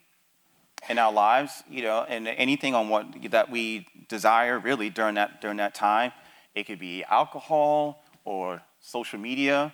in 0.89 0.97
our 0.97 1.11
lives, 1.11 1.63
you 1.69 1.83
know, 1.83 2.05
and 2.07 2.27
anything 2.27 2.73
on 2.73 2.89
what 2.89 3.05
that 3.31 3.49
we 3.49 3.87
desire 4.07 4.59
really 4.59 4.89
during 4.89 5.15
that 5.15 5.41
during 5.41 5.57
that 5.57 5.75
time. 5.75 6.11
It 6.55 6.65
could 6.65 6.79
be 6.79 7.03
alcohol 7.05 8.03
or 8.25 8.61
social 8.79 9.19
media. 9.19 9.73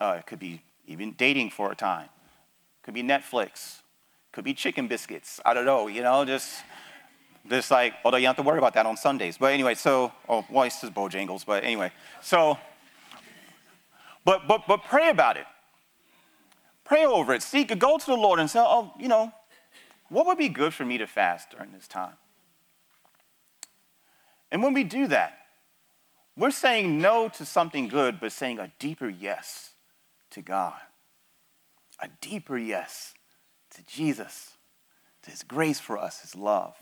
Uh, 0.00 0.16
it 0.18 0.26
could 0.26 0.38
be 0.38 0.60
even 0.86 1.12
dating 1.12 1.50
for 1.50 1.70
a 1.70 1.74
time. 1.74 2.04
It 2.06 2.84
could 2.84 2.94
be 2.94 3.02
Netflix. 3.02 3.78
It 3.78 4.32
could 4.32 4.44
be 4.44 4.54
chicken 4.54 4.88
biscuits. 4.88 5.40
I 5.44 5.54
don't 5.54 5.64
know. 5.64 5.86
You 5.86 6.02
know, 6.02 6.24
just 6.24 6.62
just 7.48 7.70
like 7.70 7.94
although 8.04 8.16
you 8.16 8.24
don't 8.24 8.36
have 8.36 8.44
to 8.44 8.48
worry 8.48 8.58
about 8.58 8.74
that 8.74 8.86
on 8.86 8.96
Sundays. 8.96 9.38
But 9.38 9.52
anyway, 9.52 9.74
so 9.74 10.12
oh, 10.28 10.44
well, 10.50 10.64
it's 10.64 10.80
just 10.80 10.92
Bojangles. 10.92 11.46
But 11.46 11.64
anyway, 11.64 11.92
so 12.20 12.58
but 14.24 14.48
but 14.48 14.66
but 14.66 14.84
pray 14.84 15.10
about 15.10 15.36
it. 15.36 15.46
Pray 16.84 17.06
over 17.06 17.32
it. 17.32 17.42
Seek, 17.42 17.78
go 17.78 17.96
to 17.96 18.06
the 18.06 18.14
Lord 18.14 18.40
and 18.40 18.50
say, 18.50 18.60
oh, 18.60 18.92
you 18.98 19.08
know, 19.08 19.32
what 20.08 20.26
would 20.26 20.38
be 20.38 20.48
good 20.48 20.74
for 20.74 20.84
me 20.84 20.98
to 20.98 21.06
fast 21.06 21.50
during 21.50 21.72
this 21.72 21.88
time? 21.88 22.14
And 24.50 24.62
when 24.62 24.72
we 24.72 24.84
do 24.84 25.06
that, 25.08 25.38
we're 26.36 26.50
saying 26.50 27.00
no 27.00 27.28
to 27.30 27.44
something 27.44 27.88
good, 27.88 28.20
but 28.20 28.32
saying 28.32 28.58
a 28.58 28.72
deeper 28.78 29.08
yes 29.08 29.70
to 30.30 30.42
God. 30.42 30.80
A 32.00 32.08
deeper 32.20 32.58
yes 32.58 33.14
to 33.70 33.82
Jesus, 33.84 34.56
to 35.22 35.30
his 35.30 35.42
grace 35.42 35.80
for 35.80 35.96
us, 35.96 36.20
his 36.20 36.34
love. 36.34 36.76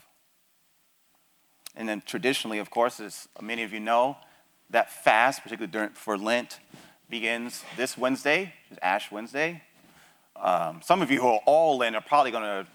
And 1.76 1.88
then 1.88 2.02
traditionally, 2.04 2.58
of 2.58 2.70
course, 2.70 3.00
as 3.00 3.28
many 3.40 3.62
of 3.62 3.72
you 3.72 3.80
know, 3.80 4.16
that 4.70 4.90
fast, 4.90 5.42
particularly 5.42 5.70
during, 5.70 5.90
for 5.90 6.16
Lent, 6.16 6.60
begins 7.08 7.62
this 7.76 7.96
Wednesday, 7.96 8.54
Ash 8.80 9.10
Wednesday, 9.10 9.62
um, 10.36 10.80
some 10.82 11.02
of 11.02 11.10
you 11.10 11.20
who 11.20 11.28
are 11.28 11.40
all 11.44 11.82
in 11.82 11.94
are 11.94 12.00
probably 12.00 12.30
going 12.30 12.42
to 12.42 12.66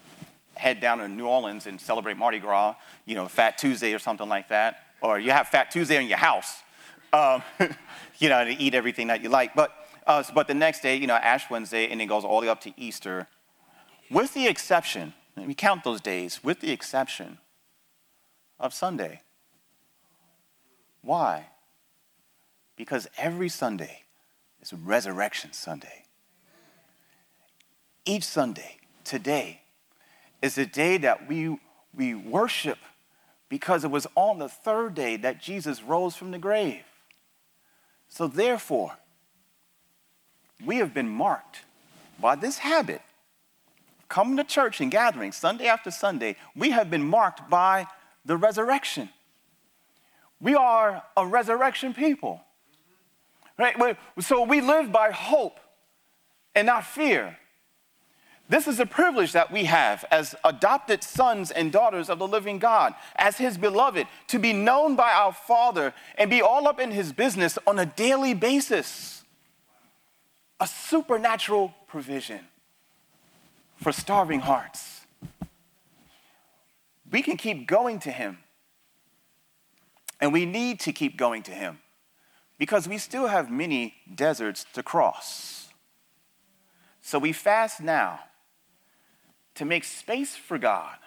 head 0.58 0.80
down 0.80 0.99
to 0.99 1.08
New 1.08 1.28
Orleans 1.28 1.68
and 1.68 1.80
celebrate 1.80 2.18
Mardi 2.18 2.39
Gras, 2.39 2.76
you 3.05 3.16
know, 3.16 3.28
Fat 3.28 3.58
Tuesday 3.58 3.93
or 3.93 3.99
something 3.99 4.28
like 4.28 4.49
that. 4.49 4.84
Or 5.01 5.20
you 5.20 5.32
have 5.32 5.47
Fat 5.47 5.72
Tuesday 5.72 6.01
in 6.01 6.08
your 6.08 6.18
house, 6.18 6.62
um, 7.14 7.43
you 8.18 8.30
know, 8.30 8.43
to 8.43 8.51
eat 8.51 8.74
everything 8.74 9.08
that 9.08 9.22
you 9.22 9.30
like. 9.30 9.55
But, 9.55 9.72
uh, 10.05 10.24
but 10.34 10.47
the 10.47 10.53
next 10.53 10.82
day, 10.82 10.95
you 10.95 11.08
know, 11.08 11.16
Ash 11.16 11.49
Wednesday, 11.49 11.89
and 11.89 12.01
it 12.01 12.08
goes 12.08 12.26
all 12.26 12.39
the 12.41 12.47
way 12.47 12.51
up 12.51 12.62
to 12.62 12.74
Easter, 12.78 13.28
with 14.10 14.34
the 14.34 14.47
exception, 14.47 15.14
we 15.36 15.53
count 15.53 15.84
those 15.84 16.01
days, 16.01 16.43
with 16.43 16.62
the 16.62 16.72
exception 16.72 17.38
of 18.60 18.74
Sunday. 18.74 19.22
Why? 21.01 21.47
Because 22.76 23.08
every 23.18 23.49
Sunday 23.49 24.03
is 24.62 24.74
Resurrection 24.74 25.53
Sunday. 25.53 26.05
Each 28.05 28.24
Sunday, 28.24 28.78
today, 29.03 29.62
is 30.42 30.58
a 30.58 30.66
day 30.66 30.98
that 30.98 31.28
we, 31.28 31.60
we 31.96 32.16
worship 32.16 32.78
because 33.50 33.84
it 33.84 33.92
was 33.92 34.08
on 34.16 34.40
the 34.40 34.50
third 34.50 34.94
day 34.94 35.18
that 35.18 35.42
Jesus 35.42 35.82
rose 35.82 36.16
from 36.16 36.32
the 36.32 36.40
grave. 36.40 36.84
So, 38.10 38.28
therefore, 38.28 38.98
we 40.66 40.78
have 40.78 40.94
been 40.94 41.10
marked 41.10 41.62
by 42.20 42.36
this 42.36 42.60
habit 42.60 43.02
coming 44.10 44.38
to 44.38 44.44
church 44.44 44.82
and 44.82 44.90
gathering 44.90 45.32
Sunday 45.32 45.68
after 45.68 45.92
Sunday. 45.92 46.36
We 46.56 46.72
have 46.72 46.90
been 46.90 47.04
marked 47.04 47.50
by 47.50 47.88
the 48.26 48.38
resurrection. 48.38 49.10
We 50.40 50.56
are 50.56 51.04
a 51.16 51.26
resurrection 51.26 51.94
people. 51.94 52.42
Right? 53.58 53.98
So 54.20 54.44
we 54.44 54.62
live 54.62 54.92
by 54.92 55.12
hope 55.12 55.60
and 56.54 56.68
not 56.68 56.86
fear. 56.86 57.38
This 58.50 58.68
is 58.68 58.80
a 58.80 58.86
privilege 58.86 59.34
that 59.34 59.52
we 59.52 59.66
have 59.66 60.06
as 60.10 60.34
adopted 60.45 61.04
sons 61.04 61.52
and 61.52 61.72
daughters 61.72 62.10
of 62.10 62.18
the 62.18 62.28
living 62.28 62.60
God, 62.60 62.93
as 63.18 63.38
His 63.38 63.58
beloved, 63.58 64.08
to 64.28 64.39
be 64.39 64.54
known 64.54 64.95
by 64.95 65.12
our 65.12 65.34
Father 65.34 65.93
and 66.18 66.30
be 66.30 66.41
all 66.41 66.68
up 66.68 66.80
in 66.80 66.91
His 66.91 67.12
business 67.12 67.58
on 67.68 67.78
a 67.78 67.86
daily 67.86 68.34
basis. 68.34 69.24
A 70.62 70.68
supernatural 70.68 71.76
provision 71.88 72.39
for 73.76 73.91
starving 73.91 74.39
hearts. 74.39 75.02
We 77.12 77.22
can 77.22 77.38
keep 77.38 77.68
going 77.68 78.00
to 78.00 78.12
Him, 78.12 78.39
and 80.22 80.32
we 80.32 80.45
need 80.45 80.80
to 80.82 80.93
keep 80.93 81.18
going 81.18 81.43
to 81.43 81.52
Him 81.52 81.80
because 82.58 82.88
we 82.88 82.98
still 82.98 83.28
have 83.28 83.52
many 83.52 83.93
deserts 84.16 84.66
to 84.74 84.82
cross. 84.82 85.68
So 87.02 87.20
we 87.20 87.34
fast 87.34 87.82
now 87.82 88.22
to 89.58 89.66
make 89.66 89.84
space 89.84 90.36
for 90.36 90.58
God, 90.58 90.97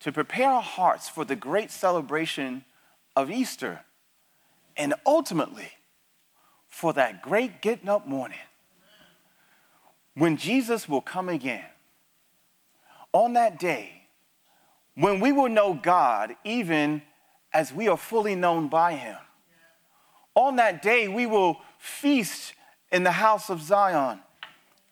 to 0.00 0.12
prepare 0.12 0.50
our 0.50 0.62
hearts 0.62 1.08
for 1.08 1.24
the 1.24 1.36
great 1.36 1.70
celebration 1.70 2.64
of 3.16 3.30
Easter, 3.30 3.80
and 4.76 4.94
ultimately 5.04 5.72
for 6.68 6.92
that 6.92 7.22
great 7.22 7.60
getting 7.60 7.88
up 7.88 8.06
morning 8.06 8.38
when 10.14 10.36
Jesus 10.36 10.88
will 10.88 11.00
come 11.00 11.28
again. 11.28 11.64
On 13.12 13.32
that 13.32 13.58
day, 13.58 14.02
when 14.94 15.20
we 15.20 15.32
will 15.32 15.48
know 15.48 15.74
God 15.74 16.36
even 16.44 17.02
as 17.52 17.72
we 17.72 17.88
are 17.88 17.96
fully 17.96 18.34
known 18.34 18.68
by 18.68 18.94
Him. 18.94 19.16
On 20.34 20.56
that 20.56 20.82
day, 20.82 21.08
we 21.08 21.26
will 21.26 21.60
feast 21.78 22.52
in 22.92 23.02
the 23.02 23.12
house 23.12 23.50
of 23.50 23.60
Zion 23.60 24.20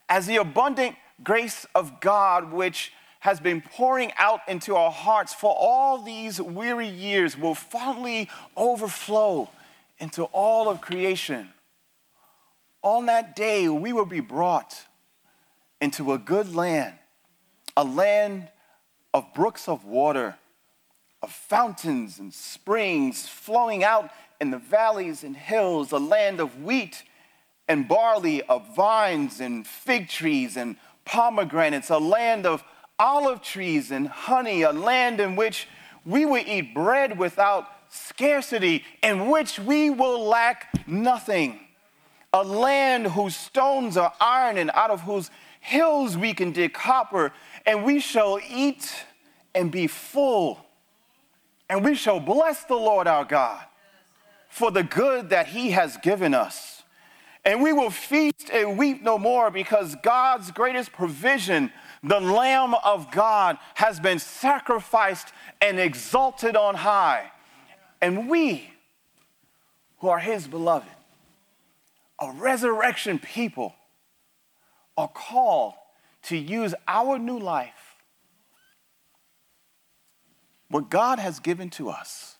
as 0.08 0.26
the 0.26 0.36
abundant 0.36 0.96
grace 1.22 1.66
of 1.74 2.00
God, 2.00 2.52
which 2.52 2.92
has 3.20 3.40
been 3.40 3.60
pouring 3.60 4.12
out 4.16 4.40
into 4.48 4.76
our 4.76 4.90
hearts 4.90 5.34
for 5.34 5.54
all 5.58 6.02
these 6.02 6.40
weary 6.40 6.88
years, 6.88 7.36
will 7.36 7.54
finally 7.54 8.28
overflow 8.56 9.50
into 9.98 10.24
all 10.24 10.68
of 10.68 10.80
creation. 10.80 11.48
On 12.82 13.06
that 13.06 13.34
day, 13.34 13.68
we 13.68 13.92
will 13.92 14.06
be 14.06 14.20
brought 14.20 14.86
into 15.80 16.12
a 16.12 16.18
good 16.18 16.54
land, 16.54 16.94
a 17.76 17.84
land 17.84 18.48
of 19.12 19.34
brooks 19.34 19.68
of 19.68 19.84
water, 19.84 20.36
of 21.22 21.32
fountains 21.32 22.20
and 22.20 22.32
springs 22.32 23.28
flowing 23.28 23.82
out 23.82 24.10
in 24.40 24.50
the 24.50 24.58
valleys 24.58 25.24
and 25.24 25.36
hills, 25.36 25.90
a 25.90 25.98
land 25.98 26.38
of 26.38 26.62
wheat 26.62 27.02
and 27.66 27.88
barley, 27.88 28.42
of 28.42 28.74
vines 28.74 29.40
and 29.40 29.66
fig 29.66 30.08
trees 30.08 30.56
and 30.56 30.76
pomegranates, 31.08 31.90
a 31.90 31.98
land 31.98 32.46
of 32.46 32.62
olive 32.98 33.42
trees 33.42 33.90
and 33.90 34.06
honey, 34.06 34.62
a 34.62 34.72
land 34.72 35.20
in 35.20 35.34
which 35.34 35.66
we 36.04 36.26
will 36.26 36.44
eat 36.46 36.74
bread 36.74 37.18
without 37.18 37.66
scarcity, 37.88 38.84
in 39.02 39.28
which 39.28 39.58
we 39.58 39.88
will 39.88 40.24
lack 40.24 40.86
nothing. 40.86 41.60
A 42.32 42.44
land 42.44 43.06
whose 43.06 43.34
stones 43.34 43.96
are 43.96 44.12
iron 44.20 44.58
and 44.58 44.70
out 44.74 44.90
of 44.90 45.00
whose 45.00 45.30
hills 45.60 46.16
we 46.16 46.34
can 46.34 46.52
dig 46.52 46.74
copper, 46.74 47.32
and 47.64 47.84
we 47.84 48.00
shall 48.00 48.38
eat 48.48 48.92
and 49.54 49.72
be 49.72 49.86
full. 49.86 50.64
And 51.70 51.84
we 51.84 51.94
shall 51.94 52.20
bless 52.20 52.64
the 52.64 52.76
Lord 52.76 53.06
our 53.06 53.24
God 53.24 53.64
for 54.50 54.70
the 54.70 54.82
good 54.82 55.30
that 55.30 55.48
he 55.48 55.70
has 55.70 55.96
given 55.98 56.34
us. 56.34 56.77
And 57.48 57.62
we 57.62 57.72
will 57.72 57.88
feast 57.88 58.50
and 58.52 58.76
weep 58.76 59.02
no 59.02 59.16
more 59.16 59.50
because 59.50 59.96
God's 60.02 60.50
greatest 60.50 60.92
provision, 60.92 61.72
the 62.02 62.20
Lamb 62.20 62.74
of 62.74 63.10
God, 63.10 63.56
has 63.72 63.98
been 63.98 64.18
sacrificed 64.18 65.32
and 65.62 65.80
exalted 65.80 66.56
on 66.56 66.74
high. 66.74 67.32
And 68.02 68.28
we, 68.28 68.70
who 70.00 70.08
are 70.08 70.18
his 70.18 70.46
beloved, 70.46 70.90
a 72.20 72.30
resurrection 72.32 73.18
people, 73.18 73.74
are 74.98 75.08
called 75.08 75.72
to 76.24 76.36
use 76.36 76.74
our 76.86 77.18
new 77.18 77.38
life, 77.38 77.96
what 80.68 80.90
God 80.90 81.18
has 81.18 81.40
given 81.40 81.70
to 81.70 81.88
us, 81.88 82.36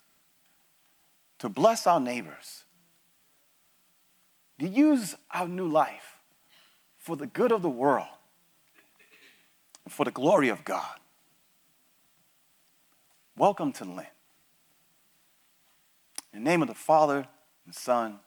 to 1.38 1.48
bless 1.48 1.86
our 1.86 1.98
neighbors 1.98 2.57
to 4.58 4.68
use 4.68 5.14
our 5.30 5.46
new 5.46 5.68
life 5.68 6.18
for 6.96 7.16
the 7.16 7.26
good 7.26 7.52
of 7.52 7.62
the 7.62 7.70
world, 7.70 8.08
for 9.88 10.04
the 10.04 10.10
glory 10.10 10.48
of 10.48 10.64
God. 10.64 10.98
Welcome 13.36 13.72
to 13.74 13.84
Lent. 13.84 14.08
In 16.32 16.42
the 16.42 16.50
name 16.50 16.60
of 16.60 16.68
the 16.68 16.74
Father, 16.74 17.26
and 17.64 17.74
Son, 17.74 18.18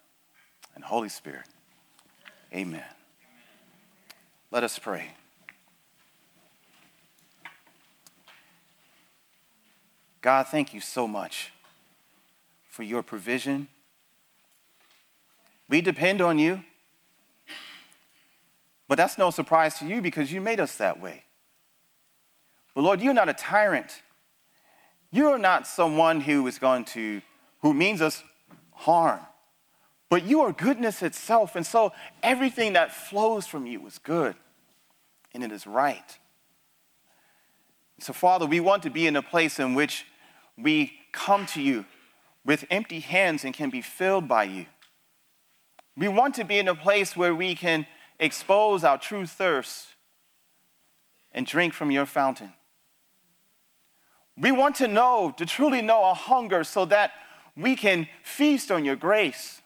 and 0.74 0.84
Holy 0.84 1.10
Spirit. 1.10 1.48
Amen. 2.54 2.84
Let 4.52 4.64
us 4.64 4.80
pray. 4.80 5.12
God, 10.22 10.48
thank 10.48 10.74
you 10.74 10.80
so 10.80 11.08
much 11.08 11.52
for 12.70 12.84
your 12.84 13.02
provision 13.02 13.68
we 15.72 15.82
depend 15.82 16.22
on 16.22 16.38
you. 16.38 16.64
But 18.90 18.98
that's 18.98 19.18
no 19.18 19.32
surprise 19.32 19.80
to 19.80 19.88
you 19.88 20.02
because 20.02 20.32
you 20.32 20.42
made 20.42 20.60
us 20.60 20.76
that 20.76 21.02
way. 21.02 21.24
But 22.76 22.82
Lord, 22.82 23.02
you're 23.02 23.14
not 23.14 23.30
a 23.30 23.34
tyrant. 23.34 24.04
You're 25.12 25.38
not 25.38 25.66
someone 25.66 26.20
who 26.20 26.46
is 26.46 26.60
going 26.60 26.86
to, 26.86 27.22
who 27.62 27.74
means 27.74 28.02
us 28.02 28.22
harm. 28.74 29.22
But 30.10 30.26
you 30.26 30.42
are 30.42 30.52
goodness 30.52 31.02
itself. 31.02 31.56
And 31.56 31.66
so 31.66 31.94
everything 32.22 32.74
that 32.74 32.94
flows 32.94 33.48
from 33.48 33.66
you 33.66 33.88
is 33.88 33.98
good 33.98 34.36
and 35.34 35.42
it 35.42 35.54
is 35.54 35.66
right. 35.66 36.18
So, 38.00 38.12
Father, 38.12 38.46
we 38.46 38.60
want 38.60 38.84
to 38.84 38.90
be 38.90 39.08
in 39.08 39.16
a 39.16 39.22
place 39.22 39.58
in 39.58 39.74
which 39.74 40.06
we 40.58 40.92
come 41.14 41.46
to 41.48 41.62
you 41.62 41.86
with 42.44 42.66
empty 42.70 43.00
hands 43.00 43.46
and 43.46 43.54
can 43.54 43.70
be 43.70 43.82
filled 43.82 44.28
by 44.28 44.44
you. 44.44 44.66
We 45.98 46.08
want 46.08 46.36
to 46.36 46.44
be 46.44 46.58
in 46.58 46.68
a 46.68 46.76
place 46.76 47.16
where 47.18 47.36
we 47.36 47.56
can 47.56 47.86
expose 48.20 48.84
our 48.84 48.98
true 48.98 49.26
thirst 49.26 49.88
and 51.34 51.46
drink 51.46 51.74
from 51.74 51.92
your 51.92 52.06
fountain. 52.06 52.54
We 54.38 54.52
want 54.52 54.76
to 54.78 54.88
know, 54.88 55.34
to 55.38 55.46
truly 55.46 55.82
know 55.82 56.04
our 56.04 56.16
hunger 56.16 56.64
so 56.64 56.86
that 56.86 57.12
we 57.56 57.76
can 57.76 58.08
feast 58.24 58.72
on 58.72 58.86
your 58.86 58.96
grace, 58.96 59.62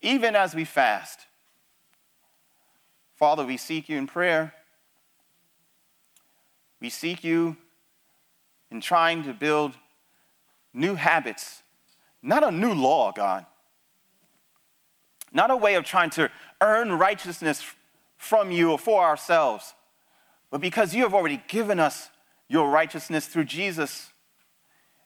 even 0.00 0.36
as 0.36 0.54
we 0.54 0.64
fast. 0.64 1.20
Father, 3.16 3.44
we 3.44 3.56
seek 3.56 3.88
you 3.88 3.98
in 3.98 4.06
prayer. 4.06 4.54
We 6.80 6.88
seek 6.88 7.24
you 7.24 7.56
in 8.70 8.80
trying 8.80 9.24
to 9.24 9.34
build 9.34 9.74
new 10.72 10.94
habits, 10.94 11.62
not 12.22 12.44
a 12.44 12.52
new 12.52 12.72
law, 12.72 13.10
God 13.10 13.44
not 15.32 15.50
a 15.50 15.56
way 15.56 15.74
of 15.74 15.84
trying 15.84 16.10
to 16.10 16.30
earn 16.60 16.92
righteousness 16.92 17.62
from 18.16 18.50
you 18.50 18.72
or 18.72 18.78
for 18.78 19.02
ourselves, 19.02 19.74
but 20.50 20.60
because 20.60 20.94
you 20.94 21.02
have 21.02 21.14
already 21.14 21.42
given 21.48 21.78
us 21.78 22.10
your 22.48 22.70
righteousness 22.70 23.26
through 23.26 23.44
Jesus. 23.44 24.10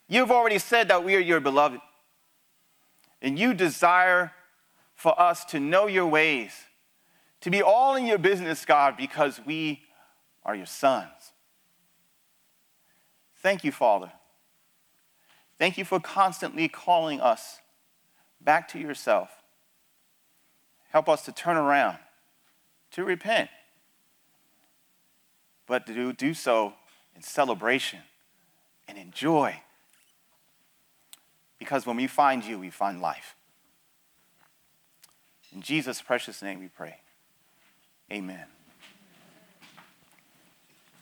You've 0.08 0.30
already 0.30 0.58
said 0.58 0.88
that 0.88 1.04
we 1.04 1.16
are 1.16 1.20
your 1.20 1.40
beloved. 1.40 1.80
And 3.20 3.38
you 3.38 3.54
desire 3.54 4.32
for 4.94 5.18
us 5.20 5.44
to 5.46 5.60
know 5.60 5.86
your 5.86 6.06
ways, 6.06 6.52
to 7.40 7.50
be 7.50 7.62
all 7.62 7.96
in 7.96 8.06
your 8.06 8.18
business, 8.18 8.64
God, 8.64 8.96
because 8.96 9.40
we 9.44 9.82
are 10.44 10.54
your 10.54 10.66
sons. 10.66 11.32
Thank 13.36 13.64
you, 13.64 13.72
Father. 13.72 14.12
Thank 15.58 15.78
you 15.78 15.84
for 15.84 15.98
constantly 15.98 16.68
calling 16.68 17.20
us 17.20 17.58
back 18.40 18.68
to 18.68 18.78
yourself. 18.78 19.41
Help 20.92 21.08
us 21.08 21.22
to 21.24 21.32
turn 21.32 21.56
around, 21.56 21.96
to 22.90 23.02
repent, 23.02 23.48
but 25.66 25.86
to 25.86 26.12
do, 26.12 26.34
so 26.34 26.74
in 27.16 27.22
celebration 27.22 28.00
and 28.86 28.98
in 28.98 29.10
joy. 29.10 29.58
Because 31.58 31.86
when 31.86 31.96
we 31.96 32.06
find 32.06 32.44
you, 32.44 32.58
we 32.58 32.68
find 32.68 33.00
life. 33.00 33.36
In 35.50 35.62
Jesus' 35.62 36.02
precious 36.02 36.42
name 36.42 36.60
we 36.60 36.68
pray. 36.68 36.96
Amen. 38.12 38.44